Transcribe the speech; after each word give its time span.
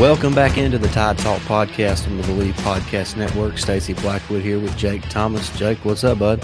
Welcome 0.00 0.34
back 0.34 0.56
into 0.56 0.78
the 0.78 0.88
Tide 0.88 1.18
Talk 1.18 1.42
podcast 1.42 2.06
on 2.06 2.16
the 2.16 2.22
Believe 2.22 2.54
Podcast 2.54 3.18
Network. 3.18 3.58
Stacey 3.58 3.92
Blackwood 3.92 4.40
here 4.40 4.58
with 4.58 4.74
Jake 4.74 5.02
Thomas. 5.10 5.54
Jake, 5.58 5.84
what's 5.84 6.04
up, 6.04 6.20
bud? 6.20 6.42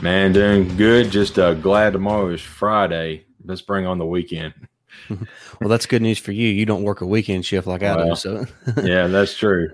Man, 0.00 0.32
doing 0.32 0.74
good. 0.74 1.10
Just 1.10 1.38
uh, 1.38 1.52
glad 1.52 1.92
tomorrow 1.92 2.30
is 2.30 2.40
Friday. 2.40 3.26
Let's 3.44 3.60
bring 3.60 3.84
on 3.84 3.98
the 3.98 4.06
weekend. 4.06 4.54
well, 5.10 5.68
that's 5.68 5.84
good 5.84 6.00
news 6.00 6.18
for 6.18 6.32
you. 6.32 6.48
You 6.48 6.64
don't 6.64 6.82
work 6.82 7.02
a 7.02 7.06
weekend 7.06 7.44
shift 7.44 7.66
like 7.66 7.82
I 7.82 7.94
well, 7.94 8.08
do, 8.08 8.16
so 8.16 8.46
yeah, 8.82 9.06
that's 9.06 9.36
true. 9.36 9.68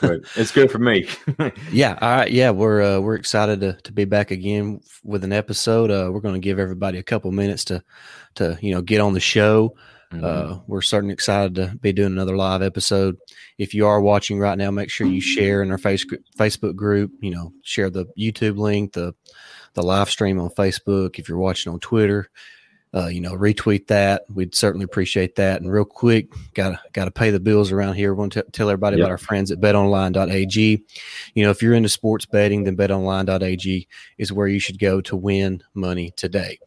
But 0.00 0.22
it's 0.34 0.50
good 0.50 0.70
for 0.70 0.78
me. 0.78 1.10
yeah, 1.70 1.98
all 2.00 2.10
right. 2.10 2.30
Yeah, 2.30 2.52
we're 2.52 2.80
uh, 2.80 3.00
we're 3.00 3.16
excited 3.16 3.60
to 3.60 3.74
to 3.74 3.92
be 3.92 4.06
back 4.06 4.30
again 4.30 4.80
with 5.04 5.24
an 5.24 5.32
episode. 5.34 5.90
Uh, 5.90 6.08
we're 6.10 6.20
going 6.20 6.32
to 6.32 6.40
give 6.40 6.58
everybody 6.58 6.96
a 6.96 7.02
couple 7.02 7.30
minutes 7.32 7.66
to 7.66 7.84
to 8.36 8.58
you 8.62 8.74
know 8.74 8.80
get 8.80 9.02
on 9.02 9.12
the 9.12 9.20
show. 9.20 9.76
Mm-hmm. 10.12 10.24
Uh, 10.24 10.58
we're 10.66 10.82
certainly 10.82 11.12
excited 11.12 11.56
to 11.56 11.76
be 11.80 11.92
doing 11.92 12.12
another 12.12 12.36
live 12.36 12.62
episode. 12.62 13.16
If 13.58 13.74
you 13.74 13.86
are 13.86 14.00
watching 14.00 14.38
right 14.38 14.56
now, 14.56 14.70
make 14.70 14.90
sure 14.90 15.06
you 15.06 15.20
share 15.20 15.62
in 15.62 15.70
our 15.70 15.78
face, 15.78 16.04
Facebook 16.38 16.76
group. 16.76 17.10
You 17.20 17.32
know, 17.32 17.52
share 17.62 17.90
the 17.90 18.06
YouTube 18.18 18.56
link, 18.56 18.92
the 18.92 19.14
the 19.74 19.82
live 19.82 20.08
stream 20.08 20.40
on 20.40 20.50
Facebook. 20.50 21.18
If 21.18 21.28
you're 21.28 21.38
watching 21.38 21.72
on 21.72 21.80
Twitter, 21.80 22.30
uh, 22.96 23.08
you 23.08 23.20
know, 23.20 23.32
retweet 23.32 23.88
that. 23.88 24.24
We'd 24.32 24.54
certainly 24.54 24.84
appreciate 24.84 25.36
that. 25.36 25.60
And 25.60 25.70
real 25.70 25.84
quick, 25.84 26.32
got 26.54 26.80
got 26.94 27.04
to 27.04 27.10
pay 27.10 27.30
the 27.30 27.38
bills 27.38 27.70
around 27.70 27.94
here. 27.94 28.14
Want 28.14 28.32
to 28.32 28.42
tell 28.52 28.70
everybody 28.70 28.96
yep. 28.96 29.04
about 29.04 29.10
our 29.10 29.18
friends 29.18 29.50
at 29.50 29.60
BetOnline.ag. 29.60 30.82
You 31.34 31.44
know, 31.44 31.50
if 31.50 31.62
you're 31.62 31.74
into 31.74 31.90
sports 31.90 32.24
betting, 32.24 32.64
then 32.64 32.76
BetOnline.ag 32.76 33.86
is 34.16 34.32
where 34.32 34.48
you 34.48 34.58
should 34.58 34.78
go 34.78 35.02
to 35.02 35.14
win 35.14 35.62
money 35.74 36.12
today. 36.16 36.58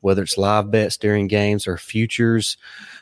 Whether 0.00 0.22
it's 0.22 0.38
live 0.38 0.70
bets 0.70 0.96
during 0.96 1.26
games 1.26 1.66
or 1.66 1.76
futures, 1.76 2.56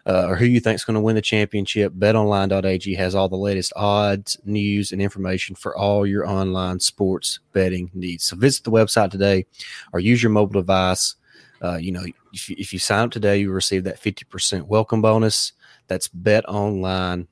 uh, 0.04 0.26
or 0.26 0.36
who 0.36 0.46
you 0.46 0.58
think 0.58 0.74
is 0.74 0.84
going 0.84 0.94
to 0.94 1.00
win 1.00 1.14
the 1.14 1.22
championship, 1.22 1.92
BetOnline.ag 1.92 2.94
has 2.94 3.14
all 3.14 3.28
the 3.28 3.36
latest 3.36 3.72
odds, 3.76 4.38
news, 4.44 4.90
and 4.90 5.00
information 5.00 5.54
for 5.54 5.76
all 5.76 6.04
your 6.04 6.28
online 6.28 6.80
sports 6.80 7.38
betting 7.52 7.92
needs. 7.94 8.24
So 8.24 8.36
visit 8.36 8.64
the 8.64 8.72
website 8.72 9.12
today, 9.12 9.46
or 9.92 10.00
use 10.00 10.20
your 10.20 10.30
mobile 10.30 10.60
device 10.60 11.14
uh, 11.62 11.76
you 11.76 11.92
know, 11.92 12.04
if 12.32 12.48
you, 12.48 12.56
if 12.58 12.72
you 12.72 12.78
sign 12.78 13.04
up 13.04 13.10
today, 13.10 13.38
you 13.38 13.52
receive 13.52 13.84
that 13.84 14.00
50% 14.00 14.62
welcome 14.62 15.00
bonus. 15.00 15.52
That's 15.86 16.08
betonline.ag. 16.08 17.26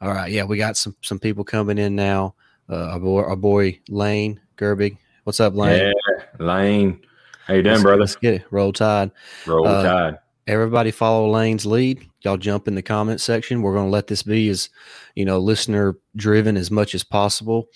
All 0.00 0.12
right. 0.12 0.32
Yeah, 0.32 0.44
we 0.44 0.56
got 0.56 0.76
some 0.76 0.96
some 1.02 1.18
people 1.18 1.44
coming 1.44 1.78
in 1.78 1.94
now. 1.94 2.34
Uh, 2.68 2.90
our, 2.92 3.00
boy, 3.00 3.22
our 3.22 3.36
boy 3.36 3.80
Lane 3.88 4.40
Gerbig. 4.56 4.98
What's 5.24 5.40
up, 5.40 5.54
Lane? 5.54 5.92
Yeah, 6.08 6.44
Lane. 6.44 7.00
How 7.46 7.54
you 7.54 7.62
doing, 7.62 7.74
let's, 7.74 7.82
brother? 7.82 8.00
Let's 8.00 8.16
get 8.16 8.34
it. 8.34 8.44
Roll 8.50 8.72
Tide. 8.72 9.10
Roll 9.46 9.66
uh, 9.66 9.82
Tide. 9.82 10.18
Everybody 10.46 10.90
follow 10.90 11.30
Lane's 11.30 11.66
lead. 11.66 12.08
Y'all 12.22 12.36
jump 12.36 12.68
in 12.68 12.74
the 12.74 12.82
comment 12.82 13.20
section. 13.20 13.62
We're 13.62 13.74
going 13.74 13.86
to 13.86 13.90
let 13.90 14.06
this 14.06 14.22
be 14.22 14.48
as, 14.48 14.68
you 15.14 15.24
know, 15.24 15.38
listener 15.38 15.96
driven 16.14 16.56
as 16.56 16.70
much 16.70 16.94
as 16.94 17.02
possible. 17.02 17.68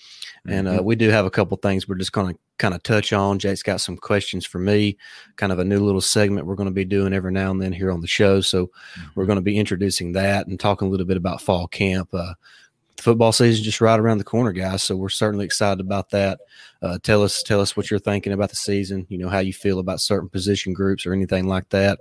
And 0.47 0.67
uh, 0.67 0.77
mm-hmm. 0.77 0.85
we 0.85 0.95
do 0.95 1.09
have 1.09 1.25
a 1.25 1.29
couple 1.29 1.57
things 1.57 1.87
we're 1.87 1.95
just 1.95 2.13
going 2.13 2.33
to 2.33 2.39
kind 2.61 2.75
of 2.75 2.83
touch 2.83 3.11
on. 3.11 3.39
Jake's 3.39 3.63
got 3.63 3.81
some 3.81 3.97
questions 3.97 4.45
for 4.45 4.59
me, 4.59 4.95
kind 5.35 5.51
of 5.51 5.57
a 5.57 5.65
new 5.65 5.79
little 5.79 5.99
segment 5.99 6.45
we're 6.45 6.55
going 6.55 6.69
to 6.69 6.73
be 6.73 6.85
doing 6.85 7.11
every 7.11 7.31
now 7.31 7.49
and 7.49 7.61
then 7.61 7.73
here 7.73 7.91
on 7.91 8.01
the 8.01 8.07
show. 8.07 8.39
So 8.39 8.67
mm-hmm. 8.67 9.07
we're 9.15 9.25
going 9.25 9.37
to 9.37 9.41
be 9.41 9.57
introducing 9.57 10.11
that 10.13 10.45
and 10.45 10.59
talking 10.59 10.87
a 10.87 10.91
little 10.91 11.07
bit 11.07 11.17
about 11.17 11.41
fall 11.41 11.67
camp. 11.67 12.13
Uh, 12.13 12.35
football 12.97 13.31
season 13.31 13.63
just 13.63 13.81
right 13.81 13.99
around 13.99 14.19
the 14.19 14.23
corner, 14.23 14.51
guys. 14.51 14.83
So 14.83 14.95
we're 14.95 15.09
certainly 15.09 15.43
excited 15.43 15.81
about 15.81 16.11
that. 16.11 16.39
Uh, 16.83 16.99
tell 17.01 17.23
us, 17.23 17.41
tell 17.41 17.59
us 17.59 17.75
what 17.75 17.89
you're 17.89 17.99
thinking 17.99 18.31
about 18.31 18.51
the 18.51 18.55
season. 18.55 19.07
You 19.09 19.17
know 19.17 19.29
how 19.29 19.39
you 19.39 19.53
feel 19.53 19.79
about 19.79 19.99
certain 19.99 20.29
position 20.29 20.71
groups 20.71 21.05
or 21.05 21.13
anything 21.13 21.47
like 21.47 21.67
that. 21.69 21.97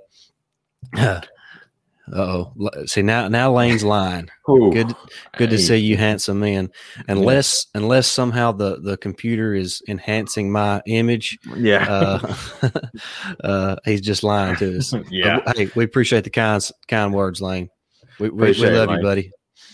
Oh, 2.13 2.53
see 2.87 3.03
now 3.03 3.29
now 3.29 3.53
Lane's 3.53 3.85
line. 3.85 4.31
Ooh, 4.49 4.73
good, 4.73 4.95
good 5.37 5.51
to 5.51 5.59
see 5.59 5.77
you, 5.77 5.97
handsome 5.97 6.41
man. 6.41 6.71
Unless 7.09 7.67
yeah. 7.75 7.81
unless 7.81 8.07
somehow 8.09 8.53
the 8.53 8.81
the 8.81 8.97
computer 8.97 9.55
is 9.55 9.83
enhancing 9.89 10.51
my 10.51 10.83
image, 10.87 11.39
yeah, 11.57 11.87
uh, 11.89 12.71
uh, 13.45 13.77
he's 13.85 14.01
just 14.01 14.25
lying 14.25 14.57
to 14.57 14.79
us. 14.79 14.93
yeah, 15.11 15.41
hey, 15.55 15.71
we 15.77 15.85
appreciate 15.85 16.25
the 16.25 16.31
kind 16.31 16.63
kind 16.89 17.13
words, 17.13 17.41
Lane. 17.41 17.71
We, 18.19 18.31
we, 18.31 18.53
we 18.53 18.71
love 18.71 18.91
you, 18.91 19.03
buddy. 19.03 19.31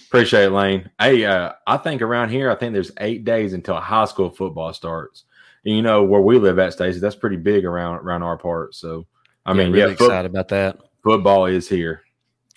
Appreciate 0.08 0.44
it, 0.44 0.50
Lane. 0.50 0.90
Hey, 1.00 1.24
uh, 1.24 1.52
I 1.66 1.78
think 1.78 2.02
around 2.02 2.30
here, 2.30 2.50
I 2.50 2.54
think 2.54 2.74
there's 2.74 2.92
eight 2.98 3.24
days 3.24 3.54
until 3.54 3.76
high 3.76 4.04
school 4.04 4.30
football 4.30 4.72
starts. 4.72 5.24
And 5.64 5.74
you 5.74 5.82
know 5.82 6.04
where 6.04 6.20
we 6.20 6.38
live 6.38 6.58
at, 6.58 6.74
Stacey, 6.74 7.00
that's 7.00 7.16
pretty 7.16 7.36
big 7.36 7.64
around 7.64 7.96
around 7.96 8.22
our 8.22 8.38
part. 8.38 8.74
So, 8.74 9.06
I 9.44 9.52
yeah, 9.52 9.56
mean, 9.56 9.72
really 9.72 9.88
yeah, 9.88 9.92
excited 9.94 10.30
about 10.30 10.48
that. 10.48 10.78
Football 11.02 11.46
is 11.46 11.68
here. 11.68 12.02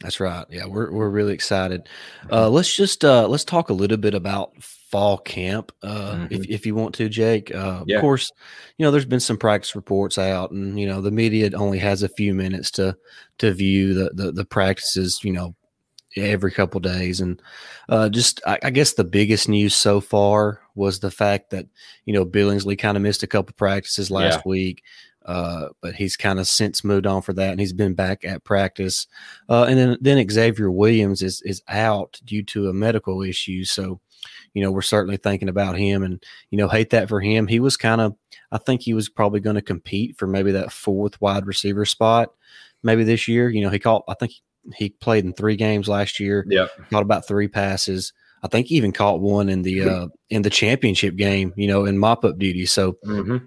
That's 0.01 0.21
right. 0.21 0.45
Yeah, 0.49 0.65
we're 0.65 0.91
we're 0.91 1.09
really 1.09 1.33
excited. 1.33 1.89
Uh, 2.31 2.49
let's 2.49 2.73
just 2.73 3.03
uh, 3.03 3.27
let's 3.27 3.43
talk 3.43 3.69
a 3.69 3.73
little 3.73 3.97
bit 3.97 4.13
about 4.13 4.53
fall 4.63 5.17
camp, 5.17 5.73
uh, 5.83 6.13
mm-hmm. 6.13 6.33
if 6.33 6.49
if 6.49 6.65
you 6.65 6.73
want 6.73 6.95
to, 6.95 7.09
Jake. 7.09 7.53
Uh, 7.53 7.83
yeah. 7.85 7.97
Of 7.97 8.01
course, 8.01 8.31
you 8.77 8.85
know 8.85 8.91
there's 8.91 9.03
been 9.05 9.19
some 9.19 9.37
practice 9.37 9.75
reports 9.75 10.17
out, 10.17 10.51
and 10.51 10.79
you 10.79 10.87
know 10.87 11.01
the 11.01 11.11
media 11.11 11.49
only 11.53 11.79
has 11.79 12.01
a 12.01 12.09
few 12.09 12.33
minutes 12.33 12.71
to 12.71 12.95
to 13.39 13.53
view 13.53 13.93
the 13.93 14.11
the, 14.13 14.31
the 14.31 14.45
practices. 14.45 15.19
You 15.21 15.33
know, 15.33 15.55
every 16.15 16.51
couple 16.51 16.79
days, 16.79 17.19
and 17.19 17.41
uh, 17.89 18.07
just 18.07 18.41
I, 18.47 18.57
I, 18.63 18.69
guess 18.69 18.93
the 18.93 19.03
biggest 19.03 19.49
news 19.49 19.75
so 19.75 19.99
far 19.99 20.61
was 20.75 20.99
the 20.99 21.11
fact 21.11 21.49
that 21.49 21.67
you 22.05 22.13
know 22.13 22.25
Billingsley 22.25 22.79
kind 22.79 22.95
of 22.95 23.03
missed 23.03 23.23
a 23.23 23.27
couple 23.27 23.53
practices 23.57 24.09
last 24.09 24.37
yeah. 24.37 24.49
week. 24.49 24.83
Uh, 25.29 25.69
but 25.79 25.93
he's 25.93 26.17
kind 26.17 26.39
of 26.39 26.47
since 26.47 26.83
moved 26.83 27.05
on 27.05 27.21
for 27.21 27.33
that, 27.33 27.51
and 27.51 27.59
he's 27.59 27.71
been 27.71 27.93
back 27.93 28.25
at 28.25 28.43
practice. 28.43 29.05
Uh, 29.47 29.63
and 29.69 29.77
then 29.77 29.95
then 30.01 30.27
Xavier 30.27 30.71
Williams 30.71 31.21
is 31.21 31.43
is 31.43 31.61
out 31.67 32.19
due 32.25 32.41
to 32.45 32.67
a 32.67 32.73
medical 32.73 33.21
issue. 33.21 33.63
So, 33.63 33.99
you 34.55 34.63
know, 34.63 34.71
we're 34.71 34.81
certainly 34.81 35.17
thinking 35.17 35.47
about 35.47 35.77
him, 35.77 36.01
and 36.01 36.23
you 36.49 36.57
know, 36.57 36.67
hate 36.67 36.89
that 36.89 37.09
for 37.09 37.21
him. 37.21 37.45
He 37.45 37.59
was 37.59 37.77
kind 37.77 38.01
of, 38.01 38.15
I 38.51 38.57
think 38.57 38.81
he 38.81 38.95
was 38.95 39.07
probably 39.07 39.39
going 39.39 39.55
to 39.55 39.61
compete 39.61 40.17
for 40.17 40.25
maybe 40.25 40.51
that 40.53 40.71
fourth 40.71 41.21
wide 41.21 41.45
receiver 41.45 41.85
spot, 41.85 42.29
maybe 42.81 43.03
this 43.03 43.27
year. 43.27 43.51
You 43.51 43.61
know, 43.61 43.69
he 43.69 43.77
caught, 43.77 44.05
I 44.07 44.15
think 44.15 44.31
he 44.73 44.89
played 44.89 45.25
in 45.25 45.33
three 45.33 45.57
games 45.57 45.87
last 45.87 46.19
year. 46.19 46.43
Yeah, 46.49 46.69
caught 46.89 47.03
about 47.03 47.27
three 47.27 47.47
passes. 47.47 48.13
I 48.41 48.47
think 48.47 48.65
he 48.65 48.77
even 48.77 48.93
caught 48.93 49.21
one 49.21 49.47
in 49.47 49.61
the 49.61 49.87
uh, 49.87 50.07
in 50.31 50.41
the 50.41 50.49
championship 50.49 51.17
game. 51.17 51.53
You 51.55 51.67
know, 51.67 51.85
in 51.85 51.99
mop 51.99 52.25
up 52.25 52.39
duty. 52.39 52.65
So. 52.65 52.93
Mm-hmm 53.05 53.45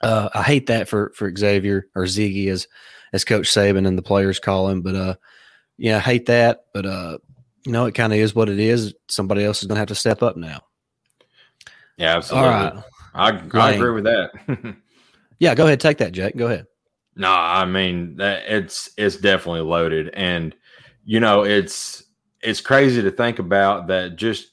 uh, 0.00 0.28
I 0.34 0.42
hate 0.42 0.66
that 0.66 0.88
for 0.88 1.12
for 1.14 1.34
Xavier 1.34 1.88
or 1.94 2.04
Ziggy 2.04 2.48
as 2.48 2.66
as 3.12 3.24
Coach 3.24 3.48
Saban 3.48 3.86
and 3.86 3.98
the 3.98 4.02
players 4.02 4.38
call 4.38 4.68
him. 4.68 4.82
But 4.82 4.94
uh, 4.94 5.14
yeah, 5.76 5.96
I 5.96 6.00
hate 6.00 6.26
that. 6.26 6.64
But 6.72 6.86
uh, 6.86 7.18
you 7.64 7.72
know, 7.72 7.86
it 7.86 7.94
kind 7.94 8.12
of 8.12 8.18
is 8.18 8.34
what 8.34 8.48
it 8.48 8.58
is. 8.58 8.94
Somebody 9.08 9.44
else 9.44 9.62
is 9.62 9.66
going 9.66 9.76
to 9.76 9.80
have 9.80 9.88
to 9.88 9.94
step 9.94 10.22
up 10.22 10.36
now. 10.36 10.62
Yeah, 11.96 12.16
absolutely. 12.16 12.48
All 12.48 12.54
right. 12.54 12.84
I, 13.14 13.28
I 13.54 13.72
agree 13.72 13.92
with 13.92 14.04
that. 14.04 14.76
yeah, 15.38 15.54
go 15.54 15.66
ahead. 15.66 15.80
Take 15.80 15.98
that, 15.98 16.12
Jake. 16.12 16.36
Go 16.36 16.46
ahead. 16.46 16.66
No, 17.16 17.30
I 17.30 17.64
mean 17.66 18.16
that 18.16 18.44
it's 18.46 18.90
it's 18.96 19.16
definitely 19.16 19.62
loaded, 19.62 20.10
and 20.14 20.54
you 21.04 21.20
know 21.20 21.44
it's 21.44 22.04
it's 22.40 22.60
crazy 22.60 23.02
to 23.02 23.10
think 23.10 23.38
about 23.38 23.88
that. 23.88 24.16
Just 24.16 24.52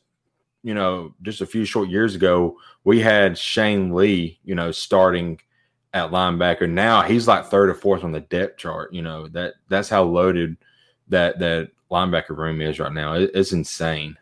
you 0.64 0.74
know, 0.74 1.14
just 1.22 1.42
a 1.42 1.46
few 1.46 1.66
short 1.66 1.90
years 1.90 2.16
ago, 2.16 2.58
we 2.84 3.00
had 3.00 3.38
Shane 3.38 3.94
Lee, 3.94 4.40
you 4.44 4.56
know, 4.56 4.72
starting 4.72 5.40
at 5.94 6.12
linebacker. 6.12 6.70
Now 6.70 7.02
he's 7.02 7.28
like 7.28 7.46
third 7.46 7.70
or 7.70 7.74
fourth 7.74 8.04
on 8.04 8.12
the 8.12 8.22
depth 8.22 8.58
chart. 8.58 8.94
You 8.94 9.02
know 9.02 9.28
that 9.30 9.56
that's 9.70 9.90
how 9.90 10.04
loaded 10.04 10.58
that 11.08 11.40
that 11.40 11.72
linebacker 11.90 12.36
room 12.38 12.62
is 12.62 12.80
right 12.80 12.92
now. 12.92 13.14
It, 13.14 13.32
it's 13.34 13.54
insane. 13.54 14.18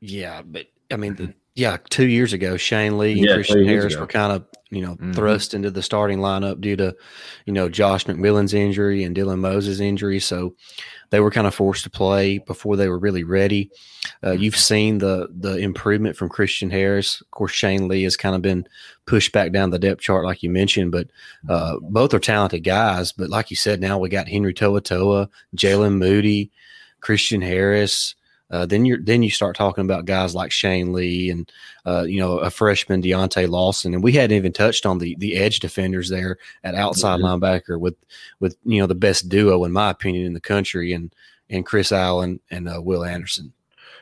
Yeah, 0.00 0.42
but 0.42 0.66
I 0.90 0.96
mean, 0.96 1.14
the, 1.16 1.22
mm-hmm. 1.24 1.38
Yeah, 1.56 1.78
two 1.88 2.06
years 2.06 2.34
ago, 2.34 2.58
Shane 2.58 2.98
Lee 2.98 3.12
and 3.12 3.24
yeah, 3.24 3.34
Christian 3.34 3.64
Harris 3.64 3.94
ago. 3.94 4.02
were 4.02 4.06
kind 4.06 4.30
of 4.30 4.44
you 4.68 4.82
know 4.82 4.92
mm-hmm. 4.92 5.12
thrust 5.12 5.54
into 5.54 5.70
the 5.70 5.82
starting 5.82 6.18
lineup 6.18 6.60
due 6.60 6.76
to 6.76 6.94
you 7.46 7.52
know 7.54 7.70
Josh 7.70 8.04
McMillon's 8.04 8.52
injury 8.52 9.02
and 9.02 9.16
Dylan 9.16 9.38
Moses' 9.38 9.80
injury. 9.80 10.20
So 10.20 10.54
they 11.08 11.18
were 11.18 11.30
kind 11.30 11.46
of 11.46 11.54
forced 11.54 11.84
to 11.84 11.90
play 11.90 12.36
before 12.36 12.76
they 12.76 12.88
were 12.88 12.98
really 12.98 13.24
ready. 13.24 13.70
Uh, 14.22 14.28
mm-hmm. 14.28 14.42
you've 14.42 14.56
seen 14.56 14.98
the 14.98 15.28
the 15.34 15.56
improvement 15.56 16.14
from 16.14 16.28
Christian 16.28 16.68
Harris. 16.68 17.22
Of 17.22 17.30
course, 17.30 17.52
Shane 17.52 17.88
Lee 17.88 18.02
has 18.02 18.18
kind 18.18 18.36
of 18.36 18.42
been 18.42 18.68
pushed 19.06 19.32
back 19.32 19.50
down 19.50 19.70
the 19.70 19.78
depth 19.78 20.02
chart, 20.02 20.26
like 20.26 20.42
you 20.42 20.50
mentioned, 20.50 20.92
but 20.92 21.08
uh, 21.48 21.76
both 21.80 22.12
are 22.12 22.18
talented 22.18 22.64
guys. 22.64 23.12
But 23.12 23.30
like 23.30 23.48
you 23.48 23.56
said, 23.56 23.80
now 23.80 23.96
we 23.98 24.10
got 24.10 24.28
Henry 24.28 24.52
To'oTo'o, 24.52 25.28
Jaylen 25.56 25.96
Moody, 25.96 26.50
Christian 27.00 27.40
Harris. 27.40 28.14
Uh, 28.50 28.64
then 28.64 28.84
you 28.84 29.02
then 29.02 29.22
you 29.22 29.30
start 29.30 29.56
talking 29.56 29.84
about 29.84 30.04
guys 30.04 30.34
like 30.34 30.52
Shane 30.52 30.92
Lee 30.92 31.30
and 31.30 31.50
uh, 31.84 32.02
you 32.02 32.20
know 32.20 32.38
a 32.38 32.50
freshman 32.50 33.02
Deontae 33.02 33.48
Lawson, 33.48 33.92
and 33.92 34.04
we 34.04 34.12
hadn't 34.12 34.36
even 34.36 34.52
touched 34.52 34.86
on 34.86 34.98
the 34.98 35.16
the 35.18 35.36
edge 35.36 35.60
defenders 35.60 36.08
there 36.08 36.38
at 36.62 36.74
outside 36.74 37.20
mm-hmm. 37.20 37.44
linebacker 37.44 37.78
with 37.80 37.96
with 38.38 38.56
you 38.64 38.80
know 38.80 38.86
the 38.86 38.94
best 38.94 39.28
duo 39.28 39.64
in 39.64 39.72
my 39.72 39.90
opinion 39.90 40.26
in 40.26 40.32
the 40.32 40.40
country 40.40 40.92
and 40.92 41.12
and 41.50 41.66
Chris 41.66 41.90
Allen 41.92 42.40
and 42.50 42.68
uh, 42.68 42.80
Will 42.80 43.04
Anderson. 43.04 43.52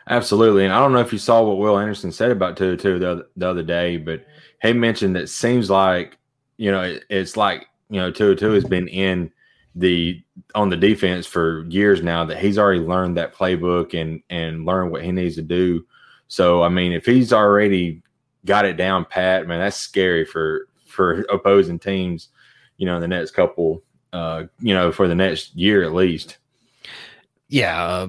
Absolutely, 0.08 0.64
and 0.64 0.72
I 0.74 0.78
don't 0.80 0.92
know 0.92 1.00
if 1.00 1.12
you 1.12 1.18
saw 1.18 1.42
what 1.42 1.56
Will 1.56 1.78
Anderson 1.78 2.12
said 2.12 2.30
about 2.30 2.56
To'oTo'o 2.56 3.00
the 3.00 3.10
other, 3.10 3.26
the 3.36 3.48
other 3.48 3.62
day, 3.62 3.96
but 3.96 4.26
he 4.60 4.74
mentioned 4.74 5.16
that 5.16 5.22
it 5.22 5.28
seems 5.28 5.70
like 5.70 6.18
you 6.58 6.70
know 6.70 6.82
it, 6.82 7.04
it's 7.08 7.36
like 7.38 7.68
you 7.88 7.98
know 7.98 8.12
To'oTo'o 8.12 8.54
has 8.54 8.64
been 8.64 8.88
in 8.88 9.32
the 9.74 10.22
on 10.54 10.68
the 10.68 10.76
defense 10.76 11.26
for 11.26 11.64
years 11.64 12.02
now 12.02 12.24
that 12.24 12.38
he's 12.38 12.58
already 12.58 12.80
learned 12.80 13.16
that 13.16 13.34
playbook 13.34 13.98
and 14.00 14.22
and 14.30 14.64
learned 14.64 14.92
what 14.92 15.02
he 15.02 15.12
needs 15.12 15.34
to 15.36 15.42
do. 15.42 15.84
So 16.28 16.62
I 16.62 16.68
mean, 16.68 16.92
if 16.92 17.06
he's 17.06 17.32
already 17.32 18.02
got 18.44 18.64
it 18.64 18.76
down 18.76 19.04
pat, 19.04 19.46
man, 19.46 19.60
that's 19.60 19.76
scary 19.76 20.24
for 20.24 20.68
for 20.86 21.22
opposing 21.22 21.78
teams. 21.78 22.28
You 22.76 22.86
know, 22.86 23.00
the 23.00 23.08
next 23.08 23.32
couple, 23.32 23.82
uh, 24.12 24.44
you 24.60 24.74
know, 24.74 24.92
for 24.92 25.08
the 25.08 25.14
next 25.14 25.54
year 25.54 25.84
at 25.84 25.94
least. 25.94 26.38
Yeah, 27.48 27.84
uh, 27.84 28.08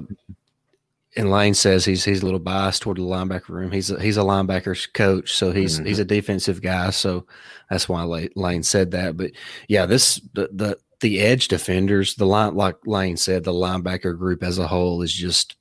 and 1.16 1.32
Lane 1.32 1.54
says 1.54 1.86
he's 1.86 2.04
he's 2.04 2.22
a 2.22 2.26
little 2.26 2.40
biased 2.40 2.82
toward 2.82 2.98
the 2.98 3.04
linebacker 3.04 3.50
room. 3.50 3.72
He's 3.72 3.90
a, 3.90 4.00
he's 4.00 4.18
a 4.18 4.22
linebackers 4.22 4.92
coach, 4.92 5.34
so 5.34 5.52
he's 5.52 5.78
mm-hmm. 5.78 5.86
he's 5.88 6.00
a 6.00 6.06
defensive 6.06 6.62
guy. 6.62 6.90
So 6.90 7.26
that's 7.70 7.88
why 7.88 8.04
Lane 8.36 8.64
said 8.64 8.92
that. 8.92 9.18
But 9.18 9.32
yeah, 9.68 9.86
this 9.86 10.20
the 10.34 10.50
the 10.52 10.78
the 11.06 11.19
edge 11.19 11.50
defenders, 11.50 12.16
the 12.16 12.25
line 12.25 12.56
like 12.56 12.78
Lane 12.88 13.16
said, 13.16 13.44
the 13.44 13.54
linebacker 13.54 14.18
group 14.18 14.42
as 14.42 14.57
a 14.57 14.66
whole 14.66 15.04
is 15.04 15.13
just. 15.13 15.56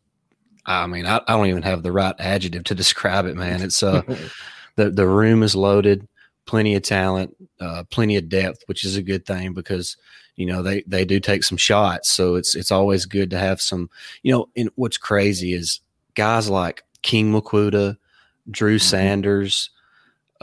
I 0.64 0.86
mean, 0.86 1.04
I, 1.04 1.20
I 1.28 1.36
don't 1.36 1.48
even 1.48 1.62
have 1.62 1.82
the 1.82 1.92
right 1.92 2.14
adjective 2.18 2.64
to 2.64 2.74
describe 2.82 3.26
it, 3.26 3.36
man. 3.36 3.60
It's 3.60 3.82
uh, 3.82 4.00
the 4.76 4.90
the 4.90 5.06
room 5.06 5.42
is 5.42 5.54
loaded, 5.54 6.08
plenty 6.46 6.74
of 6.76 6.82
talent, 6.82 7.36
uh, 7.60 7.84
plenty 7.90 8.16
of 8.16 8.30
depth, 8.30 8.62
which 8.64 8.86
is 8.86 8.96
a 8.96 9.02
good 9.02 9.26
thing 9.26 9.52
because 9.52 9.98
you 10.36 10.46
know 10.46 10.62
they 10.62 10.82
they 10.86 11.04
do 11.04 11.20
take 11.20 11.44
some 11.44 11.58
shots 11.58 12.10
so 12.10 12.34
it's 12.34 12.56
it's 12.56 12.72
always 12.72 13.06
good 13.06 13.30
to 13.30 13.38
have 13.38 13.60
some 13.60 13.88
you 14.24 14.32
know 14.32 14.48
and 14.56 14.68
what's 14.74 14.96
crazy 14.96 15.52
is 15.52 15.78
guys 16.14 16.50
like 16.50 16.82
king 17.02 17.30
Mwikuta, 17.30 17.96
drew 18.50 18.76
mm-hmm. 18.76 18.82
sanders 18.82 19.70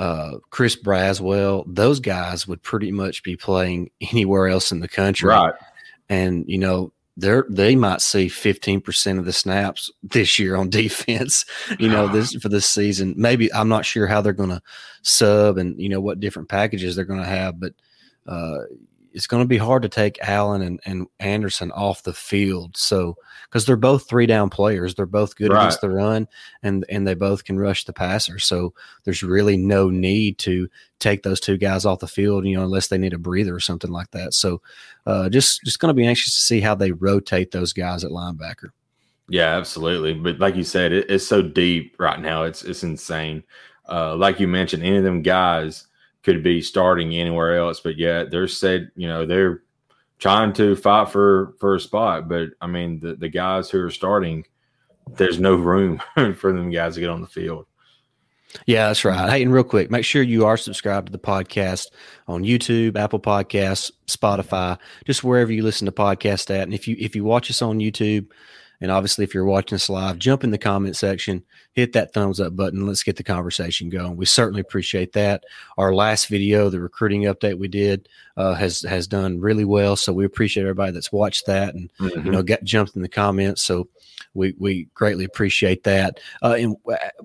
uh, 0.02 0.40
chris 0.50 0.76
braswell 0.76 1.64
those 1.68 2.00
guys 2.00 2.48
would 2.48 2.62
pretty 2.64 2.92
much 2.92 3.22
be 3.22 3.36
playing 3.36 3.92
anywhere 4.12 4.48
else 4.48 4.72
in 4.72 4.80
the 4.80 4.88
country. 4.88 5.30
Right. 5.30 5.54
And 6.10 6.44
you 6.48 6.58
know 6.58 6.92
they're 7.18 7.46
they 7.50 7.76
might 7.76 8.02
see 8.02 8.28
15% 8.28 9.20
of 9.20 9.26
the 9.26 9.34
snaps 9.34 9.92
this 10.02 10.40
year 10.40 10.56
on 10.56 10.70
defense 10.82 11.46
you 11.78 11.88
know 11.88 12.08
this 12.08 12.34
for 12.42 12.50
this 12.50 12.66
season. 12.66 13.14
Maybe 13.16 13.54
i'm 13.54 13.70
not 13.70 13.86
sure 13.86 14.08
how 14.08 14.22
they're 14.22 14.34
going 14.34 14.50
to 14.50 14.62
sub 15.04 15.60
and 15.60 15.80
you 15.80 15.90
know 15.90 16.02
what 16.02 16.20
different 16.20 16.50
packages 16.50 16.96
they're 16.96 17.06
going 17.06 17.22
to 17.22 17.26
have 17.26 17.60
but 17.60 17.74
uh, 18.28 18.60
it's 19.14 19.28
going 19.28 19.44
to 19.44 19.48
be 19.48 19.58
hard 19.58 19.84
to 19.84 19.90
take 19.90 20.18
Allen 20.22 20.62
and, 20.62 20.80
and 20.86 21.08
Anderson 21.20 21.72
off 21.72 22.04
the 22.04 22.14
field. 22.14 22.78
So 22.78 23.18
because 23.46 23.66
they're 23.66 23.76
both 23.76 24.08
three 24.08 24.26
down 24.26 24.50
players, 24.50 24.96
they're 24.96 25.06
both 25.06 25.36
good 25.36 25.52
right. 25.52 25.62
against 25.62 25.82
the 25.82 25.90
run, 25.90 26.28
and 26.64 26.86
and 26.90 27.08
they 27.08 27.14
both 27.14 27.44
can 27.44 27.60
rush 27.60 27.86
the 27.86 27.94
passer. 27.94 28.40
So 28.40 28.74
there's 29.04 29.24
really 29.24 29.58
no 29.58 29.90
need 29.90 30.38
to 30.40 30.70
take 31.00 31.24
those 31.24 31.40
two 31.40 31.58
guys 31.58 31.86
off 31.86 32.00
the 32.00 32.08
field, 32.08 32.46
you 32.46 32.56
know, 32.56 32.64
unless 32.64 32.88
they 32.88 32.98
need 32.98 33.14
a 33.14 33.18
breather 33.18 33.56
or 33.56 33.60
something 33.60 33.92
like 33.92 34.12
that. 34.12 34.34
So 34.34 34.62
uh, 35.06 35.30
just 35.30 35.62
just 35.64 35.80
going 35.80 35.94
to 35.94 36.00
be 36.00 36.08
anxious 36.08 36.34
to 36.34 36.42
see 36.42 36.62
how 36.62 36.76
they 36.76 36.92
rotate 36.92 37.52
those 37.52 37.74
guys 37.74 38.04
at 38.04 38.12
linebacker. 38.12 38.70
Yeah, 39.28 39.58
absolutely. 39.58 40.14
But 40.14 40.40
like 40.40 40.56
you 40.56 40.64
said, 40.64 40.92
it, 40.92 41.10
it's 41.10 41.28
so 41.28 41.42
deep 41.42 41.96
right 42.00 42.20
now. 42.20 42.44
It's 42.44 42.64
it's 42.64 42.84
insane. 42.84 43.44
Uh, 43.90 44.16
like 44.16 44.40
you 44.40 44.48
mentioned, 44.48 44.84
any 44.84 44.98
of 44.98 45.04
them 45.04 45.22
guys 45.22 45.88
could 46.24 46.44
be 46.44 46.62
starting 46.62 47.16
anywhere 47.16 47.58
else. 47.58 47.80
But 47.80 47.98
yeah, 47.98 48.24
they're 48.24 48.48
said, 48.48 48.92
you 48.96 49.08
know, 49.08 49.26
they're 49.26 49.64
trying 50.20 50.54
to 50.54 50.76
fight 50.76 51.10
for 51.10 51.56
for 51.60 51.76
a 51.76 51.80
spot. 51.80 52.30
But 52.30 52.50
I 52.62 52.68
mean, 52.68 53.00
the, 53.00 53.16
the 53.16 53.30
guys 53.30 53.70
who 53.70 53.84
are 53.84 53.92
starting, 53.92 54.46
there's 55.16 55.40
no 55.40 55.56
room 55.56 56.02
for 56.36 56.54
them 56.54 56.72
guys 56.72 56.96
to 56.96 57.02
get 57.02 57.10
on 57.10 57.22
the 57.22 57.28
field. 57.28 57.66
Yeah, 58.66 58.88
that's 58.88 59.06
right. 59.06 59.30
Hey, 59.30 59.44
and 59.44 59.54
real 59.54 59.64
quick, 59.64 59.90
make 59.90 60.04
sure 60.04 60.22
you 60.22 60.46
are 60.46 60.58
subscribed 60.58 61.08
to 61.08 61.12
the 61.12 61.18
podcast 61.18 61.88
on 62.28 62.44
YouTube, 62.44 62.98
Apple 62.98 63.20
Podcasts, 63.20 63.92
Spotify, 64.08 64.78
just 65.06 65.24
wherever 65.24 65.54
you 65.54 65.64
listen 65.64 65.86
to 65.86 65.92
podcasts 65.92 66.54
at. 66.54 66.64
And 66.64 66.74
if 66.74 66.88
you 66.88 66.96
if 67.00 67.16
you 67.16 67.24
watch 67.24 67.50
us 67.50 67.62
on 67.62 67.80
YouTube, 67.80 68.28
and 68.82 68.90
obviously, 68.90 69.24
if 69.24 69.34
you're 69.34 69.46
watching 69.46 69.76
us 69.76 69.90
live, 69.90 70.18
jump 70.18 70.44
in 70.44 70.50
the 70.50 70.58
comment 70.58 70.98
section, 70.98 71.44
hit 71.74 71.94
that 71.94 72.14
thumbs 72.14 72.40
up 72.40 72.56
button. 72.56 72.88
Let's 72.88 73.04
get 73.04 73.16
the 73.16 73.24
conversation 73.24 73.90
going. 73.90 74.18
We 74.18 74.26
certainly 74.26 74.62
appreciate 74.62 75.14
that. 75.14 75.44
Our 75.78 75.94
last 75.94 76.28
video, 76.28 76.70
the 76.70 76.82
recruiting 76.82 77.24
update 77.24 77.60
we 77.60 77.68
did, 77.68 78.10
uh, 78.38 78.56
has 78.56 78.82
has 78.82 79.08
done 79.08 79.40
really 79.40 79.66
well. 79.66 79.96
So 79.96 80.12
we 80.12 80.26
appreciate 80.26 80.64
everybody 80.64 80.92
that's 80.92 81.12
watched 81.12 81.46
that 81.46 81.76
and 81.76 81.92
mm-hmm. 82.00 82.26
you 82.26 82.32
know 82.32 82.42
got 82.42 82.64
jumped 82.64 82.96
in 82.96 83.04
the 83.04 83.10
comments. 83.10 83.62
So 83.62 83.88
we 84.34 84.56
we 84.58 84.88
greatly 84.96 85.26
appreciate 85.26 85.84
that. 85.84 86.20
Uh, 86.42 86.56
and 86.58 86.76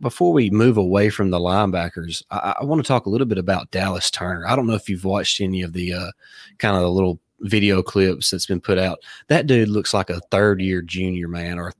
before 0.00 0.34
we 0.34 0.50
move 0.50 0.76
away 0.76 1.08
from 1.08 1.30
the 1.30 1.38
linebackers, 1.38 2.22
I, 2.30 2.56
I 2.60 2.64
want 2.64 2.82
to 2.82 2.88
talk 2.88 3.06
a 3.06 3.10
little 3.10 3.26
bit 3.26 3.38
about 3.38 3.70
Dallas 3.70 4.10
Turner. 4.10 4.46
I 4.46 4.56
don't 4.56 4.66
know 4.66 4.74
if 4.74 4.90
you've 4.90 5.04
watched 5.04 5.40
any 5.40 5.62
of 5.62 5.72
the 5.72 5.94
uh, 5.94 6.10
kind 6.58 6.76
of 6.76 6.82
the 6.82 6.90
little 6.90 7.18
video 7.40 7.82
clips 7.82 8.30
that's 8.30 8.46
been 8.46 8.60
put 8.60 8.78
out. 8.78 8.98
That 9.28 9.46
dude 9.46 9.68
looks 9.68 9.94
like 9.94 10.10
a 10.10 10.20
third 10.30 10.60
year 10.60 10.82
junior 10.82 11.28
man 11.28 11.58
or 11.58 11.72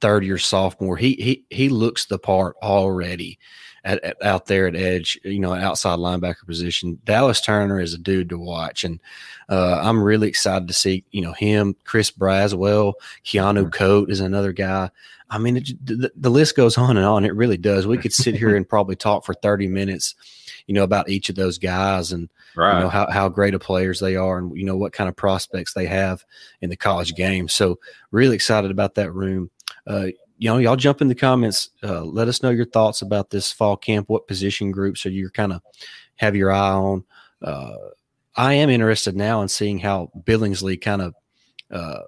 third 0.00 0.24
year 0.24 0.38
sophomore. 0.38 0.96
He 0.96 1.14
he 1.14 1.44
he 1.50 1.68
looks 1.68 2.06
the 2.06 2.18
part 2.18 2.56
already 2.62 3.38
at, 3.84 4.02
at, 4.02 4.22
out 4.24 4.46
there 4.46 4.66
at 4.66 4.76
edge, 4.76 5.18
you 5.24 5.38
know, 5.38 5.54
outside 5.54 5.98
linebacker 5.98 6.46
position. 6.46 6.98
Dallas 7.04 7.40
Turner 7.40 7.80
is 7.80 7.94
a 7.94 7.98
dude 7.98 8.28
to 8.30 8.38
watch, 8.38 8.84
and 8.84 9.00
uh, 9.48 9.80
I'm 9.82 10.02
really 10.02 10.28
excited 10.28 10.68
to 10.68 10.74
see 10.74 11.04
you 11.10 11.22
know 11.22 11.32
him, 11.32 11.76
Chris 11.84 12.10
Braswell, 12.10 12.94
Keanu 13.24 13.64
mm-hmm. 13.64 13.84
Koht 13.84 14.10
is 14.10 14.20
another 14.20 14.52
guy. 14.52 14.90
I 15.30 15.38
mean, 15.38 15.58
it, 15.58 15.70
the, 15.84 16.10
the 16.16 16.30
list 16.30 16.56
goes 16.56 16.78
on 16.78 16.96
and 16.96 17.06
on. 17.06 17.24
It 17.24 17.34
really 17.34 17.58
does. 17.58 17.86
We 17.86 17.98
could 17.98 18.12
sit 18.12 18.34
here 18.34 18.56
and 18.56 18.68
probably 18.68 18.96
talk 18.96 19.24
for 19.24 19.34
30 19.34 19.68
minutes, 19.68 20.14
you 20.68 20.74
know, 20.74 20.84
about 20.84 21.08
each 21.08 21.28
of 21.30 21.34
those 21.34 21.58
guys 21.58 22.12
and 22.12 22.28
right. 22.54 22.76
you 22.76 22.80
know 22.84 22.88
how, 22.88 23.10
how 23.10 23.28
great 23.28 23.54
of 23.54 23.60
players 23.60 23.98
they 23.98 24.14
are 24.14 24.38
and 24.38 24.56
you 24.56 24.64
know 24.64 24.76
what 24.76 24.92
kind 24.92 25.08
of 25.08 25.16
prospects 25.16 25.72
they 25.72 25.86
have 25.86 26.24
in 26.60 26.70
the 26.70 26.76
college 26.76 27.16
game. 27.16 27.48
So 27.48 27.80
really 28.12 28.36
excited 28.36 28.70
about 28.70 28.94
that 28.94 29.12
room. 29.12 29.50
Uh, 29.86 30.08
you 30.36 30.48
know, 30.48 30.58
y'all 30.58 30.76
jump 30.76 31.00
in 31.00 31.08
the 31.08 31.14
comments. 31.14 31.70
Uh, 31.82 32.02
let 32.02 32.28
us 32.28 32.42
know 32.42 32.50
your 32.50 32.66
thoughts 32.66 33.02
about 33.02 33.30
this 33.30 33.50
fall 33.50 33.76
camp. 33.76 34.08
What 34.08 34.28
position 34.28 34.70
groups 34.70 35.04
are 35.06 35.10
you 35.10 35.30
kind 35.30 35.52
of 35.52 35.62
have 36.16 36.36
your 36.36 36.52
eye 36.52 36.70
on? 36.70 37.04
Uh, 37.42 37.74
I 38.36 38.54
am 38.54 38.70
interested 38.70 39.16
now 39.16 39.42
in 39.42 39.48
seeing 39.48 39.78
how 39.78 40.12
Billingsley 40.24 40.80
kind 40.80 41.02
of 41.02 41.14
uh, 41.72 42.02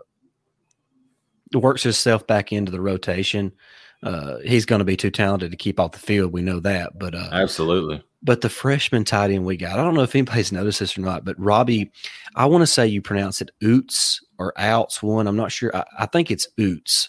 works 1.55 1.82
himself 1.82 2.26
back 2.26 2.52
into 2.52 2.70
the 2.70 2.81
rotation. 2.81 3.52
Uh, 4.02 4.36
he's 4.44 4.64
going 4.64 4.79
to 4.79 4.84
be 4.84 4.96
too 4.96 5.10
talented 5.10 5.50
to 5.50 5.56
keep 5.56 5.81
off 5.81 5.93
the 5.93 5.98
field. 5.98 6.32
We 6.32 6.43
know 6.43 6.60
that, 6.60 6.98
but 6.98 7.14
uh, 7.14 7.31
absolutely. 7.32 8.02
But 8.22 8.43
the 8.43 8.50
freshman 8.50 9.05
tight 9.05 9.31
end 9.31 9.46
we 9.46 9.56
got, 9.56 9.79
I 9.79 9.82
don't 9.82 9.94
know 9.94 10.03
if 10.03 10.15
anybody's 10.15 10.53
noticed 10.53 10.81
this 10.81 10.98
or 10.98 11.00
not, 11.00 11.24
but 11.24 11.41
Robbie, 11.41 11.91
I 12.34 12.46
want 12.46 12.62
to 12.62 12.67
say 12.67 12.86
you 12.86 13.00
pronounce 13.00 13.41
it 13.41 13.50
Oots 13.62 14.19
or 14.39 14.53
Outs 14.58 15.03
one. 15.03 15.27
I'm 15.27 15.36
not 15.36 15.53
sure. 15.53 15.74
I, 15.74 15.84
I 16.00 16.06
think 16.06 16.31
it's 16.31 16.46
Oots, 16.58 17.08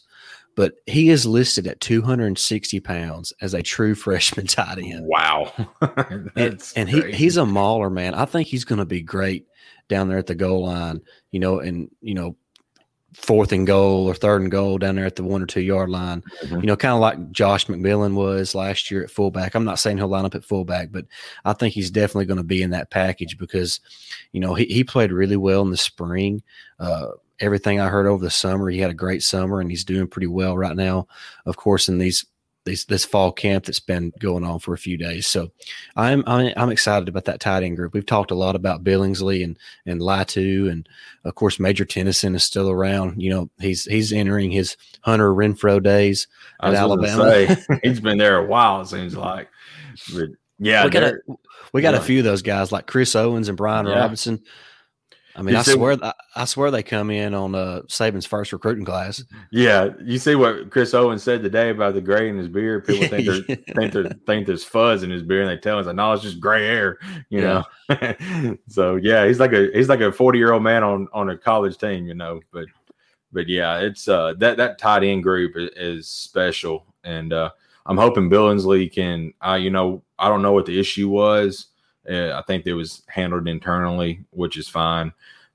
but 0.56 0.76
he 0.86 1.10
is 1.10 1.26
listed 1.26 1.68
at 1.68 1.82
260 1.82 2.80
pounds 2.80 3.34
as 3.42 3.54
a 3.54 3.62
true 3.62 3.94
freshman 3.96 4.48
tight 4.48 4.78
end. 4.78 5.06
Wow. 5.06 5.52
and, 6.38 6.64
and 6.76 6.90
he, 6.90 7.12
he's 7.12 7.38
a 7.38 7.46
mauler, 7.46 7.90
man. 7.90 8.14
I 8.14 8.26
think 8.26 8.48
he's 8.48 8.66
going 8.66 8.80
to 8.80 8.86
be 8.86 9.02
great 9.02 9.48
down 9.90 10.08
there 10.08 10.18
at 10.18 10.28
the 10.28 10.36
goal 10.36 10.64
line, 10.66 11.02
you 11.32 11.42
know, 11.42 11.60
and, 11.60 11.90
you 12.00 12.14
know, 12.14 12.38
fourth 13.14 13.52
and 13.52 13.68
goal 13.68 14.08
or 14.08 14.14
third 14.14 14.42
and 14.42 14.52
goal 14.52 14.78
down 14.78 14.96
there 14.96 15.06
at 15.06 15.16
the 15.16 15.24
one 15.24 15.42
or 15.42 15.46
two 15.46 15.62
yard 15.62 15.90
line. 15.90 16.24
Mm-hmm. 16.44 16.62
You 16.62 16.66
know, 16.68 16.78
kind 16.78 16.94
of 16.94 17.02
like 17.02 17.32
Josh 17.32 17.66
McMillon 17.68 18.14
was 18.14 18.56
last 18.56 18.90
year 18.90 19.04
at 19.04 19.12
fullback. 19.12 19.54
I'm 19.54 19.66
not 19.66 19.80
saying 19.80 19.98
he'll 19.98 20.08
line 20.08 20.26
up 20.26 20.36
at 20.36 20.46
fullback, 20.46 20.92
but 20.92 21.06
I 21.44 21.54
think 21.54 21.74
he's 21.74 21.92
definitely 21.92 22.26
going 22.26 22.38
to 22.38 22.44
be 22.44 22.62
in 22.62 22.70
that 22.72 22.90
package 22.90 23.38
because, 23.38 23.80
you 24.32 24.40
know, 24.40 24.54
he, 24.54 24.66
he 24.66 24.84
played 24.84 25.12
really 25.12 25.38
well 25.38 25.62
in 25.62 25.72
the 25.72 25.78
spring. 25.78 26.42
Uh, 26.80 27.08
everything 27.40 27.80
I 27.80 27.90
heard 27.90 28.08
over 28.08 28.24
the 28.24 28.30
summer, 28.30 28.70
he 28.70 28.80
had 28.80 28.92
a 28.92 28.96
great 28.96 29.24
summer 29.24 29.60
and 29.60 29.70
he's 29.70 29.84
doing 29.84 30.08
pretty 30.08 30.28
well 30.28 30.58
right 30.58 30.76
now. 30.76 31.08
Of 31.46 31.58
course, 31.58 31.90
in 31.90 31.98
these 31.98 32.26
this 32.64 32.86
this 32.86 33.06
fall 33.06 33.32
camp 33.32 33.66
that's 33.66 33.80
been 33.80 34.14
going 34.20 34.44
on 34.44 34.60
for 34.60 34.74
a 34.74 34.78
few 34.78 34.98
days. 34.98 35.28
So 35.28 35.52
I'm 35.96 36.24
I'm, 36.28 36.54
I'm 36.56 36.70
excited 36.70 37.10
about 37.10 37.26
that 37.26 37.40
tight 37.40 37.64
end 37.64 37.76
group. 37.76 37.94
We've 37.94 38.06
talked 38.06 38.32
a 38.32 38.36
lot 38.36 38.56
about 38.56 38.84
Billingsley 38.84 39.44
and 39.44 39.58
and 39.86 40.02
Latu, 40.02 40.72
and 40.72 40.88
of 41.26 41.36
course 41.36 41.60
Major 41.60 41.86
Tennison 41.86 42.36
is 42.36 42.44
still 42.44 42.70
around. 42.70 43.22
You 43.22 43.32
know 43.32 43.50
he's 43.60 43.86
he's 43.86 44.14
entering 44.14 44.52
his 44.52 44.78
Hunter 45.02 45.34
Renfrow 45.34 45.82
days 45.82 46.28
at 46.62 46.74
Alabama. 46.74 47.48
Say, 47.48 47.80
he's 47.84 48.00
been 48.00 48.18
there 48.18 48.38
a 48.38 48.46
while. 48.46 48.82
It 48.82 48.88
seems 48.88 49.16
like, 49.16 49.50
but 50.14 50.30
yeah, 50.60 50.84
we 50.84 50.92
got 50.92 51.04
a, 51.04 51.18
we 51.74 51.82
got 51.82 51.96
yeah. 51.96 52.00
a 52.00 52.04
few 52.04 52.20
of 52.20 52.26
those 52.26 52.44
guys 52.44 52.72
like 52.72 52.86
Chris 52.86 53.16
Owens 53.16 53.48
and 53.48 53.58
Brian 53.58 53.88
yeah. 53.88 54.00
Robinson. 54.00 54.42
I 55.36 55.42
mean, 55.42 55.54
you 55.54 55.60
I 55.60 55.64
swear, 55.64 55.98
I 56.36 56.46
swear 56.46 56.72
they 56.72 56.84
come 56.84 57.10
in 57.10 57.34
on 57.34 57.56
uh, 57.56 57.82
Saban's 57.88 58.26
first 58.26 58.52
recruiting 58.52 58.86
class. 58.86 59.24
Yeah, 59.52 59.90
you 60.04 60.18
see 60.18 60.36
what 60.36 60.70
Chris 60.70 60.94
Owen 60.94 61.20
said 61.20 61.42
today 61.42 61.70
about 61.70 61.94
the 61.94 62.02
gray 62.02 62.30
in 62.30 62.38
his 62.38 62.48
beard. 62.48 62.86
People 62.88 63.08
think 63.08 63.26
there's 63.26 63.46
think, 63.46 63.94
there's, 63.94 64.14
think 64.26 64.48
there's 64.48 64.64
fuzz 64.64 65.04
in 65.04 65.10
his 65.10 65.24
beard, 65.24 65.48
and 65.48 65.58
they 65.58 65.62
tell 65.62 65.80
us 65.80 65.86
like, 65.86 65.96
no, 65.96 66.12
it's 66.14 66.24
just 66.24 66.40
gray 66.40 66.66
hair. 66.66 66.98
You 67.30 67.42
yeah. 67.42 67.64
know. 67.90 68.58
so 68.68 68.96
yeah, 68.96 69.26
he's 69.26 69.40
like 69.40 69.54
a 69.54 69.70
he's 69.74 69.90
like 69.90 70.02
a 70.02 70.12
forty 70.12 70.40
year 70.40 70.54
old 70.54 70.64
man 70.64 70.84
on 70.84 71.08
on 71.14 71.30
a 71.30 71.38
college 71.38 71.78
team. 71.78 72.06
You 72.06 72.16
know, 72.16 72.42
but 72.52 72.66
but 73.32 73.48
yeah, 73.48 73.80
it's 73.80 74.08
uh 74.08 74.34
that 74.40 74.58
that 74.58 74.78
tight 74.78 75.04
end 75.04 75.24
group 75.24 75.54
is, 75.56 75.70
is 75.76 76.10
special, 76.10 76.86
and 77.04 77.32
uh, 77.32 77.52
I'm 77.86 77.98
hoping 77.98 78.30
Billingsley 78.30 78.92
can. 78.92 79.34
Uh, 79.46 79.56
you 79.56 79.70
know, 79.70 80.04
I 80.20 80.28
don't 80.28 80.42
know 80.42 80.54
what 80.54 80.66
the 80.66 80.80
issue 80.80 81.10
was 81.10 81.68
uh, 82.10 82.34
I 82.34 82.44
think 82.48 82.66
it 82.66 82.74
was 82.74 83.04
handled 83.08 83.48
internally, 83.48 84.24
which 84.32 84.58
is 84.58 84.68
fine. 84.68 85.12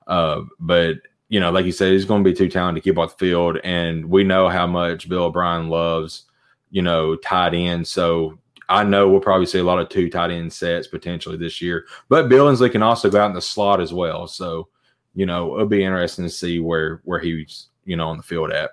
Uh, 0.07 0.43
but 0.61 0.97
you 1.29 1.41
know, 1.41 1.51
like 1.51 1.67
you 1.67 1.73
said, 1.73 1.93
he's 1.93 2.05
going 2.05 2.23
to 2.23 2.31
be 2.31 2.37
too 2.37 2.49
talented 2.49 2.83
to 2.83 2.89
keep 2.89 2.99
off 2.99 3.17
the 3.17 3.27
field, 3.27 3.59
and 3.65 4.09
we 4.09 4.23
know 4.23 4.49
how 4.49 4.67
much 4.67 5.09
Bill 5.09 5.25
O'Brien 5.25 5.69
loves, 5.69 6.25
you 6.71 6.83
know, 6.83 7.17
tight 7.17 7.55
end. 7.55 7.87
So 7.87 8.39
I 8.69 8.85
know 8.85 9.09
we'll 9.09 9.21
probably 9.21 9.47
see 9.47 9.59
a 9.59 9.65
lot 9.65 9.79
of 9.79 9.89
two 9.89 10.11
tight 10.11 10.31
end 10.31 10.53
sets 10.53 10.87
potentially 10.87 11.37
this 11.37 11.61
year. 11.61 11.87
But 12.09 12.29
Billingsley 12.29 12.71
can 12.71 12.83
also 12.83 13.11
go 13.11 13.21
out 13.21 13.31
in 13.31 13.35
the 13.35 13.43
slot 13.43 13.81
as 13.81 13.93
well. 13.93 14.27
So, 14.27 14.69
you 15.15 15.27
know, 15.27 15.55
it'll 15.55 15.67
be 15.67 15.85
interesting 15.85 16.25
to 16.25 16.31
see 16.31 16.59
where 16.59 17.01
where 17.05 17.19
he's, 17.19 17.69
you 17.85 17.97
know, 17.97 18.09
on 18.09 18.17
the 18.17 18.23
field 18.23 18.53
at. 18.53 18.71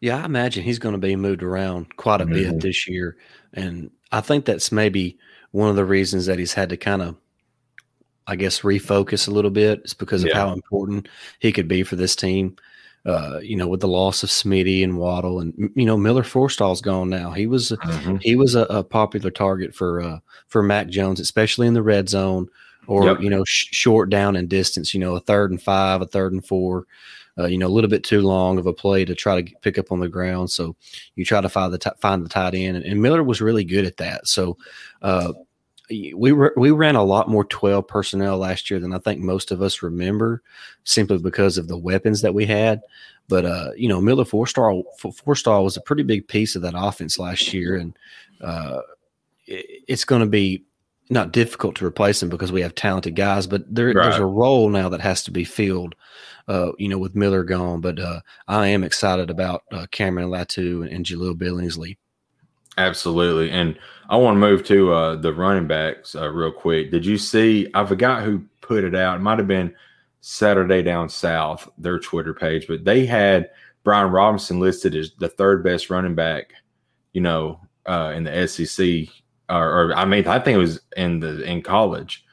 Yeah, 0.00 0.22
I 0.22 0.24
imagine 0.24 0.64
he's 0.64 0.78
going 0.78 0.94
to 0.94 0.98
be 0.98 1.16
moved 1.16 1.42
around 1.42 1.96
quite 1.96 2.20
a 2.20 2.24
mm-hmm. 2.24 2.52
bit 2.52 2.60
this 2.60 2.88
year. 2.88 3.16
And 3.52 3.90
I 4.12 4.20
think 4.22 4.46
that's 4.46 4.72
maybe 4.72 5.18
one 5.52 5.68
of 5.68 5.76
the 5.76 5.84
reasons 5.84 6.26
that 6.26 6.38
he's 6.38 6.54
had 6.54 6.68
to 6.70 6.76
kind 6.76 7.02
of 7.02 7.16
I 8.30 8.36
guess, 8.36 8.60
refocus 8.60 9.26
a 9.26 9.32
little 9.32 9.50
bit. 9.50 9.82
is 9.84 9.92
because 9.92 10.22
of 10.22 10.28
yeah. 10.28 10.36
how 10.36 10.52
important 10.52 11.08
he 11.40 11.50
could 11.50 11.66
be 11.66 11.82
for 11.82 11.96
this 11.96 12.14
team. 12.14 12.56
Uh, 13.04 13.40
you 13.42 13.56
know, 13.56 13.66
with 13.66 13.80
the 13.80 13.88
loss 13.88 14.22
of 14.22 14.28
Smitty 14.28 14.84
and 14.84 14.98
Waddle, 14.98 15.40
and 15.40 15.72
you 15.74 15.86
know 15.86 15.96
Miller 15.96 16.22
Forristall's 16.22 16.82
gone 16.82 17.08
now. 17.08 17.30
He 17.32 17.46
was 17.46 17.70
mm-hmm. 17.70 18.16
he 18.20 18.36
was 18.36 18.54
a, 18.54 18.64
a, 18.64 18.84
popular 18.84 19.30
target 19.30 19.74
for 19.74 20.02
uh, 20.02 20.18
for 20.48 20.62
Mac 20.62 20.88
Jones, 20.88 21.18
especially 21.18 21.66
in 21.66 21.72
the 21.72 21.82
red 21.82 22.10
zone 22.10 22.48
or 22.86 23.06
yep. 23.06 23.20
you 23.20 23.30
know 23.30 23.42
sh- 23.44 23.68
short 23.72 24.10
down 24.10 24.36
and 24.36 24.50
distance. 24.50 24.92
You 24.92 25.00
know, 25.00 25.16
a 25.16 25.20
third 25.20 25.50
and 25.50 25.60
five, 25.60 26.02
a 26.02 26.06
third 26.06 26.34
and 26.34 26.44
four. 26.44 26.86
Uh, 27.40 27.46
you 27.46 27.58
know, 27.58 27.66
a 27.66 27.68
little 27.68 27.90
bit 27.90 28.04
too 28.04 28.20
long 28.20 28.58
of 28.58 28.66
a 28.66 28.72
play 28.72 29.04
to 29.04 29.14
try 29.14 29.40
to 29.40 29.54
pick 29.62 29.78
up 29.78 29.90
on 29.90 30.00
the 30.00 30.08
ground. 30.08 30.50
So 30.50 30.76
you 31.14 31.24
try 31.24 31.40
to 31.40 31.48
find 31.48 31.72
the 31.72 31.78
t- 31.78 31.90
find 32.00 32.24
the 32.24 32.28
tight 32.28 32.54
end, 32.54 32.76
and, 32.76 32.84
and, 32.84 33.00
Miller 33.00 33.22
was 33.22 33.40
really 33.40 33.64
good 33.64 33.86
at 33.86 33.96
that. 33.96 34.26
So 34.26 34.58
uh, 35.02 35.32
we 35.90 36.32
were, 36.32 36.52
we 36.56 36.70
ran 36.70 36.96
a 36.96 37.02
lot 37.02 37.28
more 37.28 37.44
12 37.44 37.86
personnel 37.86 38.38
last 38.38 38.70
year 38.70 38.78
than 38.78 38.94
I 38.94 38.98
think 38.98 39.20
most 39.20 39.50
of 39.50 39.62
us 39.62 39.82
remember 39.82 40.42
simply 40.84 41.18
because 41.18 41.58
of 41.58 41.68
the 41.68 41.78
weapons 41.78 42.22
that 42.22 42.34
we 42.34 42.46
had. 42.46 42.80
But, 43.28 43.44
uh, 43.44 43.70
you 43.76 43.88
know, 43.88 44.00
Miller 44.00 44.24
Forristall, 44.24 44.84
Forristall 45.00 45.64
was 45.64 45.76
a 45.76 45.82
pretty 45.82 46.02
big 46.02 46.26
piece 46.28 46.56
of 46.56 46.62
that 46.62 46.74
offense 46.76 47.18
last 47.18 47.52
year. 47.52 47.76
And 47.76 47.96
uh, 48.40 48.80
it, 49.46 49.84
it's 49.88 50.04
going 50.04 50.20
to 50.20 50.28
be 50.28 50.64
not 51.10 51.32
difficult 51.32 51.74
to 51.76 51.86
replace 51.86 52.22
him 52.22 52.28
because 52.28 52.52
we 52.52 52.60
have 52.60 52.74
talented 52.74 53.16
guys, 53.16 53.46
but 53.46 53.62
there, 53.72 53.88
right. 53.88 54.04
there's 54.04 54.18
a 54.18 54.24
role 54.24 54.68
now 54.68 54.88
that 54.88 55.00
has 55.00 55.24
to 55.24 55.30
be 55.30 55.44
filled, 55.44 55.94
uh, 56.48 56.72
you 56.78 56.88
know, 56.88 56.98
with 56.98 57.14
Miller 57.14 57.44
gone. 57.44 57.80
But 57.80 57.98
uh, 57.98 58.20
I 58.48 58.68
am 58.68 58.84
excited 58.84 59.30
about 59.30 59.62
uh, 59.72 59.86
Cameron 59.90 60.28
Latu 60.28 60.82
and, 60.82 60.90
and 60.90 61.04
Jahleel 61.04 61.34
Billingsley. 61.34 61.96
Absolutely. 62.78 63.50
And 63.50 63.78
I 64.08 64.16
want 64.16 64.36
to 64.36 64.40
move 64.40 64.64
to 64.64 64.92
uh, 64.92 65.16
the 65.16 65.32
running 65.32 65.66
backs 65.66 66.14
uh, 66.14 66.28
real 66.28 66.52
quick. 66.52 66.90
Did 66.90 67.04
you 67.04 67.18
see? 67.18 67.68
I 67.74 67.84
forgot 67.84 68.22
who 68.22 68.44
put 68.60 68.84
it 68.84 68.94
out. 68.94 69.16
It 69.16 69.22
might 69.22 69.38
have 69.38 69.48
been 69.48 69.74
Saturday 70.20 70.82
Down 70.82 71.08
South, 71.08 71.68
their 71.78 71.98
Twitter 71.98 72.34
page, 72.34 72.66
but 72.68 72.84
they 72.84 73.04
had 73.06 73.50
Brian 73.84 74.10
Robinson 74.10 74.60
listed 74.60 74.94
as 74.94 75.12
the 75.18 75.28
third 75.28 75.64
best 75.64 75.90
running 75.90 76.14
back, 76.14 76.52
you 77.12 77.20
know, 77.20 77.60
uh, 77.86 78.12
in 78.14 78.24
the 78.24 78.46
SEC. 78.46 79.08
Or, 79.48 79.90
or, 79.90 79.94
I 79.94 80.04
mean, 80.04 80.26
I 80.26 80.38
think 80.38 80.54
it 80.54 80.58
was 80.58 80.80
in 80.96 81.20
the 81.20 81.42
in 81.42 81.62
college, 81.62 82.24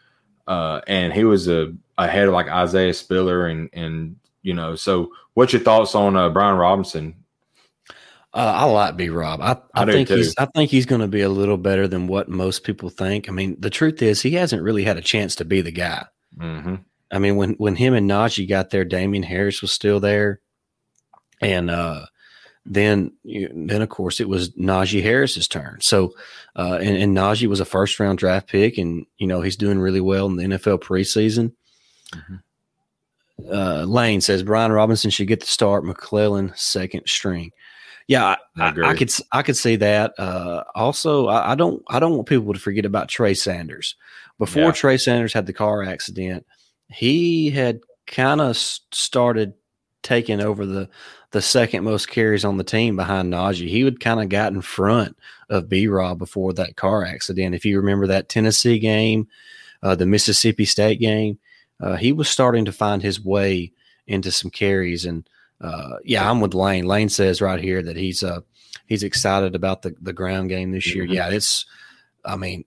uh, 0.48 0.82
and 0.88 1.14
he 1.14 1.24
was 1.24 1.48
a 1.48 1.74
ahead 1.98 2.28
of 2.28 2.34
like 2.34 2.48
Isaiah 2.48 2.94
Spiller 2.94 3.48
and 3.48 3.70
and 3.74 4.16
you 4.42 4.54
know. 4.54 4.76
So, 4.76 5.12
what's 5.34 5.54
your 5.54 5.62
thoughts 5.62 5.96
on 5.96 6.16
uh, 6.16 6.30
Brian 6.30 6.58
Robinson 6.58 7.16
uh, 8.38 8.54
I 8.56 8.66
like 8.66 8.98
B 8.98 9.10
Rob. 9.10 9.42
I, 9.42 9.54
I, 9.74 9.82
I 9.82 9.86
think 9.86 10.10
he's 10.10 10.36
I 10.38 10.46
think 10.46 10.70
he's 10.70 10.86
going 10.86 11.02
to 11.02 11.08
be 11.08 11.22
a 11.22 11.30
little 11.30 11.58
better 11.58 11.88
than 11.88 12.06
what 12.06 12.30
most 12.30 12.64
people 12.64 12.90
think. 12.90 13.28
I 13.28 13.32
mean, 13.32 13.56
the 13.60 13.72
truth 13.72 14.00
is 14.04 14.22
he 14.22 14.32
hasn't 14.32 14.62
really 14.62 14.84
had 14.84 14.98
a 14.98 15.02
chance 15.02 15.36
to 15.38 15.46
be 15.46 15.62
the 15.62 15.72
guy. 15.72 16.06
Mm-hmm. 16.38 16.76
I 17.10 17.18
mean, 17.20 17.36
when 17.38 17.54
when 17.54 17.76
him 17.76 17.96
and 17.96 18.08
Najee 18.08 18.48
got 18.48 18.70
there, 18.70 18.86
Damien 18.86 19.24
Harris 19.24 19.64
was 19.64 19.72
still 19.72 20.00
there, 20.00 20.42
and 21.42 21.72
uh, 21.72 22.06
then 22.68 23.12
then 23.24 23.82
of 23.82 23.90
course 23.90 24.20
it 24.20 24.28
was 24.28 24.50
Najee 24.52 25.02
Harris's 25.02 25.48
turn. 25.48 25.78
So, 25.82 26.14
uh, 26.56 26.80
and, 26.82 26.98
and 26.98 27.18
Najee 27.18 27.48
was 27.48 27.60
a 27.60 27.66
first 27.66 28.00
round 28.00 28.20
draft 28.20 28.48
pick, 28.48 28.78
and 28.78 29.06
you 29.18 29.28
know 29.28 29.42
he's 29.42 29.56
doing 29.56 29.80
really 29.80 30.02
well 30.02 30.28
in 30.28 30.36
the 30.36 30.44
NFL 30.44 30.82
preseason. 30.82 31.54
Mm-hmm. 32.14 32.36
Uh, 33.52 33.84
Lane 33.84 34.22
says 34.22 34.44
Brian 34.44 34.72
Robinson 34.72 35.12
should 35.12 35.28
get 35.28 35.40
the 35.40 35.46
start. 35.46 35.86
McClellan 35.86 36.52
second 36.56 37.04
string. 37.06 37.52
Yeah, 38.08 38.26
I, 38.26 38.38
I, 38.58 38.92
I, 38.92 38.96
could 38.96 39.12
I 39.32 39.42
could 39.44 39.58
see 39.58 39.76
that. 39.78 40.14
Uh, 40.18 40.64
also, 40.76 41.28
I, 41.28 41.52
I, 41.52 41.56
don't 41.56 41.84
I 41.90 42.00
don't 42.00 42.16
want 42.16 42.28
people 42.28 42.54
to 42.54 42.60
forget 42.60 42.86
about 42.86 43.10
Trey 43.10 43.34
Sanders. 43.34 43.96
Before 44.40 44.64
yeah. 44.64 44.72
Trey 44.72 44.98
Sanders 44.98 45.34
had 45.34 45.46
the 45.46 45.54
car 45.54 45.84
accident, 45.84 46.46
he 46.90 47.50
had 47.50 47.82
kind 48.06 48.40
of 48.40 48.58
started 48.58 49.54
taking 50.04 50.42
over 50.42 50.66
the 50.66 50.90
the 51.32 51.42
second 51.42 51.84
most 51.84 52.08
carries 52.08 52.46
on 52.46 52.58
the 52.58 52.64
team 52.64 52.96
behind 52.96 53.34
Najee. 53.34 53.68
He 53.68 53.84
would 53.84 54.00
kind 54.00 54.22
of 54.22 54.30
got 54.30 54.54
in 54.54 54.62
front 54.62 55.18
of 55.50 55.70
B 55.70 55.88
Rob 55.88 56.18
before 56.20 56.54
that 56.54 56.76
car 56.76 57.04
accident. 57.04 57.56
If 57.56 57.66
you 57.66 57.78
remember 57.78 58.08
that 58.08 58.30
Tennessee 58.30 58.80
game, 58.80 59.28
uh, 59.84 59.96
the 59.96 60.06
Mississippi 60.06 60.66
State 60.66 61.00
game, 61.00 61.38
uh, 61.82 61.96
he 61.96 62.12
was 62.12 62.30
starting 62.30 62.66
to 62.66 62.72
find 62.72 63.02
his 63.02 63.24
way 63.24 63.72
into 64.08 64.32
some 64.32 64.50
carries 64.50 65.06
and 65.06 65.28
uh, 65.60 65.98
yeah, 66.04 66.30
I'm 66.30 66.40
with 66.40 66.54
Lane. 66.54 66.86
Lane 66.86 67.10
says 67.10 67.42
right 67.42 67.60
here 67.60 67.82
that 67.82 67.98
he's 67.98 68.22
uh 68.24 68.42
he's 68.86 69.04
excited 69.04 69.56
about 69.56 69.82
the 69.82 69.96
the 70.02 70.14
ground 70.14 70.50
game 70.50 70.72
this 70.72 70.94
year. 70.94 71.06
Mm-hmm. 71.06 71.14
Yeah, 71.14 71.30
it's 71.30 71.66
I 72.24 72.36
mean, 72.36 72.64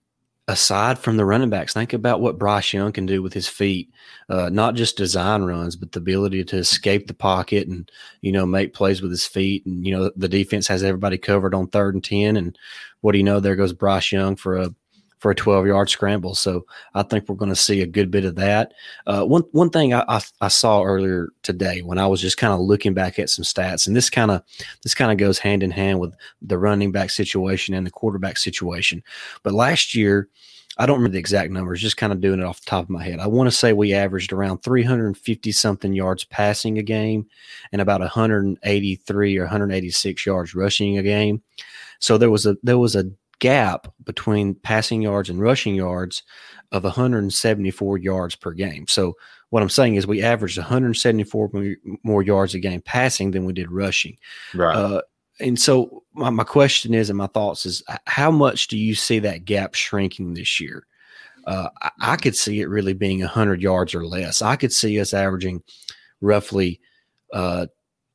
aside 0.51 0.99
from 0.99 1.15
the 1.15 1.25
running 1.25 1.49
backs, 1.49 1.73
think 1.73 1.93
about 1.93 2.19
what 2.19 2.37
Bryce 2.37 2.73
Young 2.73 2.91
can 2.91 3.05
do 3.05 3.23
with 3.23 3.33
his 3.33 3.47
feet. 3.47 3.89
Uh, 4.29 4.49
not 4.49 4.75
just 4.75 4.97
design 4.97 5.43
runs, 5.43 5.77
but 5.77 5.93
the 5.93 5.99
ability 5.99 6.43
to 6.43 6.57
escape 6.57 7.07
the 7.07 7.13
pocket 7.13 7.67
and 7.67 7.89
you 8.21 8.31
know 8.31 8.45
make 8.45 8.73
plays 8.73 9.01
with 9.01 9.11
his 9.11 9.25
feet. 9.25 9.65
And 9.65 9.85
you 9.85 9.95
know 9.97 10.11
the 10.15 10.27
defense 10.27 10.67
has 10.67 10.83
everybody 10.83 11.17
covered 11.17 11.55
on 11.55 11.67
third 11.67 11.95
and 11.95 12.03
ten. 12.03 12.35
And 12.35 12.57
what 12.99 13.13
do 13.13 13.17
you 13.17 13.23
know? 13.23 13.39
There 13.39 13.55
goes 13.55 13.73
Bryce 13.73 14.11
Young 14.11 14.35
for 14.35 14.57
a 14.57 14.75
for 15.21 15.29
a 15.29 15.35
12 15.35 15.67
yard 15.67 15.89
scramble. 15.89 16.33
So 16.33 16.65
I 16.95 17.03
think 17.03 17.29
we're 17.29 17.35
going 17.35 17.49
to 17.49 17.55
see 17.55 17.81
a 17.81 17.87
good 17.87 18.09
bit 18.09 18.25
of 18.25 18.35
that. 18.35 18.73
Uh, 19.05 19.23
one 19.23 19.43
one 19.51 19.69
thing 19.69 19.93
I, 19.93 20.03
I, 20.09 20.21
I, 20.41 20.47
saw 20.47 20.81
earlier 20.83 21.29
today 21.43 21.83
when 21.83 21.99
I 21.99 22.07
was 22.07 22.19
just 22.19 22.37
kind 22.37 22.51
of 22.51 22.59
looking 22.59 22.95
back 22.95 23.19
at 23.19 23.29
some 23.29 23.45
stats, 23.45 23.85
and 23.87 23.95
this 23.95 24.09
kind 24.09 24.31
of 24.31 24.43
this 24.81 24.95
kind 24.95 25.11
of 25.11 25.17
goes 25.19 25.37
hand 25.37 25.61
in 25.61 25.69
hand 25.69 25.99
with 25.99 26.15
the 26.41 26.57
running 26.57 26.91
back 26.91 27.11
situation 27.11 27.75
and 27.75 27.85
the 27.85 27.91
quarterback 27.91 28.37
situation. 28.37 29.01
But 29.43 29.53
last 29.53 29.95
year. 29.95 30.27
I 30.77 30.85
don't 30.85 30.99
remember 30.99 31.13
the 31.13 31.19
exact 31.19 31.51
numbers, 31.51 31.81
just 31.81 31.97
kind 31.97 32.13
of 32.13 32.21
doing 32.21 32.39
it 32.39 32.45
off 32.45 32.61
the 32.61 32.69
top 32.69 32.85
of 32.85 32.89
my 32.89 33.03
head. 33.03 33.19
I 33.19 33.27
want 33.27 33.47
to 33.47 33.55
say 33.55 33.73
we 33.73 33.93
averaged 33.93 34.31
around 34.31 34.59
350 34.59 35.51
something 35.51 35.91
yards 35.91 36.23
passing 36.23 36.77
a 36.77 36.81
game 36.81 37.27
and 37.73 37.81
about 37.81 37.99
183 37.99 39.37
or 39.37 39.41
186 39.41 40.25
yards 40.25 40.55
rushing 40.55 40.97
a 40.97 41.03
game. 41.03 41.43
So 41.99 42.17
there 42.17 42.31
was 42.31 42.45
a 42.45 42.55
there 42.63 42.79
was 42.79 42.95
a 42.95 43.11
gap 43.41 43.91
between 44.05 44.55
passing 44.55 45.01
yards 45.01 45.29
and 45.29 45.41
rushing 45.41 45.75
yards 45.75 46.23
of 46.71 46.85
174 46.85 47.97
yards 47.97 48.35
per 48.35 48.51
game. 48.51 48.85
So 48.87 49.17
what 49.49 49.61
I'm 49.61 49.69
saying 49.69 49.95
is 49.95 50.07
we 50.07 50.21
averaged 50.21 50.57
174 50.57 51.51
more 52.03 52.23
yards 52.23 52.55
a 52.55 52.59
game 52.59 52.81
passing 52.81 53.31
than 53.31 53.43
we 53.43 53.51
did 53.51 53.69
rushing. 53.69 54.17
Right. 54.53 54.75
Uh, 54.75 55.01
and 55.41 55.59
so 55.59 56.03
my, 56.13 56.29
my 56.29 56.43
question 56.45 56.93
is, 56.93 57.09
and 57.09 57.17
my 57.17 57.27
thoughts 57.27 57.65
is, 57.65 57.83
how 58.05 58.31
much 58.31 58.67
do 58.67 58.77
you 58.77 58.95
see 58.95 59.19
that 59.19 59.43
gap 59.43 59.73
shrinking 59.73 60.35
this 60.35 60.61
year? 60.61 60.85
Uh, 61.45 61.69
I, 61.81 61.89
I, 61.99 62.15
could 62.17 62.35
see 62.35 62.61
it 62.61 62.69
really 62.69 62.93
being 62.93 63.19
100 63.19 63.61
yards 63.61 63.95
or 63.95 64.05
less. 64.05 64.43
I 64.43 64.55
could 64.55 64.71
see 64.71 64.99
us 65.01 65.13
averaging 65.13 65.63
roughly 66.21 66.79
uh, 67.33 67.65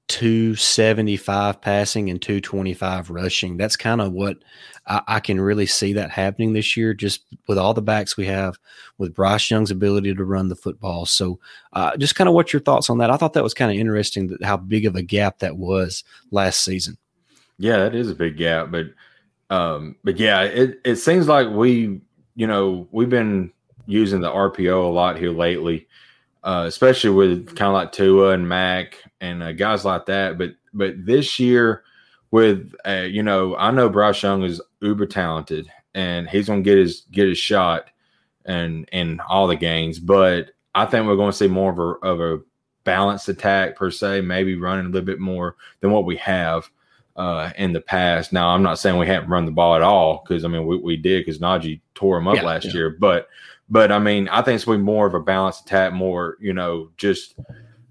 275 0.08 1.60
passing 1.60 2.10
and 2.10 2.22
225 2.22 3.10
rushing. 3.10 3.56
That's 3.56 3.76
kind 3.76 4.00
of 4.00 4.12
what 4.12 4.38
I, 4.86 5.02
I, 5.08 5.20
can 5.20 5.40
really 5.40 5.66
see 5.66 5.94
that 5.94 6.10
happening 6.10 6.52
this 6.52 6.76
year, 6.76 6.94
just 6.94 7.24
with 7.48 7.58
all 7.58 7.74
the 7.74 7.82
backs 7.82 8.16
we 8.16 8.26
have, 8.26 8.56
with 8.98 9.14
Bryce 9.14 9.50
Young's 9.50 9.72
ability 9.72 10.14
to 10.14 10.24
run 10.24 10.48
the 10.48 10.54
football. 10.54 11.06
So, 11.06 11.40
uh, 11.72 11.96
just 11.96 12.14
kind 12.14 12.28
of 12.28 12.34
what 12.34 12.52
your 12.52 12.60
thoughts 12.60 12.88
on 12.88 12.98
that? 12.98 13.10
I 13.10 13.16
thought 13.16 13.32
that 13.32 13.42
was 13.42 13.54
kind 13.54 13.70
of 13.70 13.78
interesting 13.78 14.28
that 14.28 14.44
how 14.44 14.56
big 14.56 14.86
of 14.86 14.94
a 14.94 15.02
gap 15.02 15.40
that 15.40 15.56
was 15.56 16.04
last 16.30 16.64
season. 16.64 16.96
Yeah, 17.58 17.78
that 17.78 17.94
is 17.94 18.10
a 18.10 18.14
big 18.14 18.36
gap, 18.36 18.70
but 18.70 18.86
um, 19.50 19.96
but 20.04 20.18
yeah, 20.18 20.42
it 20.42 20.80
it 20.84 20.96
seems 20.96 21.26
like 21.26 21.48
we, 21.48 22.00
you 22.36 22.46
know, 22.46 22.86
we've 22.92 23.10
been 23.10 23.52
using 23.86 24.20
the 24.20 24.30
RPO 24.30 24.84
a 24.84 24.88
lot 24.88 25.18
here 25.18 25.30
lately 25.30 25.86
uh, 26.46 26.64
especially 26.66 27.10
with 27.10 27.56
kind 27.56 27.68
of 27.68 27.74
like 27.74 27.90
Tua 27.90 28.30
and 28.30 28.48
Mac 28.48 29.02
and 29.20 29.42
uh, 29.42 29.52
guys 29.52 29.84
like 29.84 30.06
that. 30.06 30.38
But 30.38 30.50
but 30.72 30.94
this 31.04 31.38
year, 31.38 31.82
with 32.30 32.74
uh, 32.86 33.06
you 33.08 33.22
know, 33.22 33.56
I 33.56 33.70
know 33.70 33.88
Bryce 33.88 34.22
Young 34.22 34.42
is 34.42 34.60
uber 34.80 35.06
talented 35.06 35.70
and 35.94 36.28
he's 36.28 36.48
gonna 36.48 36.62
get 36.62 36.78
his 36.78 37.02
get 37.10 37.28
his 37.28 37.38
shot 37.38 37.86
and 38.44 38.88
in 38.92 39.20
all 39.20 39.46
the 39.46 39.56
games. 39.56 39.98
But 39.98 40.50
I 40.74 40.86
think 40.86 41.06
we're 41.06 41.16
going 41.16 41.32
to 41.32 41.36
see 41.36 41.48
more 41.48 41.72
of 41.72 41.78
a 41.78 42.06
of 42.06 42.20
a 42.20 42.42
balanced 42.84 43.28
attack 43.28 43.76
per 43.76 43.90
se, 43.90 44.20
maybe 44.20 44.54
running 44.56 44.86
a 44.86 44.88
little 44.88 45.06
bit 45.06 45.20
more 45.20 45.56
than 45.80 45.90
what 45.90 46.04
we 46.04 46.16
have. 46.16 46.70
Uh, 47.16 47.50
in 47.56 47.72
the 47.72 47.80
past. 47.80 48.30
Now, 48.30 48.50
I'm 48.50 48.62
not 48.62 48.78
saying 48.78 48.98
we 48.98 49.06
haven't 49.06 49.30
run 49.30 49.46
the 49.46 49.50
ball 49.50 49.74
at 49.74 49.80
all 49.80 50.22
because 50.22 50.44
I 50.44 50.48
mean 50.48 50.66
we, 50.66 50.76
we 50.76 50.96
did 50.98 51.24
because 51.24 51.40
Najee 51.40 51.80
tore 51.94 52.18
him 52.18 52.28
up 52.28 52.36
yeah, 52.36 52.42
last 52.42 52.66
yeah. 52.66 52.72
year, 52.74 52.90
but 52.90 53.28
But 53.68 53.90
I 53.90 53.98
mean, 53.98 54.28
I 54.28 54.42
think 54.42 54.56
it's 54.56 54.64
going 54.64 54.78
to 54.78 54.82
be 54.82 54.86
more 54.86 55.06
of 55.06 55.14
a 55.14 55.20
balanced 55.20 55.66
attack, 55.66 55.92
more 55.92 56.36
you 56.40 56.52
know, 56.52 56.90
just 56.96 57.34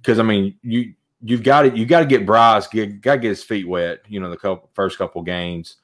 because 0.01 0.19
I 0.19 0.23
mean, 0.23 0.55
you 0.61 0.93
you've 1.25 1.43
got 1.43 1.63
to 1.63 1.77
you 1.77 1.85
got 1.85 2.01
to 2.01 2.05
get 2.05 2.25
Bryce, 2.25 2.67
get 2.67 3.01
got 3.01 3.15
to 3.15 3.19
get 3.19 3.29
his 3.29 3.43
feet 3.43 3.67
wet. 3.67 4.01
You 4.07 4.19
know, 4.19 4.29
the 4.29 4.37
couple, 4.37 4.69
first 4.73 4.97
couple 4.97 5.21
games, 5.23 5.77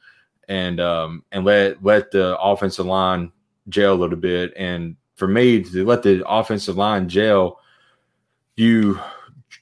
and 0.47 0.79
um 0.79 1.23
and 1.31 1.43
let 1.43 1.83
let 1.83 2.11
the 2.11 2.37
offensive 2.39 2.85
line 2.85 3.31
gel 3.67 3.93
a 3.93 3.95
little 3.95 4.17
bit. 4.17 4.53
And 4.55 4.95
for 5.15 5.27
me 5.27 5.63
to 5.63 5.85
let 5.85 6.03
the 6.03 6.27
offensive 6.27 6.77
line 6.77 7.09
gel, 7.09 7.59
you 8.55 8.99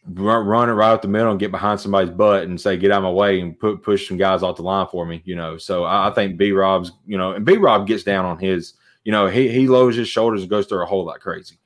run, 0.07 0.45
run 0.45 0.69
it 0.69 0.73
right 0.73 0.91
up 0.91 1.01
the 1.01 1.07
middle 1.07 1.31
and 1.31 1.39
get 1.39 1.51
behind 1.51 1.79
somebody's 1.79 2.11
butt 2.13 2.43
and 2.43 2.59
say, 2.59 2.75
"Get 2.77 2.91
out 2.91 2.97
of 2.99 3.03
my 3.03 3.11
way," 3.11 3.39
and 3.39 3.57
put 3.57 3.81
push 3.81 4.07
some 4.07 4.17
guys 4.17 4.43
off 4.43 4.57
the 4.57 4.63
line 4.63 4.87
for 4.87 5.05
me. 5.05 5.21
You 5.25 5.35
know, 5.35 5.57
so 5.57 5.85
I, 5.85 6.09
I 6.09 6.11
think 6.11 6.37
B 6.37 6.51
Rob's, 6.51 6.91
you 7.05 7.17
know, 7.17 7.31
and 7.33 7.45
B 7.45 7.57
Rob 7.57 7.87
gets 7.87 8.03
down 8.03 8.25
on 8.25 8.37
his, 8.37 8.73
you 9.05 9.11
know, 9.11 9.27
he 9.27 9.49
he 9.49 9.67
lowers 9.67 9.95
his 9.95 10.09
shoulders 10.09 10.41
and 10.41 10.49
goes 10.49 10.67
through 10.67 10.83
a 10.83 10.87
whole 10.87 11.05
lot 11.05 11.21
crazy. 11.21 11.57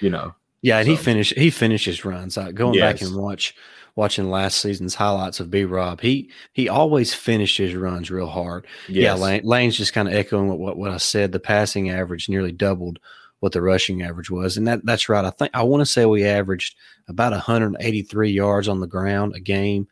You 0.00 0.10
know. 0.10 0.34
Yeah, 0.62 0.78
and 0.78 0.86
so. 0.86 0.90
he 0.90 0.96
finished 0.96 1.34
he 1.36 1.50
finishes 1.50 2.04
runs. 2.04 2.36
Uh, 2.36 2.50
going 2.50 2.74
yes. 2.74 2.92
back 2.92 3.02
and 3.02 3.16
watch 3.16 3.54
watching 3.96 4.30
last 4.30 4.60
season's 4.60 4.94
highlights 4.94 5.40
of 5.40 5.50
B 5.50 5.64
Rob, 5.64 6.00
he 6.00 6.30
he 6.52 6.68
always 6.68 7.14
finishes 7.14 7.72
his 7.72 7.74
runs 7.74 8.10
real 8.10 8.26
hard. 8.26 8.66
Yes. 8.88 9.02
Yeah, 9.02 9.14
Lane, 9.14 9.42
Lane's 9.44 9.76
just 9.76 9.92
kind 9.92 10.08
of 10.08 10.14
echoing 10.14 10.48
what, 10.48 10.58
what 10.58 10.76
what 10.76 10.90
I 10.90 10.98
said. 10.98 11.32
The 11.32 11.40
passing 11.40 11.90
average 11.90 12.28
nearly 12.28 12.52
doubled 12.52 12.98
what 13.40 13.52
the 13.52 13.62
rushing 13.62 14.02
average 14.02 14.30
was, 14.30 14.56
and 14.56 14.66
that 14.68 14.84
that's 14.84 15.08
right. 15.08 15.24
I 15.24 15.30
think 15.30 15.50
I 15.54 15.62
want 15.62 15.80
to 15.80 15.86
say 15.86 16.04
we 16.04 16.24
averaged 16.24 16.76
about 17.08 17.32
183 17.32 18.30
yards 18.30 18.68
on 18.68 18.80
the 18.80 18.86
ground 18.86 19.34
a 19.34 19.40
game, 19.40 19.88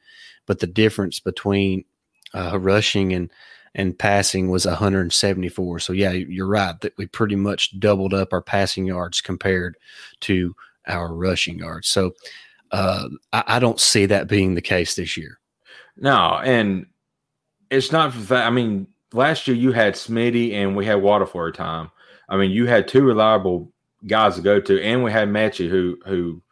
but 0.46 0.60
the 0.60 0.66
difference 0.66 1.18
between 1.18 1.84
uh, 2.34 2.58
rushing 2.58 3.12
and 3.12 3.30
and 3.78 3.97
passing 3.97 4.50
was 4.50 4.66
174. 4.66 5.78
So 5.78 5.92
yeah, 5.92 6.11
you're 6.11 6.49
right 6.49 6.78
that 6.80 6.99
we 6.99 7.06
pretty 7.06 7.37
much 7.37 7.78
doubled 7.78 8.12
up 8.12 8.32
our 8.32 8.42
passing 8.42 8.85
yards 8.85 9.20
compared 9.20 9.76
to 10.23 10.54
our 10.88 11.14
rushing 11.14 11.61
yards. 11.61 11.88
So 11.88 12.12
uh, 12.73 13.08
I, 13.32 13.44
I, 13.47 13.58
don't 13.61 13.80
see 13.80 14.04
that 14.06 14.26
being 14.26 14.54
the 14.54 14.61
case 14.61 14.97
this 14.97 15.16
year. 15.16 15.38
No, 15.97 16.40
and 16.44 16.87
it's 17.70 17.92
not 17.92 18.12
that. 18.28 18.47
I 18.47 18.50
mean, 18.50 18.88
last 19.12 19.47
year 19.47 19.56
you 19.56 19.70
had 19.73 19.94
Smitty 19.94 20.52
and 20.52 20.76
we 20.76 20.85
had 20.85 20.97
Waddle 20.97 21.26
for 21.26 21.47
a 21.47 21.52
time. 21.52 21.90
I 22.28 22.37
mean, 22.37 22.50
you 22.50 22.66
had 22.66 22.88
two 22.88 23.04
reliable 23.04 23.73
guys 24.06 24.35
to 24.35 24.42
go 24.42 24.61
to, 24.61 24.82
and 24.82 25.02
we 25.02 25.12
had 25.12 25.28
Metchie 25.28 25.70
who 25.70 25.99
who 26.04 26.42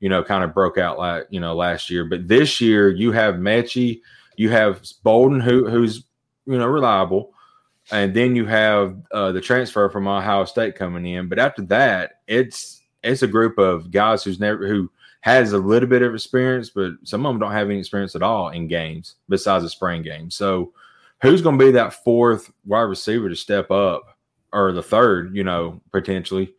you 0.00 0.08
know 0.08 0.22
kind 0.22 0.44
of 0.44 0.54
broke 0.54 0.78
out 0.78 0.98
like 0.98 1.26
you 1.30 1.40
know 1.40 1.54
last 1.54 1.90
year. 1.90 2.04
But 2.04 2.28
this 2.28 2.60
year 2.60 2.88
you 2.88 3.12
have 3.12 3.34
Metchie, 3.34 4.00
you 4.36 4.50
have 4.50 4.82
Bolden 5.02 5.40
who 5.40 5.68
who's 5.68 6.04
you 6.46 6.58
know 6.58 6.66
reliable, 6.66 7.32
and 7.90 8.14
then 8.14 8.36
you 8.36 8.46
have 8.46 8.96
uh, 9.12 9.32
the 9.32 9.40
transfer 9.40 9.88
from 9.88 10.08
Ohio 10.08 10.44
State 10.44 10.76
coming 10.76 11.06
in. 11.06 11.28
But 11.28 11.38
after 11.38 11.62
that, 11.62 12.20
it's 12.26 12.82
it's 13.02 13.22
a 13.22 13.28
group 13.28 13.58
of 13.58 13.90
guys 13.90 14.24
who's 14.24 14.40
never 14.40 14.66
who 14.66 14.90
has 15.20 15.52
a 15.52 15.58
little 15.58 15.88
bit 15.88 16.02
of 16.02 16.14
experience, 16.14 16.70
but 16.70 16.92
some 17.02 17.26
of 17.26 17.32
them 17.32 17.40
don't 17.40 17.52
have 17.52 17.68
any 17.68 17.80
experience 17.80 18.14
at 18.14 18.22
all 18.22 18.50
in 18.50 18.68
games 18.68 19.16
besides 19.28 19.64
the 19.64 19.70
spring 19.70 20.02
game. 20.02 20.30
So, 20.30 20.72
who's 21.20 21.42
going 21.42 21.58
to 21.58 21.64
be 21.64 21.72
that 21.72 22.04
fourth 22.04 22.52
wide 22.64 22.82
receiver 22.82 23.28
to 23.28 23.36
step 23.36 23.70
up, 23.70 24.16
or 24.52 24.72
the 24.72 24.82
third? 24.82 25.34
You 25.34 25.44
know, 25.44 25.80
potentially. 25.90 26.54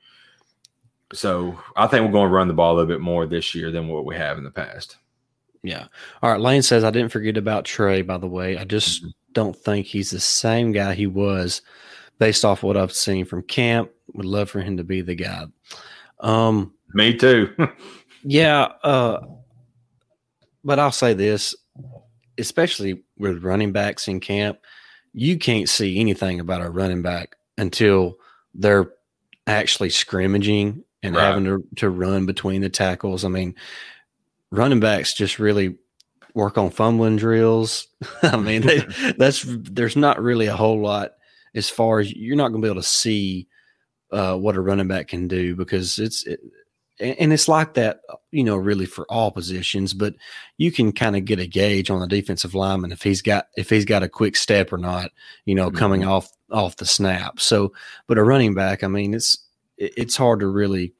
So, 1.14 1.58
I 1.78 1.88
think 1.88 2.06
we're 2.06 2.12
going 2.12 2.30
to 2.30 2.36
run 2.36 2.50
the 2.50 2.54
ball 2.54 2.74
a 2.74 2.76
little 2.76 2.90
bit 2.90 3.00
more 3.00 3.26
this 3.26 3.56
year 3.56 3.72
than 3.72 3.88
what 3.88 4.06
we 4.06 4.16
have 4.16 4.38
in 4.38 4.44
the 4.44 4.52
past. 4.52 4.98
Yeah. 5.64 5.88
All 6.22 6.32
right. 6.32 6.40
Lane 6.40 6.62
says 6.62 6.84
I 6.84 6.92
didn't 6.92 7.12
forget 7.12 7.38
about 7.38 7.66
Trey. 7.66 8.02
By 8.02 8.18
the 8.18 8.28
way, 8.28 8.58
I 8.58 8.64
just 8.64 9.02
mm-hmm. 9.02 9.10
Don't 9.38 9.56
think 9.56 9.86
he's 9.86 10.10
the 10.10 10.20
same 10.20 10.72
guy 10.72 10.96
he 10.96 11.06
was, 11.06 11.62
based 12.18 12.44
off 12.44 12.64
what 12.64 12.76
I've 12.76 12.92
seen 12.92 13.24
from 13.24 13.44
camp. 13.44 13.92
Would 14.16 14.26
love 14.26 14.50
for 14.50 14.62
him 14.62 14.78
to 14.78 14.84
be 14.84 15.02
the 15.02 15.14
guy. 15.14 15.46
Um, 16.20 16.74
Me 16.94 17.16
too. 17.16 17.56
Yeah, 18.24 18.64
uh, 18.84 19.20
but 20.66 20.80
I'll 20.80 20.92
say 20.92 21.14
this, 21.14 21.56
especially 22.38 23.04
with 23.18 23.44
running 23.44 23.72
backs 23.72 24.08
in 24.10 24.20
camp, 24.20 24.58
you 25.14 25.38
can't 25.38 25.70
see 25.70 26.00
anything 26.00 26.40
about 26.42 26.64
a 26.66 26.70
running 26.70 27.04
back 27.04 27.38
until 27.58 28.18
they're 28.54 28.92
actually 29.46 29.92
scrimmaging 29.92 30.84
and 31.04 31.16
right. 31.16 31.26
having 31.26 31.46
to, 31.46 31.64
to 31.78 31.90
run 31.90 32.26
between 32.26 32.62
the 32.62 32.70
tackles. 32.70 33.24
I 33.24 33.30
mean, 33.30 33.56
running 34.52 34.82
backs 34.82 35.14
just 35.14 35.40
really 35.40 35.78
work 36.38 36.58
on 36.58 36.70
fumbling 36.70 37.18
drills. 37.18 37.88
I 38.22 38.38
mean, 38.38 38.62
they, 38.62 38.80
that's 39.18 39.44
there's 39.48 39.96
not 39.98 40.22
really 40.22 40.46
a 40.46 40.56
whole 40.56 40.80
lot 40.80 41.12
as 41.56 41.70
far 41.70 42.00
as 42.00 42.14
you're 42.14 42.38
not 42.38 42.50
going 42.50 42.62
to 42.62 42.66
be 42.66 42.72
able 42.72 42.82
to 42.82 42.88
see 42.88 43.48
uh, 44.12 44.36
what 44.36 44.56
a 44.56 44.62
running 44.62 44.88
back 44.88 45.10
can 45.10 45.28
do 45.28 45.56
because 45.56 46.00
it's 46.00 46.26
it, 46.26 46.40
and 47.00 47.32
it's 47.32 47.48
like 47.48 47.76
that, 47.76 48.00
you 48.32 48.44
know, 48.44 48.56
really 48.56 48.88
for 48.88 49.06
all 49.10 49.32
positions. 49.32 49.94
But 49.94 50.16
you 50.58 50.72
can 50.72 50.92
kind 50.92 51.16
of 51.16 51.26
get 51.26 51.40
a 51.40 51.46
gauge 51.46 51.92
on 51.92 52.00
the 52.00 52.08
defensive 52.08 52.56
lineman 52.56 52.92
if 52.92 53.04
he's 53.04 53.22
got 53.22 53.48
if 53.58 53.70
he's 53.70 53.86
got 53.86 54.04
a 54.04 54.10
quick 54.10 54.36
step 54.36 54.72
or 54.72 54.78
not, 54.78 55.12
you 55.46 55.56
know, 55.56 55.68
mm-hmm. 55.68 55.78
coming 55.78 56.06
off 56.06 56.30
off 56.52 56.78
the 56.78 56.86
snap. 56.86 57.40
So, 57.40 57.74
but 58.08 58.18
a 58.18 58.24
running 58.24 58.54
back, 58.54 58.84
I 58.84 58.88
mean, 58.88 59.14
it's 59.14 59.38
it's 59.78 60.16
hard 60.16 60.40
to 60.40 60.48
really 60.48 60.94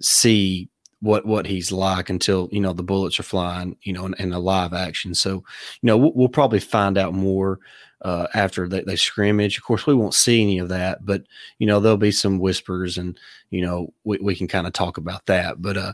see 0.00 0.68
what 1.00 1.24
what 1.26 1.46
he's 1.46 1.72
like 1.72 2.10
until 2.10 2.48
you 2.52 2.60
know 2.60 2.72
the 2.72 2.82
bullets 2.82 3.18
are 3.18 3.24
flying, 3.24 3.76
you 3.82 3.92
know, 3.92 4.06
in, 4.06 4.14
in 4.14 4.32
a 4.32 4.38
live 4.38 4.72
action. 4.72 5.14
So, 5.14 5.32
you 5.32 5.86
know, 5.86 5.96
we'll, 5.96 6.12
we'll 6.14 6.28
probably 6.28 6.60
find 6.60 6.98
out 6.98 7.14
more 7.14 7.58
uh, 8.02 8.26
after 8.34 8.68
they, 8.68 8.82
they 8.82 8.96
scrimmage. 8.96 9.56
Of 9.56 9.64
course, 9.64 9.86
we 9.86 9.94
won't 9.94 10.14
see 10.14 10.42
any 10.42 10.58
of 10.58 10.68
that, 10.68 11.04
but 11.04 11.24
you 11.58 11.66
know 11.66 11.80
there'll 11.80 11.96
be 11.96 12.12
some 12.12 12.38
whispers, 12.38 12.98
and 12.98 13.18
you 13.50 13.62
know 13.62 13.92
we, 14.04 14.18
we 14.18 14.36
can 14.36 14.48
kind 14.48 14.66
of 14.66 14.72
talk 14.72 14.98
about 14.98 15.26
that. 15.26 15.60
But 15.60 15.76
uh, 15.76 15.92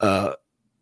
uh, 0.00 0.32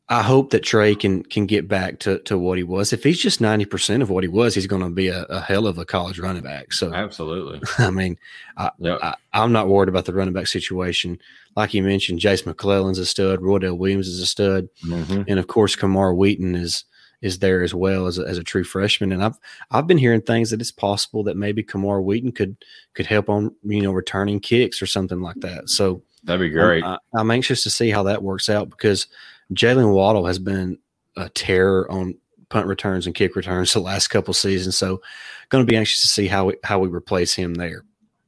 I 0.08 0.22
hope 0.22 0.50
that 0.50 0.62
Trey 0.62 0.94
can 0.94 1.22
can 1.22 1.46
get 1.46 1.66
back 1.66 1.98
to, 2.00 2.18
to 2.20 2.36
what 2.36 2.58
he 2.58 2.64
was. 2.64 2.92
If 2.92 3.02
he's 3.04 3.18
just 3.18 3.40
ninety 3.40 3.64
percent 3.64 4.02
of 4.02 4.10
what 4.10 4.22
he 4.22 4.28
was, 4.28 4.54
he's 4.54 4.66
going 4.66 4.82
to 4.82 4.90
be 4.90 5.08
a, 5.08 5.22
a, 5.24 5.40
hell 5.40 5.66
of 5.66 5.78
a 5.78 5.86
college 5.86 6.18
running 6.18 6.42
back. 6.42 6.74
So 6.74 6.92
absolutely, 6.92 7.62
I 7.78 7.90
mean, 7.90 8.18
I, 8.58 8.70
yep. 8.78 8.98
I, 9.02 9.14
am 9.32 9.52
not 9.52 9.68
worried 9.68 9.88
about 9.88 10.04
the 10.04 10.12
running 10.12 10.34
back 10.34 10.46
situation. 10.46 11.18
Like 11.56 11.72
you 11.72 11.82
mentioned, 11.82 12.18
Jase 12.18 12.44
McClellan's 12.44 12.98
a 12.98 13.06
stud, 13.06 13.40
Roydell 13.40 13.78
Williams 13.78 14.08
is 14.08 14.20
a 14.20 14.26
stud, 14.26 14.68
mm-hmm. 14.84 15.22
and 15.26 15.38
of 15.38 15.46
course, 15.46 15.74
Camar 15.74 16.14
Wheaton 16.14 16.54
is 16.54 16.84
is 17.22 17.38
there 17.38 17.62
as 17.62 17.72
well 17.72 18.06
as 18.06 18.18
a, 18.18 18.22
as 18.26 18.36
a 18.36 18.44
true 18.44 18.64
freshman. 18.64 19.10
And 19.10 19.24
I've 19.24 19.38
I've 19.70 19.86
been 19.86 19.96
hearing 19.96 20.20
things 20.20 20.50
that 20.50 20.60
it's 20.60 20.70
possible 20.70 21.22
that 21.24 21.38
maybe 21.38 21.62
Camar 21.62 22.02
Wheaton 22.02 22.32
could 22.32 22.58
could 22.92 23.06
help 23.06 23.30
on 23.30 23.54
you 23.62 23.80
know 23.80 23.92
returning 23.92 24.38
kicks 24.38 24.82
or 24.82 24.86
something 24.86 25.22
like 25.22 25.36
that. 25.36 25.70
So 25.70 26.02
that'd 26.24 26.40
be 26.40 26.50
great. 26.50 26.84
I'm, 26.84 26.98
I'm 27.16 27.30
anxious 27.30 27.62
to 27.62 27.70
see 27.70 27.88
how 27.88 28.02
that 28.02 28.22
works 28.22 28.50
out 28.50 28.68
because 28.68 29.06
Jaylen 29.52 29.92
Waddle 29.94 30.26
has 30.26 30.38
been 30.38 30.78
a 31.16 31.28
terror 31.28 31.90
on 31.90 32.16
punt 32.48 32.66
returns 32.66 33.06
and 33.06 33.14
kick 33.14 33.36
returns 33.36 33.72
the 33.72 33.80
last 33.80 34.08
couple 34.08 34.34
seasons. 34.34 34.76
So 34.76 35.00
going 35.48 35.64
to 35.64 35.70
be 35.70 35.76
anxious 35.76 36.00
to 36.02 36.08
see 36.08 36.26
how 36.26 36.46
we 36.46 36.56
how 36.64 36.78
we 36.78 36.88
replace 36.88 37.34
him 37.34 37.54
there. 37.54 37.84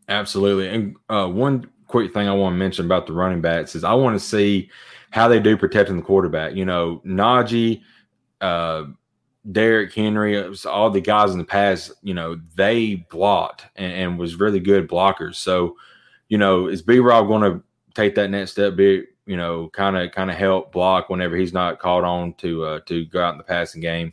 Absolutely. 0.09 0.69
And 0.69 0.97
uh, 1.09 1.29
one 1.29 1.69
quick 1.87 2.13
thing 2.13 2.29
I 2.29 2.33
want 2.33 2.55
to 2.55 2.59
mention 2.59 2.85
about 2.85 3.07
the 3.07 3.13
running 3.13 3.41
backs 3.41 3.75
is 3.75 3.85
I 3.85 3.95
want 3.95 4.15
to 4.15 4.25
see 4.25 4.71
how 5.11 5.29
they 5.29 5.41
do 5.41 5.57
protecting 5.57 5.97
the 5.97 6.03
quarterback. 6.03 6.55
You 6.55 6.65
know, 6.65 7.03
Najee– 7.05 7.83
uh, 8.41 8.85
Henry, 9.55 10.45
all 10.67 10.91
the 10.91 11.01
guys 11.01 11.33
in 11.33 11.39
the 11.39 11.45
past, 11.45 11.93
you 12.03 12.15
know, 12.15 12.41
they 12.55 13.07
blocked 13.11 13.65
and, 13.77 13.93
and 13.93 14.19
was 14.19 14.37
really 14.37 14.61
good 14.61 14.89
blockers. 14.89 15.37
So, 15.37 15.77
you 16.29 16.39
know, 16.39 16.67
is 16.67 16.83
B 16.83 16.99
Rob 16.99 17.29
going 17.29 17.43
to 17.43 17.63
take 17.95 18.15
that 18.17 18.31
next 18.31 18.53
step, 18.53 18.77
big, 18.77 19.07
you 19.27 19.37
know, 19.37 19.69
kind 19.71 19.97
of 19.97 20.13
kind 20.13 20.31
of 20.31 20.37
help 20.37 20.73
block 20.73 21.11
whenever 21.11 21.37
he's 21.37 21.53
not 21.53 21.79
called 21.79 22.05
on 22.05 22.33
to 22.35 22.65
uh, 22.65 22.81
to 22.87 23.05
go 23.07 23.23
out 23.23 23.33
in 23.33 23.39
the 23.39 23.45
passing 23.45 23.81
game, 23.81 24.13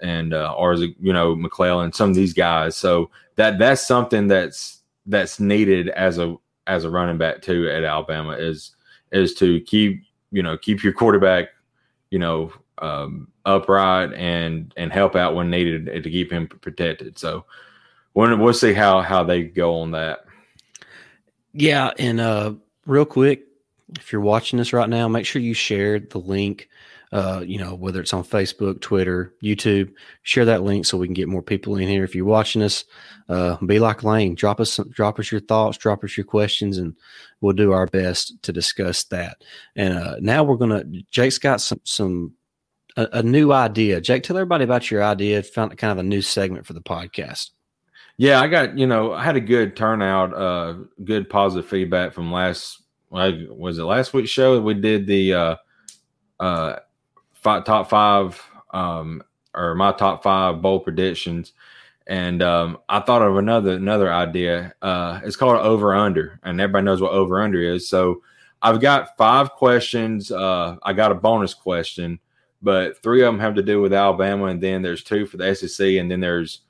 and 0.00 0.34
uh, 0.34 0.54
or 0.56 0.74
it 0.74 0.94
you 1.00 1.12
know 1.12 1.34
McClellan, 1.34 1.92
some 1.92 2.10
of 2.10 2.16
these 2.16 2.34
guys. 2.34 2.76
So 2.76 3.10
that 3.36 3.58
that's 3.58 3.86
something 3.86 4.28
that's 4.28 4.82
that's 5.06 5.40
needed 5.40 5.88
as 5.90 6.18
a 6.18 6.36
as 6.66 6.84
a 6.84 6.90
running 6.90 7.18
back 7.18 7.40
too 7.40 7.70
at 7.70 7.84
Alabama 7.84 8.32
is 8.32 8.74
is 9.12 9.34
to 9.34 9.60
keep 9.62 10.02
you 10.30 10.42
know 10.42 10.58
keep 10.58 10.82
your 10.82 10.92
quarterback 10.92 11.48
you 12.10 12.18
know 12.18 12.52
um, 12.78 13.28
upright 13.44 14.12
and 14.14 14.72
and 14.76 14.92
help 14.92 15.16
out 15.16 15.34
when 15.34 15.50
needed 15.50 15.86
to 15.86 16.10
keep 16.10 16.30
him 16.30 16.48
protected. 16.48 17.18
So 17.18 17.44
we'll, 18.14 18.36
we'll 18.36 18.52
see 18.52 18.72
how 18.72 19.00
how 19.00 19.24
they 19.24 19.44
go 19.44 19.80
on 19.80 19.92
that. 19.92 20.24
Yeah, 21.52 21.92
and 21.98 22.20
uh, 22.20 22.54
real 22.86 23.04
quick, 23.04 23.47
if 23.98 24.12
you're 24.12 24.20
watching 24.20 24.58
this 24.58 24.72
right 24.72 24.88
now, 24.88 25.08
make 25.08 25.26
sure 25.26 25.42
you 25.42 25.54
share 25.54 25.98
the 26.00 26.18
link. 26.18 26.68
Uh, 27.10 27.42
you 27.46 27.56
know, 27.56 27.74
whether 27.74 28.02
it's 28.02 28.12
on 28.12 28.22
Facebook, 28.22 28.82
Twitter, 28.82 29.32
YouTube, 29.42 29.90
share 30.24 30.44
that 30.44 30.62
link 30.62 30.84
so 30.84 30.98
we 30.98 31.06
can 31.06 31.14
get 31.14 31.26
more 31.26 31.42
people 31.42 31.76
in 31.76 31.88
here. 31.88 32.04
If 32.04 32.14
you're 32.14 32.26
watching 32.26 32.60
us, 32.60 32.84
uh, 33.30 33.56
be 33.64 33.78
like 33.78 34.04
Lane. 34.04 34.34
Drop 34.34 34.60
us, 34.60 34.78
drop 34.90 35.18
us 35.18 35.32
your 35.32 35.40
thoughts, 35.40 35.78
drop 35.78 36.04
us 36.04 36.18
your 36.18 36.26
questions, 36.26 36.76
and 36.76 36.94
we'll 37.40 37.54
do 37.54 37.72
our 37.72 37.86
best 37.86 38.34
to 38.42 38.52
discuss 38.52 39.04
that. 39.04 39.38
And 39.74 39.96
uh, 39.96 40.16
now 40.20 40.44
we're 40.44 40.56
gonna. 40.56 40.84
Jake's 41.10 41.38
got 41.38 41.62
some 41.62 41.80
some 41.84 42.34
a, 42.98 43.08
a, 43.12 43.22
new 43.22 43.52
idea. 43.52 44.00
Jake, 44.00 44.22
tell 44.22 44.36
everybody 44.36 44.64
about 44.64 44.90
your 44.90 45.02
idea. 45.02 45.42
Found 45.42 45.76
kind 45.78 45.92
of 45.92 45.98
a 45.98 46.02
new 46.02 46.20
segment 46.20 46.66
for 46.66 46.74
the 46.74 46.82
podcast. 46.82 47.50
Yeah, 48.18 48.40
I 48.40 48.48
got 48.48 48.76
you 48.76 48.86
know 48.86 49.12
I 49.12 49.22
had 49.22 49.36
a 49.36 49.40
good 49.40 49.76
turnout, 49.76 50.34
uh, 50.34 50.74
good 51.04 51.30
positive 51.30 51.70
feedback 51.70 52.12
from 52.12 52.32
last. 52.32 52.82
Like, 53.10 53.36
was 53.48 53.78
it 53.78 53.84
last 53.84 54.12
week's 54.12 54.30
show? 54.30 54.60
We 54.60 54.74
did 54.74 55.06
the 55.06 55.32
uh, 55.32 55.56
uh, 56.40 56.76
five, 57.32 57.64
top 57.64 57.88
five, 57.88 58.42
um, 58.72 59.22
or 59.54 59.74
my 59.74 59.92
top 59.92 60.22
five 60.22 60.60
bowl 60.60 60.80
predictions, 60.80 61.52
and 62.06 62.42
um, 62.42 62.78
I 62.88 63.00
thought 63.00 63.22
of 63.22 63.36
another 63.36 63.72
another 63.72 64.12
idea. 64.12 64.74
Uh, 64.82 65.20
it's 65.24 65.36
called 65.36 65.58
over 65.58 65.94
under, 65.94 66.38
and 66.42 66.60
everybody 66.60 66.84
knows 66.84 67.00
what 67.00 67.12
over 67.12 67.40
under 67.40 67.60
is. 67.62 67.88
So 67.88 68.22
I've 68.60 68.80
got 68.80 69.16
five 69.16 69.52
questions. 69.52 70.30
Uh, 70.30 70.76
I 70.82 70.92
got 70.92 71.12
a 71.12 71.16
bonus 71.16 71.54
question, 71.54 72.18
but 72.60 73.02
three 73.02 73.22
of 73.22 73.32
them 73.32 73.40
have 73.40 73.54
to 73.54 73.62
do 73.62 73.80
with 73.80 73.92
Alabama, 73.92 74.46
and 74.46 74.60
then 74.60 74.82
there's 74.82 75.02
two 75.02 75.26
for 75.26 75.38
the 75.38 75.54
SEC, 75.54 75.86
and 75.86 76.10
then 76.10 76.20
there's 76.20 76.60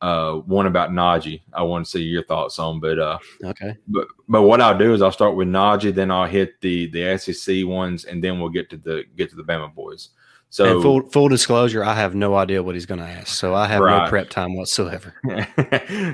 uh, 0.00 0.34
one 0.34 0.66
about 0.66 0.90
Najee. 0.90 1.40
I 1.52 1.62
want 1.62 1.84
to 1.86 1.90
see 1.90 2.02
your 2.02 2.22
thoughts 2.24 2.58
on, 2.58 2.80
but 2.80 2.98
uh, 2.98 3.18
okay. 3.44 3.76
But 3.88 4.08
but 4.28 4.42
what 4.42 4.60
I'll 4.60 4.76
do 4.76 4.92
is 4.92 5.02
I'll 5.02 5.12
start 5.12 5.36
with 5.36 5.48
Najee, 5.48 5.94
then 5.94 6.10
I'll 6.10 6.26
hit 6.26 6.60
the 6.60 6.86
the 6.88 7.16
SEC 7.18 7.64
ones, 7.66 8.04
and 8.04 8.22
then 8.22 8.38
we'll 8.40 8.50
get 8.50 8.68
to 8.70 8.76
the 8.76 9.04
get 9.16 9.30
to 9.30 9.36
the 9.36 9.42
Bama 9.42 9.74
boys. 9.74 10.10
So 10.48 10.74
and 10.74 10.82
full 10.82 11.02
full 11.10 11.28
disclosure, 11.28 11.84
I 11.84 11.94
have 11.94 12.14
no 12.14 12.34
idea 12.36 12.62
what 12.62 12.74
he's 12.74 12.86
going 12.86 13.00
to 13.00 13.06
ask, 13.06 13.28
so 13.28 13.54
I 13.54 13.66
have 13.66 13.80
Right. 13.80 14.04
no 14.04 14.08
prep 14.08 14.30
time 14.30 14.54
whatsoever. 14.56 15.14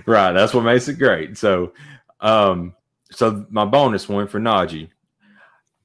right, 0.06 0.32
that's 0.32 0.54
what 0.54 0.64
makes 0.64 0.88
it 0.88 0.98
great. 0.98 1.36
So, 1.36 1.72
um, 2.20 2.74
so 3.10 3.44
my 3.50 3.64
bonus 3.64 4.08
one 4.08 4.26
for 4.26 4.40
Najee. 4.40 4.88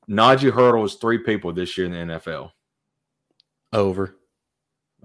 Najee 0.10 0.52
hurdles 0.54 0.96
three 0.96 1.18
people 1.18 1.52
this 1.52 1.78
year 1.78 1.88
in 1.88 1.92
the 1.92 2.16
NFL. 2.16 2.52
Over. 3.74 4.16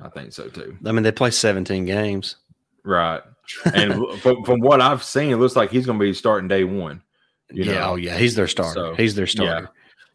I 0.01 0.09
think 0.09 0.33
so 0.33 0.49
too. 0.49 0.79
I 0.87 0.93
mean, 0.93 1.03
they 1.03 1.13
play 1.13 1.31
17 1.33 1.85
games. 1.85 2.37
Right, 2.85 3.23
and 3.75 4.19
from, 4.21 4.45
from 4.45 4.61
what 4.61 4.81
I've 4.81 5.03
seen, 5.03 5.31
it 5.31 5.37
looks 5.37 5.57
like 5.57 5.71
he's 5.71 5.87
going 5.87 5.99
to 5.99 6.05
be 6.05 6.15
starting 6.15 6.49
day 6.49 6.65
one. 6.65 7.03
You 7.51 7.65
yeah, 7.65 7.73
know, 7.75 7.91
oh 7.91 7.95
yeah, 7.97 8.17
he's 8.17 8.35
their 8.35 8.49
starter. 8.49 8.75
So, 8.75 8.95
he's 8.95 9.15
their 9.15 9.27
starter. 9.27 9.71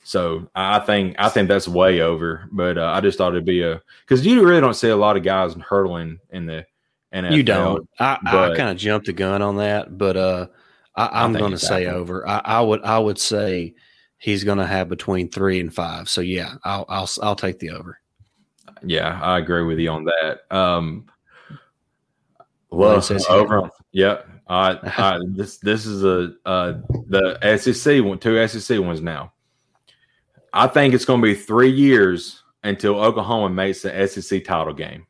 So 0.07 0.49
I 0.55 0.79
think 0.79 1.17
I 1.19 1.27
think 1.27 1.49
that's 1.49 1.67
way 1.67 1.99
over. 1.99 2.47
But 2.51 2.77
uh, 2.77 2.85
I 2.85 3.01
just 3.01 3.17
thought 3.17 3.33
it'd 3.33 3.45
be 3.45 3.61
a 3.61 3.81
because 4.01 4.25
you 4.25 4.41
really 4.47 4.61
don't 4.61 4.73
see 4.73 4.87
a 4.87 4.95
lot 4.95 5.17
of 5.17 5.23
guys 5.23 5.53
hurdling 5.55 6.19
in 6.29 6.45
the 6.45 6.65
NFL. 7.13 7.35
You 7.35 7.43
don't. 7.43 7.89
I, 7.99 8.17
I 8.25 8.55
kind 8.55 8.69
of 8.69 8.77
jumped 8.77 9.07
the 9.07 9.13
gun 9.13 9.41
on 9.41 9.57
that, 9.57 9.97
but 9.97 10.15
uh, 10.15 10.47
I, 10.95 11.23
I'm 11.23 11.33
going 11.33 11.51
to 11.51 11.59
say 11.59 11.87
over. 11.87 12.27
I, 12.27 12.41
I 12.43 12.61
would 12.61 12.83
I 12.83 12.97
would 12.97 13.19
say 13.19 13.75
he's 14.17 14.45
going 14.45 14.59
to 14.59 14.65
have 14.65 14.87
between 14.87 15.29
three 15.29 15.59
and 15.59 15.73
five. 15.73 16.07
So 16.07 16.21
yeah, 16.21 16.55
I'll 16.63 16.85
I'll 16.87 17.09
I'll 17.21 17.35
take 17.35 17.59
the 17.59 17.71
over. 17.71 17.99
Yeah, 18.83 19.19
I 19.21 19.39
agree 19.39 19.63
with 19.63 19.79
you 19.79 19.89
on 19.89 20.05
that. 20.05 20.55
Um, 20.55 21.07
well, 22.69 23.01
over. 23.29 23.69
I, 24.97 25.19
this 25.29 25.57
this 25.57 25.85
is 25.85 26.03
a 26.03 26.33
uh, 26.45 26.79
the 27.07 27.57
SEC 27.57 28.03
one, 28.03 28.17
two 28.19 28.47
SEC 28.47 28.79
ones 28.79 29.01
now. 29.01 29.33
I 30.53 30.67
think 30.67 30.93
it's 30.93 31.05
going 31.05 31.21
to 31.21 31.25
be 31.27 31.35
three 31.35 31.69
years 31.71 32.43
until 32.63 32.99
Oklahoma 32.99 33.49
makes 33.53 33.81
the 33.81 34.07
SEC 34.07 34.43
title 34.43 34.73
game. 34.73 35.05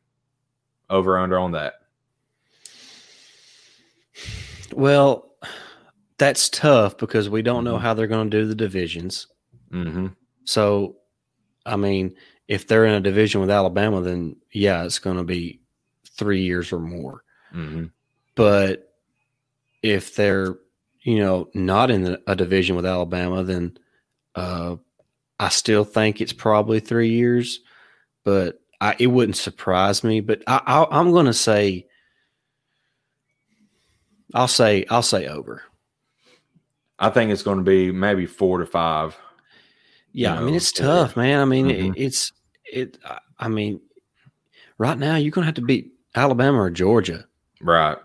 Over 0.90 1.18
under 1.18 1.38
on 1.38 1.52
that. 1.52 1.74
Well, 4.74 5.32
that's 6.18 6.48
tough 6.48 6.96
because 6.98 7.28
we 7.28 7.42
don't 7.42 7.64
know 7.64 7.76
Mhm. 7.76 7.80
how 7.80 7.94
they're 7.94 8.06
going 8.06 8.30
to 8.30 8.38
do 8.40 8.46
the 8.46 8.54
divisions. 8.54 9.26
hmm 9.70 10.08
So, 10.44 10.96
I 11.66 11.76
mean, 11.76 12.14
if 12.48 12.66
they're 12.66 12.86
in 12.86 12.94
a 12.94 13.00
division 13.00 13.40
with 13.40 13.50
Alabama, 13.50 14.00
then 14.00 14.36
yeah, 14.52 14.84
it's 14.84 14.98
going 14.98 15.18
to 15.18 15.24
be 15.24 15.60
three 16.16 16.42
years 16.42 16.72
or 16.72 16.80
more. 16.80 17.22
Hmm 17.50 17.86
But 18.34 18.92
if 19.82 20.14
they're, 20.16 20.56
you 21.02 21.18
know, 21.18 21.48
not 21.54 21.90
in 21.90 22.02
the, 22.02 22.22
a 22.26 22.34
division 22.36 22.76
with 22.76 22.86
Alabama, 22.86 23.44
then 23.44 23.78
uh, 24.34 24.76
I 25.38 25.48
still 25.48 25.84
think 25.84 26.20
it's 26.20 26.32
probably 26.32 26.80
three 26.80 27.10
years. 27.10 27.60
But 28.24 28.60
I, 28.80 28.96
it 28.98 29.06
wouldn't 29.06 29.36
surprise 29.36 30.04
me. 30.04 30.20
But 30.20 30.42
I, 30.46 30.60
I, 30.66 30.98
I'm 31.00 31.12
going 31.12 31.26
to 31.26 31.32
say, 31.34 31.86
I'll 34.34 34.48
say, 34.48 34.84
I'll 34.90 35.02
say 35.02 35.26
over. 35.26 35.62
I 36.98 37.10
think 37.10 37.30
it's 37.30 37.42
going 37.42 37.58
to 37.58 37.64
be 37.64 37.92
maybe 37.92 38.26
four 38.26 38.58
to 38.58 38.66
five. 38.66 39.16
Yeah, 40.12 40.34
you 40.34 40.40
I 40.40 40.44
mean 40.44 40.54
it's 40.56 40.72
tough, 40.72 41.16
man. 41.16 41.40
I 41.40 41.44
mean 41.44 41.68
Mhm. 41.68 41.94
it, 41.96 42.02
it's 42.02 42.32
it. 42.64 42.98
I- 43.38 43.48
mean, 43.48 43.80
right 44.78 44.98
now 44.98 45.14
you're 45.14 45.30
gonna 45.30 45.46
have 45.46 45.54
to 45.56 45.62
beat 45.62 45.92
Alabama 46.14 46.60
or 46.62 46.70
Georgia. 46.70 47.27
Right. 47.60 47.98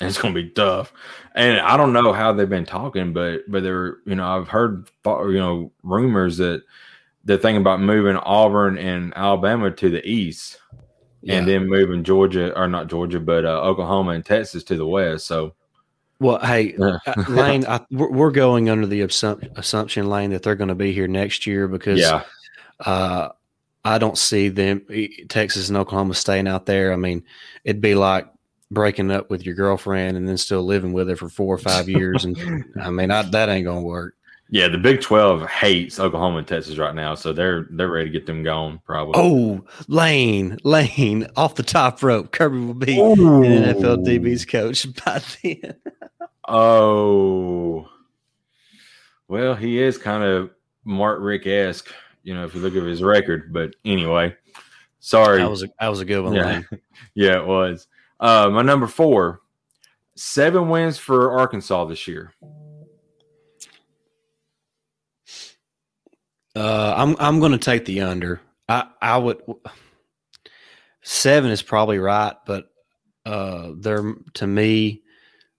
It's 0.00 0.18
going 0.18 0.34
to 0.34 0.42
be 0.42 0.50
tough. 0.50 0.92
And 1.34 1.60
I 1.60 1.76
don't 1.76 1.92
know 1.92 2.12
how 2.12 2.32
they've 2.32 2.48
been 2.48 2.66
talking, 2.66 3.12
but 3.12 3.42
but 3.48 3.62
they're 3.62 3.98
you 4.06 4.14
know 4.14 4.26
I've 4.26 4.48
heard 4.48 4.90
you 5.04 5.38
know 5.38 5.72
rumors 5.82 6.38
that 6.38 6.62
they're 7.24 7.36
thinking 7.36 7.60
about 7.60 7.80
moving 7.80 8.16
Auburn 8.16 8.78
and 8.78 9.12
Alabama 9.14 9.70
to 9.70 9.90
the 9.90 10.04
east, 10.08 10.58
and 11.28 11.46
then 11.46 11.68
moving 11.68 12.02
Georgia 12.02 12.56
or 12.58 12.66
not 12.66 12.88
Georgia, 12.88 13.20
but 13.20 13.44
uh, 13.44 13.60
Oklahoma 13.60 14.12
and 14.12 14.24
Texas 14.24 14.64
to 14.64 14.76
the 14.76 14.86
west. 14.86 15.26
So 15.26 15.54
well, 16.18 16.38
hey, 16.38 16.76
uh, 16.80 16.98
Lane, 17.28 17.64
I, 17.66 17.80
we're, 17.90 18.30
going 18.30 18.68
under 18.68 18.86
the 18.86 19.00
assump- 19.00 19.56
assumption, 19.56 20.08
Lane, 20.08 20.30
that 20.30 20.42
they're 20.42 20.54
going 20.54 20.68
to 20.68 20.74
be 20.74 20.92
here 20.92 21.08
next 21.08 21.46
year 21.46 21.66
because 21.66 22.00
yeah, 22.00 22.24
uh, 22.80 23.30
I 23.84 23.98
don't 23.98 24.18
see 24.18 24.48
them 24.48 24.84
Texas 25.28 25.68
and 25.68 25.78
Oklahoma 25.78 26.14
staying 26.14 26.46
out 26.46 26.66
there. 26.66 26.92
I 26.92 26.96
mean, 26.96 27.24
it'd 27.64 27.80
be 27.80 27.94
like 27.94 28.26
breaking 28.70 29.10
up 29.10 29.30
with 29.30 29.44
your 29.44 29.54
girlfriend 29.54 30.16
and 30.16 30.28
then 30.28 30.36
still 30.36 30.62
living 30.62 30.92
with 30.92 31.08
her 31.08 31.16
for 31.16 31.28
four 31.28 31.54
or 31.54 31.58
five 31.58 31.88
years, 31.88 32.24
and 32.24 32.64
I 32.80 32.90
mean, 32.90 33.10
I, 33.10 33.22
that 33.22 33.48
ain't 33.48 33.64
gonna 33.64 33.80
work. 33.82 34.14
yeah. 34.50 34.68
The 34.68 34.78
Big 34.78 35.00
Twelve 35.00 35.48
hates 35.48 35.98
Oklahoma 35.98 36.38
and 36.38 36.46
Texas 36.46 36.78
right 36.78 36.94
now, 36.94 37.14
so 37.14 37.32
they're 37.32 37.66
they're 37.70 37.88
ready 37.90 38.10
to 38.10 38.12
get 38.12 38.26
them 38.26 38.42
gone. 38.42 38.80
Probably. 38.84 39.14
Oh, 39.16 39.64
Lane, 39.88 40.56
Lane, 40.64 41.26
off 41.36 41.54
the 41.56 41.62
top 41.62 42.02
rope, 42.02 42.32
Kirby 42.32 42.58
will 42.58 42.74
be 42.74 42.96
an 42.96 43.14
NFL 43.14 44.06
DB's 44.06 44.44
coach 44.44 44.86
by 45.04 45.20
then. 45.42 45.74
Oh, 46.48 47.88
well, 49.28 49.54
he 49.54 49.80
is 49.80 49.96
kind 49.98 50.24
of 50.24 50.50
Mark 50.84 51.20
Richt 51.20 51.46
esque, 51.46 51.88
you 52.24 52.34
know, 52.34 52.44
if 52.44 52.54
you 52.54 52.60
look 52.60 52.74
at 52.74 52.82
his 52.82 53.02
record. 53.02 53.52
But 53.52 53.76
anyway, 53.84 54.34
sorry. 54.98 55.38
That 55.38 55.50
was 55.50 55.62
a 55.62 55.68
that 55.78 55.88
was 55.88 56.00
a 56.00 56.04
good 56.04 56.24
one. 56.24 56.34
yeah, 56.34 56.44
Lane. 56.44 56.66
yeah, 57.14 57.36
it 57.38 57.46
was. 57.46 57.86
Uh, 58.20 58.50
my 58.50 58.60
number 58.62 58.86
four, 58.86 59.40
seven 60.14 60.68
wins 60.68 60.98
for 60.98 61.38
Arkansas 61.38 61.86
this 61.86 62.06
year. 62.06 62.32
Uh, 66.54 66.94
I'm 66.96 67.16
I'm 67.18 67.40
going 67.40 67.52
to 67.52 67.58
take 67.58 67.86
the 67.86 68.02
under. 68.02 68.40
I 68.68 68.86
I 69.00 69.16
would 69.16 69.40
seven 71.02 71.50
is 71.50 71.62
probably 71.62 71.98
right, 71.98 72.34
but 72.44 72.70
uh, 73.24 73.70
they're 73.78 74.14
to 74.34 74.46
me 74.46 75.02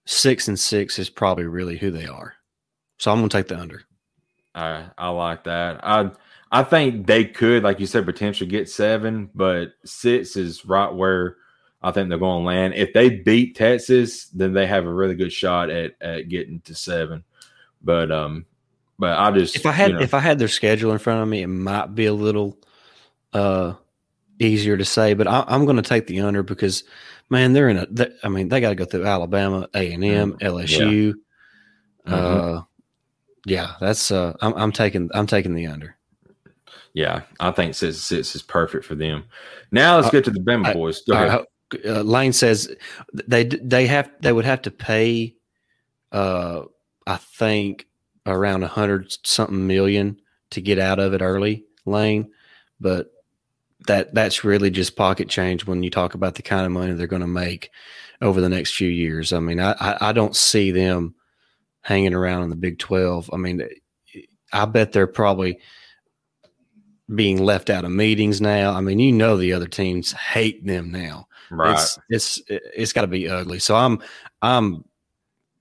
six 0.04 0.46
and 0.46 0.58
six 0.58 0.98
is 0.98 1.10
probably 1.10 1.44
really 1.44 1.78
who 1.78 1.90
they 1.90 2.06
are. 2.06 2.34
So 2.98 3.10
I'm 3.10 3.18
going 3.18 3.30
to 3.30 3.36
take 3.36 3.48
the 3.48 3.58
under. 3.58 3.82
I 4.54 4.84
I 4.96 5.08
like 5.08 5.44
that. 5.44 5.80
I 5.82 6.10
I 6.52 6.62
think 6.62 7.06
they 7.06 7.24
could, 7.24 7.64
like 7.64 7.80
you 7.80 7.86
said, 7.86 8.04
potentially 8.04 8.48
get 8.48 8.68
seven, 8.68 9.30
but 9.34 9.72
six 9.84 10.36
is 10.36 10.64
right 10.66 10.92
where 10.92 11.36
I 11.82 11.90
think 11.90 12.08
they're 12.08 12.18
going 12.18 12.42
to 12.42 12.46
land. 12.46 12.74
If 12.74 12.92
they 12.92 13.10
beat 13.10 13.56
Texas, 13.56 14.26
then 14.26 14.52
they 14.52 14.66
have 14.66 14.86
a 14.86 14.92
really 14.92 15.14
good 15.14 15.32
shot 15.32 15.70
at 15.70 15.94
at 16.00 16.28
getting 16.28 16.60
to 16.62 16.74
seven. 16.74 17.24
But 17.82 18.10
um, 18.12 18.46
but 18.98 19.18
I 19.18 19.30
just 19.32 19.56
If 19.56 19.66
I 19.66 19.72
had 19.72 19.90
you 19.90 19.96
know, 19.96 20.02
if 20.02 20.14
I 20.14 20.20
had 20.20 20.38
their 20.38 20.48
schedule 20.48 20.92
in 20.92 20.98
front 20.98 21.22
of 21.22 21.28
me, 21.28 21.42
it 21.42 21.48
might 21.48 21.94
be 21.94 22.06
a 22.06 22.12
little 22.14 22.56
uh 23.32 23.74
easier 24.38 24.76
to 24.76 24.84
say. 24.84 25.14
But 25.14 25.26
I, 25.26 25.44
I'm 25.48 25.64
going 25.64 25.76
to 25.76 25.82
take 25.82 26.06
the 26.06 26.20
under 26.20 26.42
because 26.42 26.84
man, 27.30 27.52
they're 27.52 27.68
in 27.68 27.78
a. 27.78 27.86
They, 27.86 28.08
I 28.22 28.28
mean, 28.28 28.48
they 28.48 28.60
got 28.60 28.68
to 28.70 28.74
go 28.76 28.84
through 28.84 29.06
Alabama, 29.06 29.68
A 29.74 29.92
and 29.92 30.04
M, 30.04 30.32
LSU. 30.40 31.14
Mhm. 32.06 32.12
Uh, 32.58 32.62
yeah, 33.46 33.72
that's. 33.80 34.10
Uh, 34.10 34.36
I'm, 34.40 34.54
I'm 34.54 34.72
taking. 34.72 35.10
I'm 35.14 35.26
taking 35.26 35.54
the 35.54 35.66
under. 35.66 35.96
yeah, 36.94 37.22
I 37.40 37.50
think 37.52 37.74
six 37.74 37.98
six 37.98 38.34
is 38.36 38.42
perfect 38.42 38.84
for 38.84 38.94
them. 38.94 39.24
Now 39.72 39.96
let's 39.96 40.08
Uh, 40.08 40.10
get 40.10 40.24
to 40.26 40.30
the 40.30 40.40
Bama 40.40 40.66
I- 40.66 40.72
boys. 40.74 41.02
Go 41.02 41.16
All 41.16 41.24
ahead. 41.24 41.40
Uh, 41.84 42.02
Lane 42.02 42.32
says 42.32 42.74
they 43.12 43.44
they 43.44 43.86
have 43.86 44.10
they 44.20 44.32
would 44.32 44.44
have 44.44 44.62
to 44.62 44.70
pay, 44.70 45.34
uh, 46.10 46.62
I 47.06 47.16
think 47.16 47.86
around 48.26 48.62
a 48.62 48.68
hundred 48.68 49.12
something 49.24 49.66
million 49.66 50.20
to 50.50 50.60
get 50.60 50.78
out 50.78 50.98
of 50.98 51.14
it 51.14 51.22
early, 51.22 51.64
Lane. 51.84 52.30
But 52.80 53.12
that 53.86 54.14
that's 54.14 54.44
really 54.44 54.70
just 54.70 54.96
pocket 54.96 55.28
change 55.28 55.66
when 55.66 55.82
you 55.82 55.90
talk 55.90 56.14
about 56.14 56.36
the 56.36 56.42
kind 56.42 56.64
of 56.64 56.72
money 56.72 56.92
they're 56.92 57.06
going 57.06 57.22
to 57.22 57.28
make 57.28 57.70
over 58.20 58.40
the 58.40 58.48
next 58.48 58.74
few 58.74 58.88
years. 58.88 59.32
I 59.32 59.40
mean, 59.40 59.60
I, 59.60 59.72
I 59.72 60.08
I 60.08 60.12
don't 60.12 60.36
see 60.36 60.70
them 60.70 61.14
hanging 61.82 62.14
around 62.14 62.44
in 62.44 62.50
the 62.50 62.56
Big 62.56 62.78
Twelve. 62.78 63.28
I 63.32 63.36
mean, 63.36 63.62
I 64.52 64.64
bet 64.66 64.92
they're 64.92 65.06
probably 65.06 65.58
being 67.14 67.42
left 67.42 67.70
out 67.70 67.84
of 67.84 67.90
meetings 67.90 68.40
now. 68.40 68.72
I 68.72 68.80
mean, 68.80 68.98
you 68.98 69.12
know 69.12 69.36
the 69.36 69.52
other 69.52 69.66
teams 69.66 70.12
hate 70.12 70.64
them 70.66 70.90
now. 70.90 71.26
Right. 71.52 71.72
It's 71.74 71.98
it's 72.08 72.42
it's 72.48 72.92
got 72.92 73.02
to 73.02 73.06
be 73.06 73.28
ugly. 73.28 73.58
So 73.58 73.76
I'm 73.76 74.00
I'm 74.42 74.84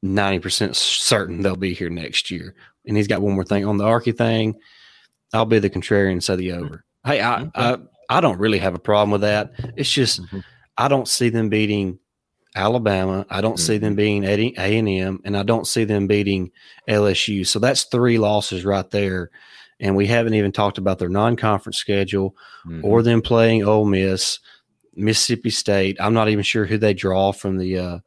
ninety 0.01 0.39
percent 0.39 0.75
certain 0.75 1.41
they'll 1.41 1.55
be 1.55 1.73
here 1.73 1.89
next 1.89 2.31
year. 2.31 2.55
And 2.85 2.97
he's 2.97 3.07
got 3.07 3.21
one 3.21 3.33
more 3.35 3.43
thing 3.45 3.65
on 3.65 3.77
the 3.77 3.83
Arky 3.85 4.15
thing. 4.17 4.55
I'll 5.33 5.45
be 5.45 5.59
the 5.59 5.69
contrarian 5.69 6.13
and 6.13 6.23
say 6.23 6.35
the 6.35 6.53
over. 6.53 6.83
Hey, 7.05 7.21
I, 7.21 7.41
Okay. 7.43 7.51
I 7.55 7.77
I 8.09 8.19
don't 8.21 8.39
really 8.39 8.59
have 8.59 8.75
a 8.75 8.79
problem 8.79 9.11
with 9.11 9.21
that. 9.21 9.51
It's 9.77 9.91
just 9.91 10.21
Mhm. 10.23 10.43
I 10.77 10.87
don't 10.87 11.07
see 11.07 11.29
them 11.29 11.49
beating 11.49 11.99
Alabama. 12.55 13.25
I 13.29 13.39
don't 13.41 13.59
see 13.59 13.77
them 13.77 13.95
beating 13.95 14.25
A 14.25 14.77
and 14.77 14.89
M, 14.89 15.21
and 15.23 15.37
I 15.37 15.43
don't 15.43 15.65
see 15.67 15.83
them 15.85 16.07
beating 16.07 16.51
LSU. 16.89 17.45
So 17.47 17.59
that's 17.59 17.83
three 17.85 18.17
losses 18.17 18.65
right 18.65 18.89
there. 18.89 19.29
And 19.79 19.95
we 19.95 20.05
haven't 20.07 20.33
even 20.33 20.51
talked 20.51 20.77
about 20.77 20.99
their 20.99 21.09
non-conference 21.09 21.77
schedule 21.77 22.35
Mhm. 22.67 22.83
or 22.83 23.01
them 23.03 23.21
playing 23.21 23.63
Ole 23.63 23.85
Miss, 23.85 24.39
Mississippi 24.95 25.49
State. 25.49 25.97
I'm 25.99 26.13
not 26.13 26.29
even 26.29 26.43
sure 26.43 26.65
who 26.65 26.77
they 26.77 26.93
draw 26.93 27.31
from 27.31 27.57
the. 27.57 27.77
Uh, 27.77 27.99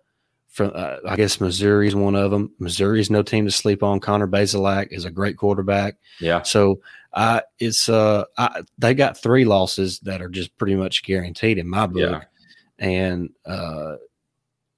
from 0.49 0.70
uh, 0.73 0.99
I 1.09 1.16
guess 1.16 1.40
Missouri 1.40 1.88
is 1.88 1.97
one 1.97 2.14
of 2.14 2.31
them. 2.31 2.53
Missouri 2.61 3.01
is 3.01 3.11
no 3.11 3.23
team 3.23 3.44
to 3.44 3.51
sleep 3.51 3.83
on. 3.83 3.99
Connor 3.99 4.29
Bazelak 4.29 4.88
is 4.92 5.05
a 5.05 5.11
great 5.11 5.37
quarterback. 5.37 5.97
yeah, 6.20 6.42
So 6.42 6.81
uh, 7.12 7.40
it's 7.59 7.88
uh, 7.88 8.25
I, 8.38 8.62
they 8.79 8.94
got 8.94 9.18
three 9.18 9.44
losses 9.44 9.99
that 10.01 10.23
are 10.23 10.29
just 10.29 10.57
pretty 10.57 10.77
much 10.77 11.03
guaranteed 11.03 11.59
in 11.59 11.68
my 11.68 11.87
book, 11.88 12.23
Yeah. 12.79 12.87
and 12.87 13.31
uh, 13.44 13.97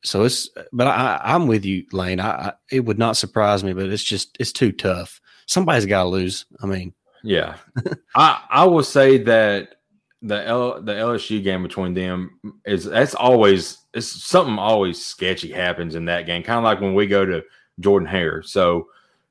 so 0.03 0.23
it's. 0.25 0.49
But 0.73 0.87
I, 0.87 1.21
I'm 1.23 1.47
with 1.47 1.67
you, 1.67 1.85
Lane. 1.93 2.21
I, 2.21 2.31
I 2.31 2.53
it 2.71 2.81
would 2.81 2.99
not 2.99 3.19
surprise 3.19 3.63
me, 3.63 3.75
but 3.75 3.87
it's 3.87 4.03
just 4.05 4.35
it's 4.41 4.53
too 4.53 4.73
tough. 4.73 5.21
Somebody's 5.45 5.85
got 5.87 6.05
to 6.05 6.09
lose. 6.09 6.47
I 6.63 6.67
mean, 6.67 6.95
yeah. 7.23 7.57
I 8.15 8.43
I 8.49 8.65
will 8.65 8.83
say 8.83 9.19
that 9.25 9.76
the 10.23 10.47
L, 10.47 10.81
the 10.83 10.93
LSU 10.93 11.43
game 11.43 11.63
between 11.63 11.95
them 11.95 12.39
is 12.65 12.85
that's 12.85 13.15
always 13.15 13.79
it's 13.95 14.25
something 14.25 14.59
always 14.59 15.05
sketchy 15.05 15.53
happens 15.53 15.95
in 15.95 16.05
that 16.07 16.27
game. 16.27 16.43
Kind 16.43 16.59
of 16.59 16.65
like 16.65 16.81
when 16.81 16.95
we 16.95 17.07
go 17.07 17.25
to 17.25 17.43
Jordan 17.81 18.09
Hare. 18.09 18.43
So 18.43 18.89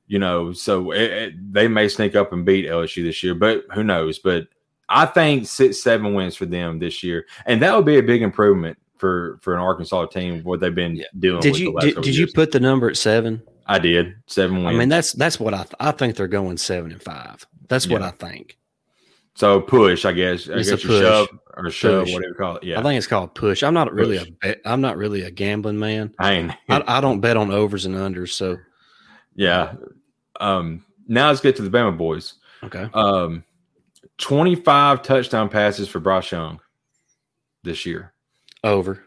you 0.07 0.19
know, 0.19 0.53
so 0.53 0.91
it, 0.91 1.11
it, 1.11 1.53
they 1.53 1.67
may 1.67 1.87
sneak 1.87 2.15
up 2.15 2.31
and 2.31 2.45
beat 2.45 2.67
LSU 2.67 3.03
this 3.03 3.23
year, 3.23 3.33
but 3.33 3.63
who 3.73 3.83
knows? 3.83 4.19
But 4.19 4.47
I 4.87 5.07
think 5.07 5.47
six 5.47 5.81
seven 5.81 6.13
wins 6.13 6.35
for 6.35 6.45
them 6.45 6.77
this 6.77 7.01
year, 7.01 7.25
and 7.47 7.61
that 7.63 7.75
would 7.75 7.85
be 7.85 7.97
a 7.97 8.03
big 8.03 8.21
improvement 8.21 8.77
for 8.97 9.39
for 9.41 9.55
an 9.55 9.61
Arkansas 9.61 10.05
team 10.05 10.43
what 10.43 10.59
they've 10.59 10.73
been 10.75 10.95
Yeah. 10.97 11.05
doing. 11.17 11.41
did 11.41 11.49
with 11.51 11.57
the 11.57 11.63
you 11.63 11.71
last 11.73 11.85
did, 11.85 12.01
did 12.03 12.15
you 12.15 12.27
put 12.27 12.51
the 12.51 12.59
number 12.59 12.87
at 12.89 12.97
seven? 12.97 13.41
I 13.65 13.79
did 13.79 14.13
seven 14.27 14.63
wins. 14.63 14.75
I 14.75 14.79
mean, 14.79 14.89
that's 14.89 15.11
that's 15.13 15.39
what 15.39 15.55
I 15.55 15.63
th- 15.63 15.73
I 15.79 15.89
think 15.91 16.15
they're 16.15 16.27
going 16.27 16.57
seven 16.57 16.91
and 16.91 17.01
five. 17.01 17.45
That's 17.67 17.87
what 17.87 18.03
I 18.03 18.11
think. 18.11 18.59
So 19.35 19.61
push, 19.61 20.05
I 20.05 20.11
guess. 20.13 20.49
I 20.49 20.53
It's 20.53 20.67
a 20.69 20.71
guess 20.71 20.83
you 20.83 20.89
push. 20.89 20.99
shove 21.01 21.27
or 21.57 21.69
shove, 21.69 22.05
Push. 22.05 22.13
whatever 22.13 22.29
you 22.29 22.35
call 22.35 22.55
it. 22.57 22.63
Yeah, 22.63 22.79
I 22.79 22.83
think 22.83 22.97
it's 22.97 23.07
called 23.07 23.33
push. 23.35 23.63
I'm 23.63 23.73
not 23.73 23.93
really 23.93 24.17
Push. 24.17 24.27
a 24.27 24.31
bet, 24.31 24.61
I'm 24.65 24.81
not 24.81 24.97
really 24.97 25.21
a 25.21 25.31
gambling 25.31 25.79
man. 25.79 26.13
I 26.19 26.31
ain't. 26.33 26.51
I, 26.69 26.83
I 26.97 27.01
don't 27.01 27.19
bet 27.21 27.37
on 27.37 27.51
overs 27.51 27.85
and 27.85 27.95
unders. 27.95 28.29
So 28.29 28.57
Yeah. 29.35 29.75
Um, 30.39 30.83
now 31.07 31.27
let's 31.29 31.39
get 31.41 31.55
to 31.57 31.61
the 31.61 31.69
Bama 31.69 31.97
boys. 31.97 32.33
okay, 32.63 32.89
Um, 32.93 33.43
25 34.17 35.01
touchdown 35.01 35.49
passes 35.49 35.87
for 35.87 35.99
Bryce 35.99 36.31
Young 36.31 36.59
this 37.63 37.85
year. 37.85 38.13
over. 38.63 39.03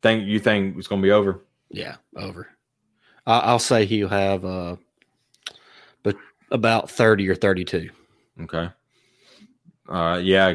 Think 0.00 0.26
you 0.26 0.38
think 0.38 0.76
it's 0.78 0.86
going 0.86 1.02
to 1.02 1.06
be 1.06 1.10
over? 1.10 1.44
Yeah, 1.70 1.96
over. 2.16 2.48
I, 3.26 3.40
I'll 3.40 3.58
say 3.58 3.84
he'll 3.84 4.08
have 4.08 4.44
uh, 4.44 4.76
but 6.02 6.16
about 6.50 6.88
thirty 6.90 7.28
or 7.28 7.34
thirty-two. 7.34 7.90
Okay. 8.42 8.70
Uh, 9.88 10.20
yeah. 10.22 10.54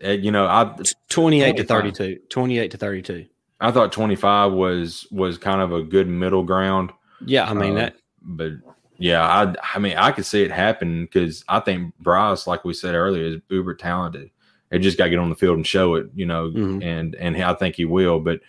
eh, 0.00 0.12
You 0.12 0.30
know, 0.30 0.46
I 0.46 0.74
28 1.08 1.56
to 1.56 1.64
25. 1.64 1.66
32. 1.96 2.20
28 2.28 2.70
to 2.70 2.76
32. 2.76 3.26
I 3.60 3.70
thought 3.72 3.92
25 3.92 4.52
was 4.52 5.06
was 5.10 5.36
kind 5.38 5.60
of 5.60 5.72
a 5.72 5.82
good 5.82 6.08
middle 6.08 6.44
ground, 6.44 6.90
Yeah, 7.24 7.50
I 7.50 7.52
mean 7.54 7.72
Uh, 7.72 7.80
that. 7.80 7.96
but 8.22 8.52
yeah, 8.98 9.22
I 9.22 9.54
I 9.74 9.78
mean 9.78 9.96
I 9.98 10.12
could 10.12 10.24
see 10.24 10.42
it 10.42 10.50
happen 10.50 11.04
because 11.04 11.44
I 11.48 11.60
think 11.60 11.92
Bryce, 11.98 12.46
like 12.46 12.64
we 12.64 12.72
said 12.72 12.94
earlier, 12.94 13.24
is 13.24 13.36
uber 13.50 13.74
talented. 13.74 14.30
It 14.70 14.78
just 14.78 14.96
got 14.96 15.04
to 15.04 15.10
get 15.10 15.18
on 15.18 15.28
the 15.30 15.34
field 15.34 15.56
and 15.56 15.66
show 15.66 15.96
it, 15.96 16.06
you 16.14 16.24
know, 16.26 16.50
Mhm. 16.50 16.82
and 16.84 17.14
and 17.16 17.36
I 17.42 17.54
think 17.54 17.74
he 17.74 17.84
will. 17.84 18.20
But 18.20 18.40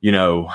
you 0.00 0.10
know, 0.10 0.50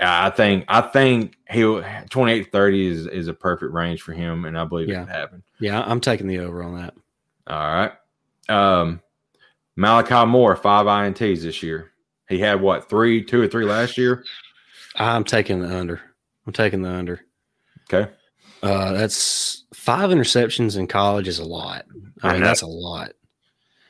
I 0.00 0.30
think 0.30 0.64
I 0.68 0.80
think 0.82 1.36
he'll 1.48 1.82
28 2.10 2.50
30 2.52 2.86
is 2.86 3.06
is 3.06 3.28
a 3.28 3.34
perfect 3.34 3.72
range 3.72 4.02
for 4.02 4.12
him, 4.12 4.44
and 4.44 4.58
I 4.58 4.64
believe 4.64 4.88
Yeah. 4.88 5.02
it 5.02 5.06
could 5.06 5.14
happen. 5.14 5.42
Yeah, 5.60 5.80
I'm 5.86 6.00
taking 6.00 6.26
the 6.26 6.40
over 6.40 6.62
on 6.62 6.74
that. 6.76 6.92
All 7.46 7.56
right. 7.56 7.92
Um, 8.48 9.00
Malachi 9.76 10.26
Moore, 10.28 10.56
five 10.56 10.86
ints 10.86 11.42
this 11.42 11.62
year. 11.62 11.92
He 12.28 12.38
had 12.38 12.60
what 12.60 12.88
three, 12.88 13.22
two 13.24 13.40
or 13.40 13.48
three 13.48 13.64
last 13.64 13.96
year. 13.98 14.24
I'm 14.96 15.24
taking 15.24 15.60
the 15.60 15.74
under. 15.78 16.00
I'm 16.46 16.52
taking 16.52 16.82
the 16.82 16.90
under. 16.90 17.20
Okay. 17.92 18.10
Uh, 18.62 18.92
that's 18.92 19.64
five 19.74 20.10
interceptions 20.10 20.76
in 20.78 20.86
college 20.86 21.28
is 21.28 21.38
a 21.38 21.44
lot. 21.44 21.84
I 22.22 22.28
I 22.28 22.32
mean, 22.32 22.40
know. 22.42 22.46
that's 22.46 22.62
a 22.62 22.66
lot. 22.66 23.12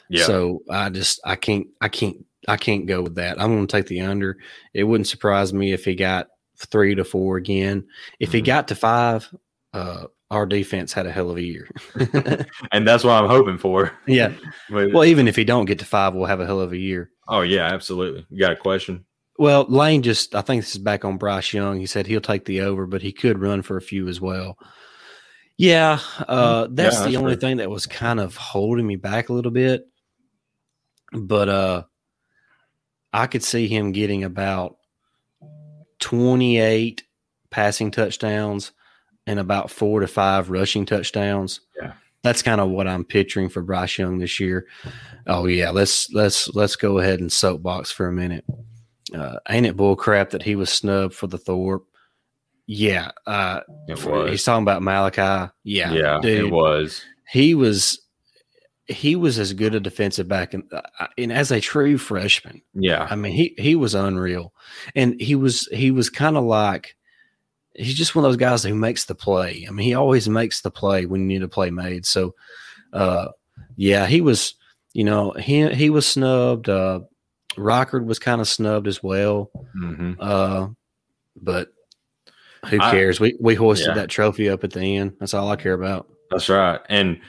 Yeah. 0.08 0.24
So 0.24 0.62
I 0.70 0.88
just 0.90 1.20
I 1.24 1.36
can't 1.36 1.66
I 1.80 1.88
can't 1.88 2.24
I 2.48 2.56
can't 2.56 2.86
go 2.86 3.02
with 3.02 3.16
that. 3.16 3.40
I'm 3.40 3.54
going 3.54 3.66
to 3.66 3.76
take 3.76 3.86
the 3.86 4.00
under. 4.00 4.38
It 4.74 4.84
wouldn't 4.84 5.06
surprise 5.08 5.52
me 5.52 5.72
if 5.72 5.84
he 5.84 5.94
got 5.94 6.28
three 6.58 6.94
to 6.94 7.04
four 7.04 7.36
again. 7.36 7.86
If 8.18 8.32
he 8.32 8.40
Mhm. 8.42 8.46
got 8.46 8.68
to 8.68 8.74
five, 8.74 9.28
uh, 9.72 10.06
our 10.32 10.46
defense 10.46 10.92
had 10.92 11.06
a 11.06 11.12
hell 11.12 11.30
of 11.30 11.36
a 11.36 11.42
year. 11.42 11.68
and 12.72 12.88
that's 12.88 13.04
what 13.04 13.12
I'm 13.12 13.28
hoping 13.28 13.58
for. 13.58 13.92
yeah. 14.06 14.32
Well, 14.70 15.04
even 15.04 15.28
if 15.28 15.36
he 15.36 15.44
don't 15.44 15.66
get 15.66 15.78
to 15.80 15.84
five, 15.84 16.14
we'll 16.14 16.24
have 16.26 16.40
a 16.40 16.46
hell 16.46 16.60
of 16.60 16.72
a 16.72 16.78
year. 16.78 17.10
oh 17.28 17.42
yeah, 17.42 17.66
absolutely. 17.66 18.26
You 18.30 18.40
got 18.40 18.52
a 18.52 18.56
question? 18.56 19.04
Well, 19.38 19.66
Lane 19.68 20.02
just 20.02 20.34
I 20.34 20.40
think 20.40 20.62
this 20.62 20.72
is 20.72 20.78
back 20.78 21.04
on 21.04 21.18
Bryce 21.18 21.52
Young. 21.52 21.78
He 21.78 21.86
said 21.86 22.06
he'll 22.06 22.20
take 22.20 22.44
the 22.46 22.62
over, 22.62 22.86
but 22.86 23.02
he 23.02 23.12
could 23.12 23.38
run 23.38 23.62
for 23.62 23.76
a 23.76 23.82
few 23.82 24.08
as 24.08 24.20
well. 24.20 24.56
Yeah, 25.58 25.98
uh, 26.26 26.68
that's 26.70 26.96
Yeah, 26.96 27.00
the 27.00 27.04
that's 27.12 27.16
only 27.22 27.32
fair. 27.34 27.40
thing 27.40 27.56
that 27.58 27.70
was 27.70 27.86
kind 27.86 28.18
of 28.20 28.36
holding 28.36 28.86
me 28.86 28.96
back 28.96 29.28
a 29.28 29.32
little 29.34 29.52
bit. 29.52 29.84
But 31.12 31.48
uh 31.48 31.82
I 33.12 33.26
could 33.26 33.44
see 33.44 33.68
him 33.68 33.92
getting 33.92 34.24
about 34.24 34.76
28 36.00 37.02
passing 37.50 37.90
touchdowns 37.90 38.72
and 39.26 39.38
about 39.38 39.70
4 39.70 40.00
to 40.00 40.06
5 40.06 40.50
rushing 40.50 40.84
touchdowns. 40.86 41.60
Yeah. 41.80 41.92
That's 42.22 42.42
kind 42.42 42.60
of 42.60 42.70
what 42.70 42.86
I'm 42.86 43.04
picturing 43.04 43.48
for 43.48 43.62
Bryce 43.62 43.98
Young 43.98 44.18
this 44.18 44.38
year. 44.38 44.66
Oh 45.26 45.46
yeah, 45.46 45.70
let's 45.70 46.08
let's 46.12 46.48
let's 46.54 46.76
go 46.76 46.98
ahead 46.98 47.18
and 47.20 47.32
soapbox 47.32 47.90
for 47.90 48.06
a 48.06 48.12
minute. 48.12 48.44
Uh, 49.12 49.38
ain't 49.48 49.66
it 49.66 49.76
bull 49.76 49.96
crap 49.96 50.30
that 50.30 50.42
he 50.42 50.54
was 50.54 50.70
snubbed 50.70 51.14
for 51.14 51.26
the 51.26 51.36
Thorpe? 51.38 51.84
Yeah, 52.66 53.10
uh, 53.26 53.60
It 53.88 53.98
for- 53.98 54.28
he's 54.28 54.44
talking 54.44 54.62
about 54.62 54.82
Malachi. 54.82 55.50
Yeah, 55.64 55.92
Yeah, 55.92 56.20
dude, 56.22 56.46
it 56.46 56.50
was. 56.52 57.02
he 57.28 57.54
was 57.56 58.00
he 58.86 59.16
was 59.16 59.38
as 59.38 59.52
good 59.52 59.74
a 59.74 59.80
defensive 59.80 60.28
back 60.28 60.54
and, 60.54 60.64
uh, 60.72 61.06
and 61.18 61.32
as 61.32 61.50
a 61.50 61.60
true 61.60 61.98
freshman. 61.98 62.62
Yeah. 62.74 63.06
I 63.10 63.16
mean, 63.16 63.32
he 63.32 63.54
he 63.58 63.74
was 63.74 63.94
unreal, 63.94 64.52
and 64.94 65.20
he 65.20 65.34
was 65.34 65.66
he 65.72 65.90
was 65.90 66.08
kind 66.08 66.36
of 66.36 66.44
like 66.44 66.94
he's 67.74 67.94
just 67.94 68.14
one 68.14 68.24
of 68.24 68.30
those 68.30 68.36
guys 68.36 68.62
who 68.62 68.74
makes 68.74 69.04
the 69.06 69.14
play. 69.14 69.64
I 69.68 69.70
mean, 69.72 69.86
he 69.86 69.94
always 69.94 70.28
makes 70.28 70.60
the 70.60 70.70
play 70.70 71.06
when 71.06 71.22
you 71.22 71.26
need 71.26 71.42
a 71.42 71.48
play 71.48 71.70
made. 71.70 72.04
So, 72.06 72.34
uh, 72.92 73.28
yeah, 73.76 74.06
he 74.06 74.20
was. 74.20 74.54
You 74.94 75.04
know, 75.04 75.30
he 75.32 75.68
he 75.74 75.88
was 75.88 76.06
snubbed. 76.06 76.68
Uh, 76.68 77.00
Rockard 77.56 78.04
was 78.04 78.18
kind 78.18 78.40
of 78.42 78.48
snubbed 78.48 78.86
as 78.86 79.02
well. 79.02 79.50
hmm 79.72 80.12
Uh, 80.20 80.68
but 81.40 81.72
who 82.66 82.78
I- 82.78 82.90
cares? 82.90 83.18
we 83.18 83.34
we 83.40 83.54
hoisted 83.54 83.88
Yeah. 83.88 83.94
that 83.94 84.10
trophy 84.10 84.50
up 84.50 84.64
at 84.64 84.72
the 84.72 84.96
end. 84.96 85.14
That's 85.18 85.32
all 85.32 85.50
I 85.50 85.56
care 85.56 85.72
about. 85.72 86.08
That's 86.30 86.48
right. 86.50 86.78
And 86.90 87.20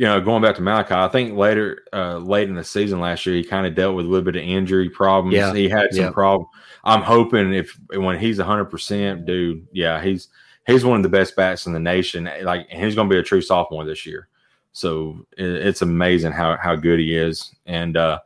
you 0.00 0.06
know, 0.06 0.18
going 0.18 0.40
back 0.42 0.54
to 0.56 0.62
Malachi, 0.62 0.94
I 0.94 1.08
think 1.08 1.36
later, 1.36 1.82
uh, 1.92 2.16
late 2.16 2.48
in 2.48 2.54
the 2.54 2.64
season 2.64 3.00
last 3.00 3.26
year, 3.26 3.36
he 3.36 3.44
kind 3.44 3.66
of 3.66 3.74
dealt 3.74 3.94
with 3.94 4.06
a 4.06 4.08
little 4.08 4.24
bit 4.24 4.34
of 4.34 4.42
injury 4.42 4.88
problems. 4.88 5.34
Yeah. 5.34 5.52
He 5.52 5.68
had 5.68 5.92
some 5.92 6.04
Yeah. 6.04 6.10
problem. 6.10 6.48
I'm 6.84 7.02
hoping 7.02 7.52
if 7.52 7.78
when 7.94 8.18
he's 8.18 8.38
100, 8.38 8.64
percent 8.64 9.26
dude, 9.26 9.66
yeah, 9.72 10.02
he's 10.02 10.28
he's 10.66 10.86
one 10.86 10.96
of 10.96 11.02
the 11.02 11.10
best 11.10 11.36
bats 11.36 11.66
in 11.66 11.74
the 11.74 11.80
nation. 11.80 12.30
Like, 12.44 12.66
and 12.70 12.82
he's 12.82 12.94
going 12.94 13.10
to 13.10 13.14
be 13.14 13.18
a 13.18 13.22
true 13.22 13.42
sophomore 13.42 13.84
this 13.84 14.06
year. 14.06 14.28
So 14.72 15.26
it, 15.36 15.44
it's 15.44 15.82
amazing 15.82 16.32
how 16.32 16.56
how 16.56 16.76
good 16.76 16.98
he 16.98 17.14
is. 17.14 17.54
And 17.66 17.98
uh, 17.98 18.20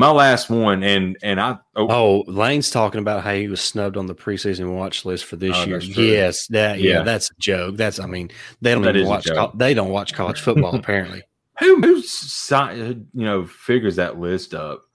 my 0.00 0.10
last 0.10 0.48
one, 0.48 0.82
and 0.82 1.16
and 1.22 1.40
I 1.40 1.58
oh, 1.76 1.88
oh 1.90 2.24
Lane's 2.26 2.70
talking 2.70 3.00
about 3.00 3.22
how 3.22 3.34
he 3.34 3.48
was 3.48 3.60
snubbed 3.60 3.96
on 3.96 4.06
the 4.06 4.14
preseason 4.14 4.74
watch 4.74 5.04
list 5.04 5.26
for 5.26 5.36
this 5.36 5.54
oh, 5.54 5.64
year. 5.64 5.78
Yes, 5.80 6.46
that 6.48 6.80
yeah. 6.80 6.94
yeah. 6.94 7.02
that's 7.02 7.30
a 7.30 7.34
joke. 7.38 7.76
That's 7.76 8.00
I 8.00 8.06
mean 8.06 8.30
they 8.62 8.72
don't 8.74 8.88
even 8.88 9.06
watch 9.06 9.26
co- 9.26 9.52
they 9.54 9.74
don't 9.74 9.90
watch 9.90 10.14
college 10.14 10.40
football 10.40 10.74
apparently. 10.74 11.22
who 11.60 11.80
who 11.82 11.96
you 11.96 13.06
know 13.12 13.46
figures 13.46 13.96
that 13.96 14.18
list 14.18 14.54
up? 14.54 14.86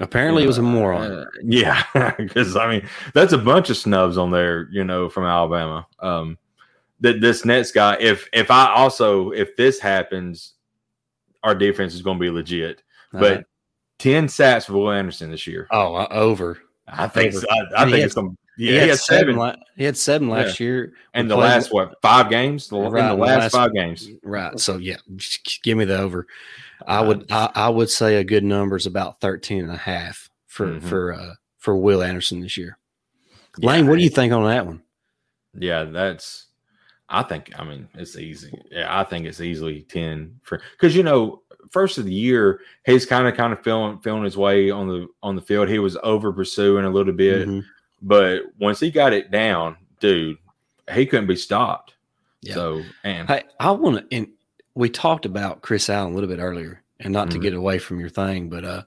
Apparently, 0.00 0.42
you 0.42 0.46
know, 0.46 0.48
it 0.48 0.48
was 0.48 0.58
a 0.58 0.62
uh, 0.62 0.64
moron. 0.64 1.12
Uh, 1.12 1.24
yeah, 1.44 1.84
because 2.18 2.56
I 2.56 2.68
mean 2.68 2.88
that's 3.14 3.32
a 3.32 3.38
bunch 3.38 3.70
of 3.70 3.76
snubs 3.76 4.18
on 4.18 4.32
there, 4.32 4.68
you 4.72 4.82
know, 4.82 5.08
from 5.08 5.24
Alabama. 5.24 5.86
Um, 6.00 6.36
that 7.00 7.20
this 7.20 7.44
next 7.44 7.72
guy, 7.72 7.96
if 8.00 8.28
if 8.32 8.50
I 8.50 8.74
also 8.74 9.30
if 9.30 9.56
this 9.56 9.78
happens, 9.78 10.54
our 11.44 11.54
defense 11.54 11.94
is 11.94 12.02
going 12.02 12.18
to 12.18 12.22
be 12.22 12.30
legit. 12.30 12.82
But. 13.12 13.44
10 13.98 14.28
sacks 14.28 14.66
for 14.66 14.74
Will 14.74 14.90
Anderson 14.92 15.30
this 15.30 15.46
year. 15.46 15.66
Oh, 15.70 15.94
uh, 15.94 16.08
over. 16.10 16.58
I 16.86 17.08
think 17.08 17.34
over. 17.34 17.46
I, 17.50 17.82
I 17.82 17.90
think 17.90 18.04
it's 18.04 18.14
some. 18.14 18.36
Yeah, 18.56 18.72
he, 18.72 18.80
he 18.80 18.88
had, 18.88 18.98
seven. 18.98 19.36
seven. 19.36 19.62
He 19.76 19.84
had 19.84 19.96
seven 19.96 20.28
last 20.28 20.58
yeah. 20.58 20.66
year. 20.66 20.92
And 21.14 21.30
the 21.30 21.36
last 21.36 21.72
what 21.72 22.00
five 22.02 22.28
games? 22.28 22.68
The, 22.68 22.78
right, 22.78 23.12
in 23.12 23.18
the 23.18 23.24
last, 23.24 23.38
last, 23.40 23.52
five 23.52 23.72
games. 23.72 24.10
Right. 24.22 24.58
So 24.58 24.78
yeah, 24.78 24.96
give 25.62 25.78
me 25.78 25.84
the 25.84 25.98
over. 25.98 26.26
I 26.86 26.98
uh, 26.98 27.06
would 27.06 27.30
I, 27.30 27.50
I, 27.54 27.68
would 27.68 27.90
say 27.90 28.16
a 28.16 28.24
good 28.24 28.44
number 28.44 28.76
is 28.76 28.86
about 28.86 29.20
13 29.20 29.62
and 29.62 29.70
a 29.70 29.76
half 29.76 30.28
for 30.46 30.66
mm-hmm. 30.66 30.88
for 30.88 31.12
uh, 31.12 31.34
for 31.58 31.76
Will 31.76 32.02
Anderson 32.02 32.40
this 32.40 32.56
year. 32.56 32.78
Yeah, 33.58 33.70
Lane, 33.70 33.86
what 33.86 33.98
do 33.98 34.02
you 34.02 34.10
think 34.10 34.32
on 34.32 34.44
that 34.44 34.66
one? 34.66 34.82
Yeah, 35.54 35.84
that's 35.84 36.46
I 37.08 37.22
think 37.22 37.52
I 37.56 37.64
mean 37.64 37.88
it's 37.94 38.16
easy. 38.16 38.52
Yeah, 38.70 38.86
I 38.88 39.04
think 39.04 39.26
it's 39.26 39.40
easily 39.40 39.82
10 39.82 40.40
for 40.42 40.60
because 40.72 40.94
you 40.94 41.02
know 41.02 41.42
first 41.70 41.98
of 41.98 42.04
the 42.04 42.12
year, 42.12 42.60
he's 42.84 43.06
kind 43.06 43.26
of 43.26 43.36
kind 43.36 43.52
of 43.52 43.62
feeling 43.62 43.98
feeling 44.00 44.24
his 44.24 44.36
way 44.36 44.70
on 44.70 44.88
the 44.88 45.08
on 45.22 45.36
the 45.36 45.42
field. 45.42 45.68
He 45.68 45.78
was 45.78 45.96
over 46.02 46.32
pursuing 46.32 46.84
a 46.84 46.90
little 46.90 47.12
bit, 47.12 47.48
mm-hmm. 47.48 47.66
but 48.02 48.42
once 48.58 48.80
he 48.80 48.90
got 48.90 49.12
it 49.12 49.30
down, 49.30 49.76
dude, 50.00 50.38
he 50.92 51.06
couldn't 51.06 51.26
be 51.26 51.36
stopped. 51.36 51.94
Yeah. 52.42 52.54
So 52.54 52.82
and 53.04 53.28
hey, 53.28 53.44
I 53.60 53.70
want 53.72 54.10
to 54.10 54.16
and 54.16 54.28
we 54.74 54.88
talked 54.90 55.26
about 55.26 55.62
Chris 55.62 55.90
Allen 55.90 56.12
a 56.12 56.14
little 56.14 56.30
bit 56.30 56.40
earlier, 56.40 56.82
and 57.00 57.12
not 57.12 57.28
mm-hmm. 57.28 57.40
to 57.40 57.42
get 57.42 57.54
away 57.54 57.78
from 57.78 58.00
your 58.00 58.10
thing, 58.10 58.48
but 58.48 58.64
uh 58.64 58.82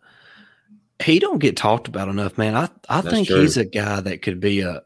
he 1.04 1.18
don't 1.18 1.40
get 1.40 1.58
talked 1.58 1.88
about 1.88 2.10
enough, 2.10 2.38
man. 2.38 2.56
I 2.56 2.70
I 2.88 3.02
That's 3.02 3.14
think 3.14 3.28
true. 3.28 3.42
he's 3.42 3.58
a 3.58 3.66
guy 3.66 4.02
that 4.02 4.22
could 4.22 4.40
be 4.40 4.62
a 4.62 4.84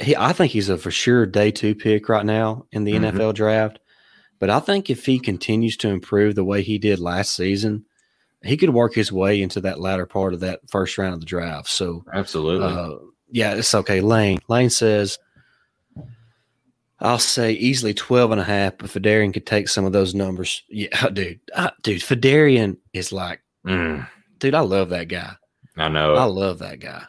he, 0.00 0.16
I 0.16 0.32
think 0.32 0.52
he's 0.52 0.68
a 0.68 0.78
for 0.78 0.90
sure 0.90 1.26
day 1.26 1.50
two 1.50 1.74
pick 1.74 2.08
right 2.08 2.24
now 2.24 2.66
in 2.72 2.84
the 2.84 2.94
mm-hmm. 2.94 3.16
NFL 3.16 3.34
draft. 3.34 3.78
But 4.44 4.50
I 4.50 4.60
think 4.60 4.90
if 4.90 5.06
he 5.06 5.18
continues 5.18 5.74
to 5.78 5.88
improve 5.88 6.34
the 6.34 6.44
way 6.44 6.60
he 6.60 6.76
did 6.76 7.00
last 7.00 7.34
season, 7.34 7.86
he 8.42 8.58
could 8.58 8.68
work 8.68 8.92
his 8.92 9.10
way 9.10 9.40
into 9.40 9.58
that 9.62 9.80
latter 9.80 10.04
part 10.04 10.34
of 10.34 10.40
that 10.40 10.60
first 10.68 10.98
round 10.98 11.14
of 11.14 11.20
the 11.20 11.24
draft. 11.24 11.70
So 11.70 12.04
absolutely, 12.12 12.66
uh, 12.66 12.96
yeah, 13.30 13.54
it's 13.54 13.74
okay. 13.74 14.02
Lane 14.02 14.40
Lane 14.48 14.68
says, 14.68 15.18
I'll 17.00 17.18
say 17.18 17.52
easily 17.52 17.94
12 17.94 18.32
and 18.32 18.40
a 18.42 18.44
half, 18.44 18.76
but 18.76 18.90
Fedarian 18.90 19.32
could 19.32 19.46
take 19.46 19.66
some 19.66 19.86
of 19.86 19.94
those 19.94 20.14
numbers. 20.14 20.62
Yeah, 20.68 21.08
dude, 21.14 21.40
I, 21.56 21.72
dude, 21.80 22.02
Fedarian 22.02 22.76
is 22.92 23.12
like, 23.12 23.40
mm. 23.66 24.06
dude, 24.40 24.54
I 24.54 24.60
love 24.60 24.90
that 24.90 25.08
guy. 25.08 25.36
I 25.78 25.88
know. 25.88 26.16
I 26.16 26.24
love 26.24 26.58
that 26.58 26.80
guy. 26.80 27.04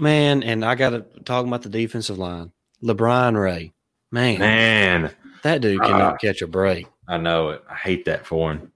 Man, 0.00 0.42
and 0.42 0.64
I 0.64 0.74
got 0.74 0.90
to 0.90 1.04
talk 1.22 1.46
about 1.46 1.62
the 1.62 1.68
defensive 1.68 2.18
line. 2.18 2.50
LaBryan 2.82 3.40
Ray. 3.40 3.72
Man. 4.10 4.40
Man. 4.40 5.14
That 5.44 5.60
dude 5.60 5.80
cannot 5.80 6.14
uh, 6.14 6.16
catch 6.16 6.42
a 6.42 6.46
break. 6.46 6.86
I 7.06 7.18
know 7.18 7.50
it. 7.50 7.62
I 7.70 7.74
hate 7.74 8.06
that 8.06 8.26
for 8.26 8.52
him. 8.52 8.72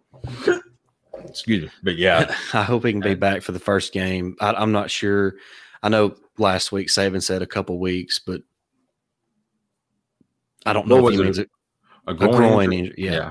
Excuse 1.24 1.64
me. 1.64 1.70
But 1.83 1.96
yeah. 1.96 2.35
I 2.52 2.62
hope 2.62 2.85
he 2.85 2.92
can 2.92 3.00
be 3.00 3.14
back 3.14 3.42
for 3.42 3.52
the 3.52 3.59
first 3.59 3.92
game. 3.92 4.37
I, 4.40 4.62
am 4.62 4.70
not 4.70 4.90
sure. 4.90 5.35
I 5.83 5.88
know 5.88 6.14
last 6.38 6.70
week 6.70 6.88
Saban 6.88 7.22
said 7.22 7.42
a 7.42 7.46
couple 7.46 7.78
weeks, 7.78 8.18
but 8.18 8.42
I 10.64 10.72
don't 10.72 10.87
know 10.87 11.02
what 11.02 11.14
if 11.14 11.18
he 11.18 11.24
means 11.24 11.38
it. 11.38 11.50
A 12.07 12.14
groin, 12.14 12.35
a 12.35 12.37
groin 12.37 12.72
injury. 12.72 12.78
injury. 12.78 12.94
Yeah. 12.98 13.31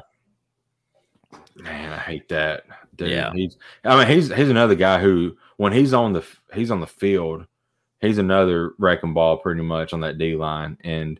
yeah. 1.34 1.39
Man, 1.56 1.93
I 1.93 1.97
hate 1.97 2.28
that. 2.30 2.65
Dude, 2.95 3.12
yeah. 3.12 3.32
He's 3.34 3.58
I 3.84 3.97
mean 3.97 4.08
he's 4.08 4.34
he's 4.34 4.50
another 4.50 4.76
guy 4.76 5.00
who 5.00 5.38
when 5.58 5.71
he's 5.71 5.93
on 5.93 6.13
the 6.13 6.26
he's 6.54 6.71
on 6.71 6.82
the 6.82 6.88
field– 6.88 7.45
he's 8.00 8.17
another 8.17 8.73
wrecking 8.78 9.13
ball 9.13 9.38
pretty 9.38 9.62
much 9.62 9.93
on 9.93 10.02
that 10.02 10.17
D 10.17 10.36
line. 10.36 10.78
And, 10.84 11.19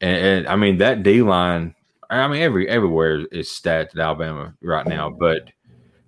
and, 0.00 0.16
and 0.24 0.48
I 0.48 0.56
mean 0.56 0.78
that 0.78 1.02
D 1.02 1.22
line. 1.22 1.74
I 2.08 2.26
mean 2.28 2.42
every 2.42 2.68
everywhere 2.68 3.26
is 3.30 3.50
stacked 3.50 3.94
at 3.94 4.00
Alabama 4.00 4.54
right 4.60 4.86
now, 4.86 5.10
but 5.10 5.50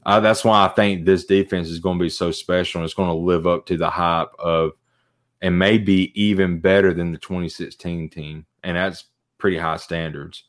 uh, 0.04 0.20
that's 0.20 0.44
why 0.44 0.64
I 0.64 0.68
think 0.68 1.04
this 1.04 1.24
defense 1.24 1.68
is 1.68 1.78
going 1.78 1.98
to 1.98 2.02
be 2.02 2.08
so 2.08 2.32
special. 2.32 2.80
and 2.80 2.84
It's 2.84 2.94
going 2.94 3.08
to 3.08 3.14
live 3.14 3.46
up 3.46 3.66
to 3.66 3.76
the 3.76 3.90
hype 3.90 4.30
of, 4.38 4.72
and 5.40 5.58
maybe 5.58 6.12
even 6.20 6.58
better 6.60 6.92
than 6.92 7.12
the 7.12 7.18
2016 7.18 8.10
team, 8.10 8.46
and 8.64 8.76
that's 8.76 9.04
pretty 9.38 9.58
high 9.58 9.76
standards. 9.76 10.44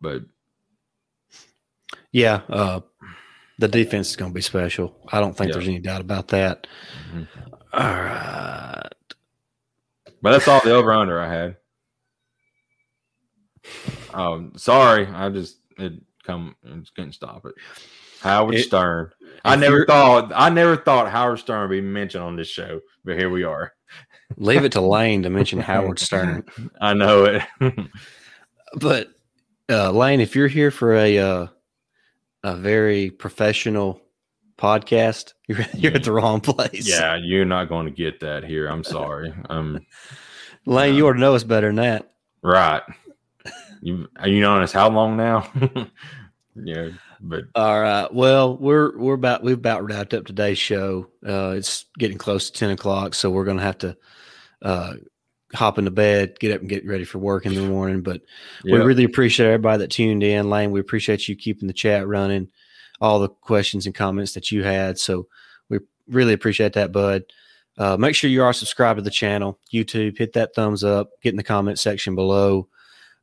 But 0.00 0.22
yeah, 2.12 2.40
uh, 2.48 2.80
the 3.58 3.68
defense 3.68 4.10
is 4.10 4.16
going 4.16 4.30
to 4.30 4.34
be 4.34 4.40
special. 4.40 4.96
I 5.12 5.20
don't 5.20 5.36
think 5.36 5.48
yeah. 5.48 5.54
there's 5.54 5.68
any 5.68 5.78
doubt 5.78 6.00
about 6.00 6.28
that. 6.28 6.66
Mm-hmm. 7.12 7.54
All 7.72 8.02
right. 8.02 8.88
But 10.22 10.32
that's 10.32 10.48
all 10.48 10.60
the 10.64 10.72
over 10.72 10.92
under 10.92 11.20
I 11.20 11.32
had. 11.32 11.56
Um, 14.12 14.52
sorry, 14.56 15.06
I 15.06 15.28
just 15.30 15.58
it 15.78 15.94
come 16.24 16.56
just 16.78 16.94
couldn't 16.94 17.12
stop 17.12 17.44
it. 17.46 17.54
Howard 18.20 18.54
it, 18.54 18.64
Stern. 18.64 19.10
I 19.44 19.56
never 19.56 19.84
thought 19.84 20.32
I 20.34 20.48
never 20.48 20.76
thought 20.76 21.10
Howard 21.10 21.38
Stern 21.38 21.68
would 21.68 21.74
be 21.74 21.80
mentioned 21.80 22.24
on 22.24 22.36
this 22.36 22.48
show, 22.48 22.80
but 23.04 23.18
here 23.18 23.30
we 23.30 23.44
are. 23.44 23.72
Leave 24.36 24.64
it 24.64 24.72
to 24.72 24.80
Lane 24.80 25.22
to 25.22 25.30
mention 25.30 25.58
Howard 25.60 25.98
Stern. 25.98 26.44
I 26.80 26.94
know 26.94 27.24
it. 27.24 27.42
but 28.76 29.08
uh, 29.68 29.90
Lane, 29.90 30.20
if 30.20 30.34
you're 30.34 30.48
here 30.48 30.70
for 30.70 30.94
a 30.94 31.18
uh, 31.18 31.46
a 32.42 32.56
very 32.56 33.10
professional 33.10 34.00
podcast, 34.56 35.32
you're, 35.48 35.66
you're 35.74 35.94
at 35.94 36.04
the 36.04 36.12
wrong 36.12 36.40
place. 36.40 36.88
Yeah, 36.88 37.16
you're 37.16 37.44
not 37.44 37.68
going 37.68 37.86
to 37.86 37.92
get 37.92 38.20
that 38.20 38.44
here. 38.44 38.68
I'm 38.68 38.84
sorry. 38.84 39.34
Um, 39.50 39.80
Lane, 40.66 40.94
you 40.94 41.06
ought 41.06 41.14
to 41.14 41.18
know 41.18 41.34
us 41.34 41.44
better 41.44 41.68
than 41.68 41.76
that. 41.76 42.12
Right. 42.42 42.82
You 43.84 44.08
you 44.24 44.40
known 44.40 44.62
us 44.62 44.72
how 44.72 44.88
long 44.88 45.18
now? 45.18 45.46
yeah, 46.54 46.88
but 47.20 47.44
all 47.54 47.82
right. 47.82 48.12
Well, 48.12 48.56
we're 48.56 48.98
we're 48.98 49.12
about 49.12 49.42
we've 49.42 49.58
about 49.58 49.84
wrapped 49.84 50.14
up 50.14 50.24
today's 50.24 50.56
show. 50.56 51.08
Uh, 51.24 51.50
it's 51.50 51.84
getting 51.98 52.16
close 52.16 52.50
to 52.50 52.58
ten 52.58 52.70
o'clock, 52.70 53.14
so 53.14 53.30
we're 53.30 53.44
gonna 53.44 53.60
have 53.60 53.76
to 53.78 53.94
uh, 54.62 54.94
hop 55.52 55.78
into 55.78 55.90
bed, 55.90 56.40
get 56.40 56.52
up 56.52 56.60
and 56.60 56.68
get 56.70 56.86
ready 56.86 57.04
for 57.04 57.18
work 57.18 57.44
in 57.44 57.54
the 57.54 57.60
morning. 57.60 58.00
But 58.00 58.22
yep. 58.64 58.78
we 58.78 58.86
really 58.86 59.04
appreciate 59.04 59.48
everybody 59.48 59.80
that 59.80 59.90
tuned 59.90 60.22
in. 60.22 60.48
Lane, 60.48 60.70
we 60.70 60.80
appreciate 60.80 61.28
you 61.28 61.36
keeping 61.36 61.66
the 61.66 61.74
chat 61.74 62.08
running 62.08 62.48
all 63.02 63.18
the 63.18 63.28
questions 63.28 63.84
and 63.84 63.94
comments 63.94 64.32
that 64.32 64.50
you 64.50 64.64
had. 64.64 64.98
So 64.98 65.26
we 65.68 65.80
really 66.08 66.32
appreciate 66.32 66.72
that, 66.72 66.90
bud. 66.90 67.24
Uh, 67.76 67.98
make 67.98 68.14
sure 68.14 68.30
you 68.30 68.42
are 68.42 68.54
subscribed 68.54 68.96
to 68.96 69.02
the 69.02 69.10
channel, 69.10 69.58
YouTube. 69.70 70.16
Hit 70.16 70.32
that 70.32 70.54
thumbs 70.54 70.84
up. 70.84 71.10
Get 71.20 71.34
in 71.34 71.36
the 71.36 71.42
comment 71.42 71.78
section 71.78 72.14
below. 72.14 72.66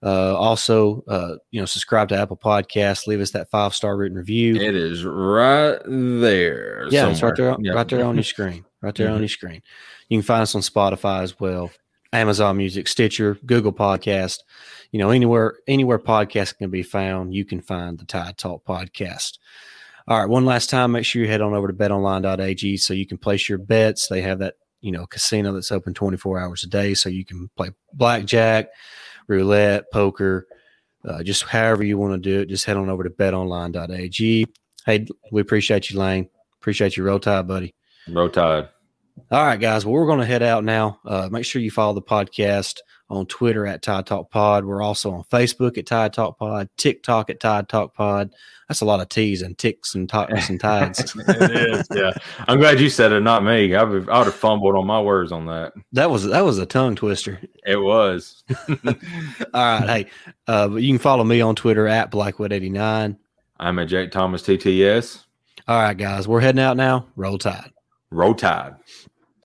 Uh, 0.03 0.35
also, 0.35 1.03
uh, 1.07 1.35
you 1.51 1.59
know, 1.59 1.65
subscribe 1.65 2.09
to 2.09 2.17
Apple 2.17 2.37
Podcasts. 2.37 3.05
Leave 3.05 3.21
us 3.21 3.31
that 3.31 3.51
five 3.51 3.75
star 3.75 3.95
written 3.95 4.17
review. 4.17 4.55
It 4.55 4.75
is 4.75 5.05
right 5.05 5.77
there. 5.85 6.87
Yeah, 6.89 7.01
somewhere. 7.01 7.11
it's 7.11 7.21
right 7.21 7.35
there, 7.35 7.57
yep. 7.59 7.75
right 7.75 7.87
there 7.87 8.05
on 8.05 8.15
your 8.15 8.23
screen. 8.23 8.65
Right 8.81 8.95
there 8.95 9.07
mm-hmm. 9.07 9.15
on 9.15 9.21
your 9.21 9.29
screen. 9.29 9.61
You 10.09 10.17
can 10.17 10.25
find 10.25 10.41
us 10.41 10.55
on 10.55 10.61
Spotify 10.61 11.21
as 11.21 11.39
well, 11.39 11.69
Amazon 12.11 12.57
Music, 12.57 12.87
Stitcher, 12.87 13.37
Google 13.45 13.73
Podcast. 13.73 14.39
You 14.91 14.99
know, 14.99 15.11
anywhere 15.11 15.55
anywhere 15.67 15.99
podcast 15.99 16.57
can 16.57 16.71
be 16.71 16.83
found, 16.83 17.33
you 17.33 17.45
can 17.45 17.61
find 17.61 17.99
the 17.99 18.05
Tide 18.05 18.37
Talk 18.37 18.65
podcast. 18.65 19.37
All 20.07 20.19
right, 20.19 20.29
one 20.29 20.45
last 20.45 20.69
time, 20.69 20.93
make 20.93 21.05
sure 21.05 21.21
you 21.21 21.27
head 21.27 21.41
on 21.41 21.53
over 21.53 21.67
to 21.67 21.73
betonline.ag 21.73 22.77
so 22.77 22.93
you 22.93 23.05
can 23.05 23.17
place 23.17 23.47
your 23.47 23.59
bets. 23.59 24.07
They 24.07 24.21
have 24.21 24.39
that, 24.39 24.55
you 24.81 24.91
know, 24.91 25.05
casino 25.05 25.53
that's 25.53 25.71
open 25.71 25.93
24 25.93 26.39
hours 26.39 26.63
a 26.63 26.67
day 26.67 26.95
so 26.95 27.07
you 27.07 27.23
can 27.23 27.49
play 27.55 27.69
blackjack, 27.93 28.69
roulette, 29.31 29.91
poker, 29.91 30.47
uh, 31.07 31.23
just 31.23 31.43
however 31.43 31.83
you 31.83 31.97
want 31.97 32.13
to 32.13 32.19
do 32.19 32.41
it. 32.41 32.49
Just 32.49 32.65
head 32.65 32.77
on 32.77 32.89
over 32.89 33.03
to 33.03 33.09
betonline.ag. 33.09 34.45
Hey, 34.85 35.07
we 35.31 35.41
appreciate 35.41 35.89
you, 35.89 35.99
Lane. 35.99 36.29
Appreciate 36.59 36.97
you, 36.97 37.03
Roll 37.03 37.19
Tide, 37.19 37.47
buddy. 37.47 37.73
Roll 38.07 38.29
Tide. 38.29 38.69
All 39.31 39.45
right, 39.45 39.59
guys. 39.59 39.85
Well, 39.85 39.93
we're 39.93 40.05
going 40.05 40.19
to 40.19 40.25
head 40.25 40.43
out 40.43 40.63
now. 40.63 40.99
Uh, 41.05 41.29
make 41.31 41.45
sure 41.45 41.61
you 41.61 41.71
follow 41.71 41.93
the 41.93 42.01
podcast 42.01 42.79
on 43.11 43.25
Twitter 43.25 43.67
at 43.67 43.81
Tide 43.81 44.05
Talk 44.05 44.31
Pod. 44.31 44.65
We're 44.65 44.81
also 44.81 45.11
on 45.11 45.23
Facebook 45.25 45.77
at 45.77 45.85
Tide 45.85 46.13
Talk 46.13 46.39
Pod, 46.39 46.69
TikTok 46.77 47.29
at 47.29 47.39
Tide 47.39 47.67
Talk 47.67 47.93
Pod. 47.93 48.33
That's 48.67 48.81
a 48.81 48.85
lot 48.85 49.01
of 49.01 49.09
T's 49.09 49.41
and 49.41 49.57
ticks 49.57 49.95
and 49.95 50.07
talks 50.09 50.49
and 50.49 50.59
tides. 50.59 51.13
it 51.27 51.51
is, 51.51 51.87
yeah. 51.93 52.13
I'm 52.47 52.59
glad 52.59 52.79
you 52.79 52.89
said 52.89 53.11
it, 53.11 53.19
not 53.19 53.43
me. 53.43 53.75
I 53.75 53.83
would, 53.83 54.09
I 54.09 54.19
would 54.19 54.27
have 54.27 54.35
fumbled 54.35 54.75
on 54.75 54.87
my 54.87 55.01
words 55.01 55.33
on 55.33 55.45
that. 55.47 55.73
That 55.91 56.09
was 56.09 56.25
that 56.25 56.45
was 56.45 56.57
a 56.57 56.65
tongue 56.65 56.95
twister. 56.95 57.39
It 57.65 57.75
was. 57.75 58.43
All 58.69 58.95
right, 59.53 59.85
hey, 59.85 60.07
uh, 60.47 60.69
you 60.71 60.87
can 60.87 60.99
follow 60.99 61.25
me 61.25 61.41
on 61.41 61.55
Twitter 61.55 61.87
at 61.87 62.11
Blackwood89. 62.11 63.17
I'm 63.59 63.79
at 63.79 63.89
Jake 63.89 64.11
Thomas 64.11 64.41
TTS. 64.41 65.25
All 65.67 65.81
right, 65.81 65.97
guys, 65.97 66.27
we're 66.27 66.39
heading 66.39 66.61
out 66.61 66.77
now. 66.77 67.07
Roll 67.15 67.37
Tide. 67.37 67.71
Roll 68.09 68.33
Tide. 68.33 68.75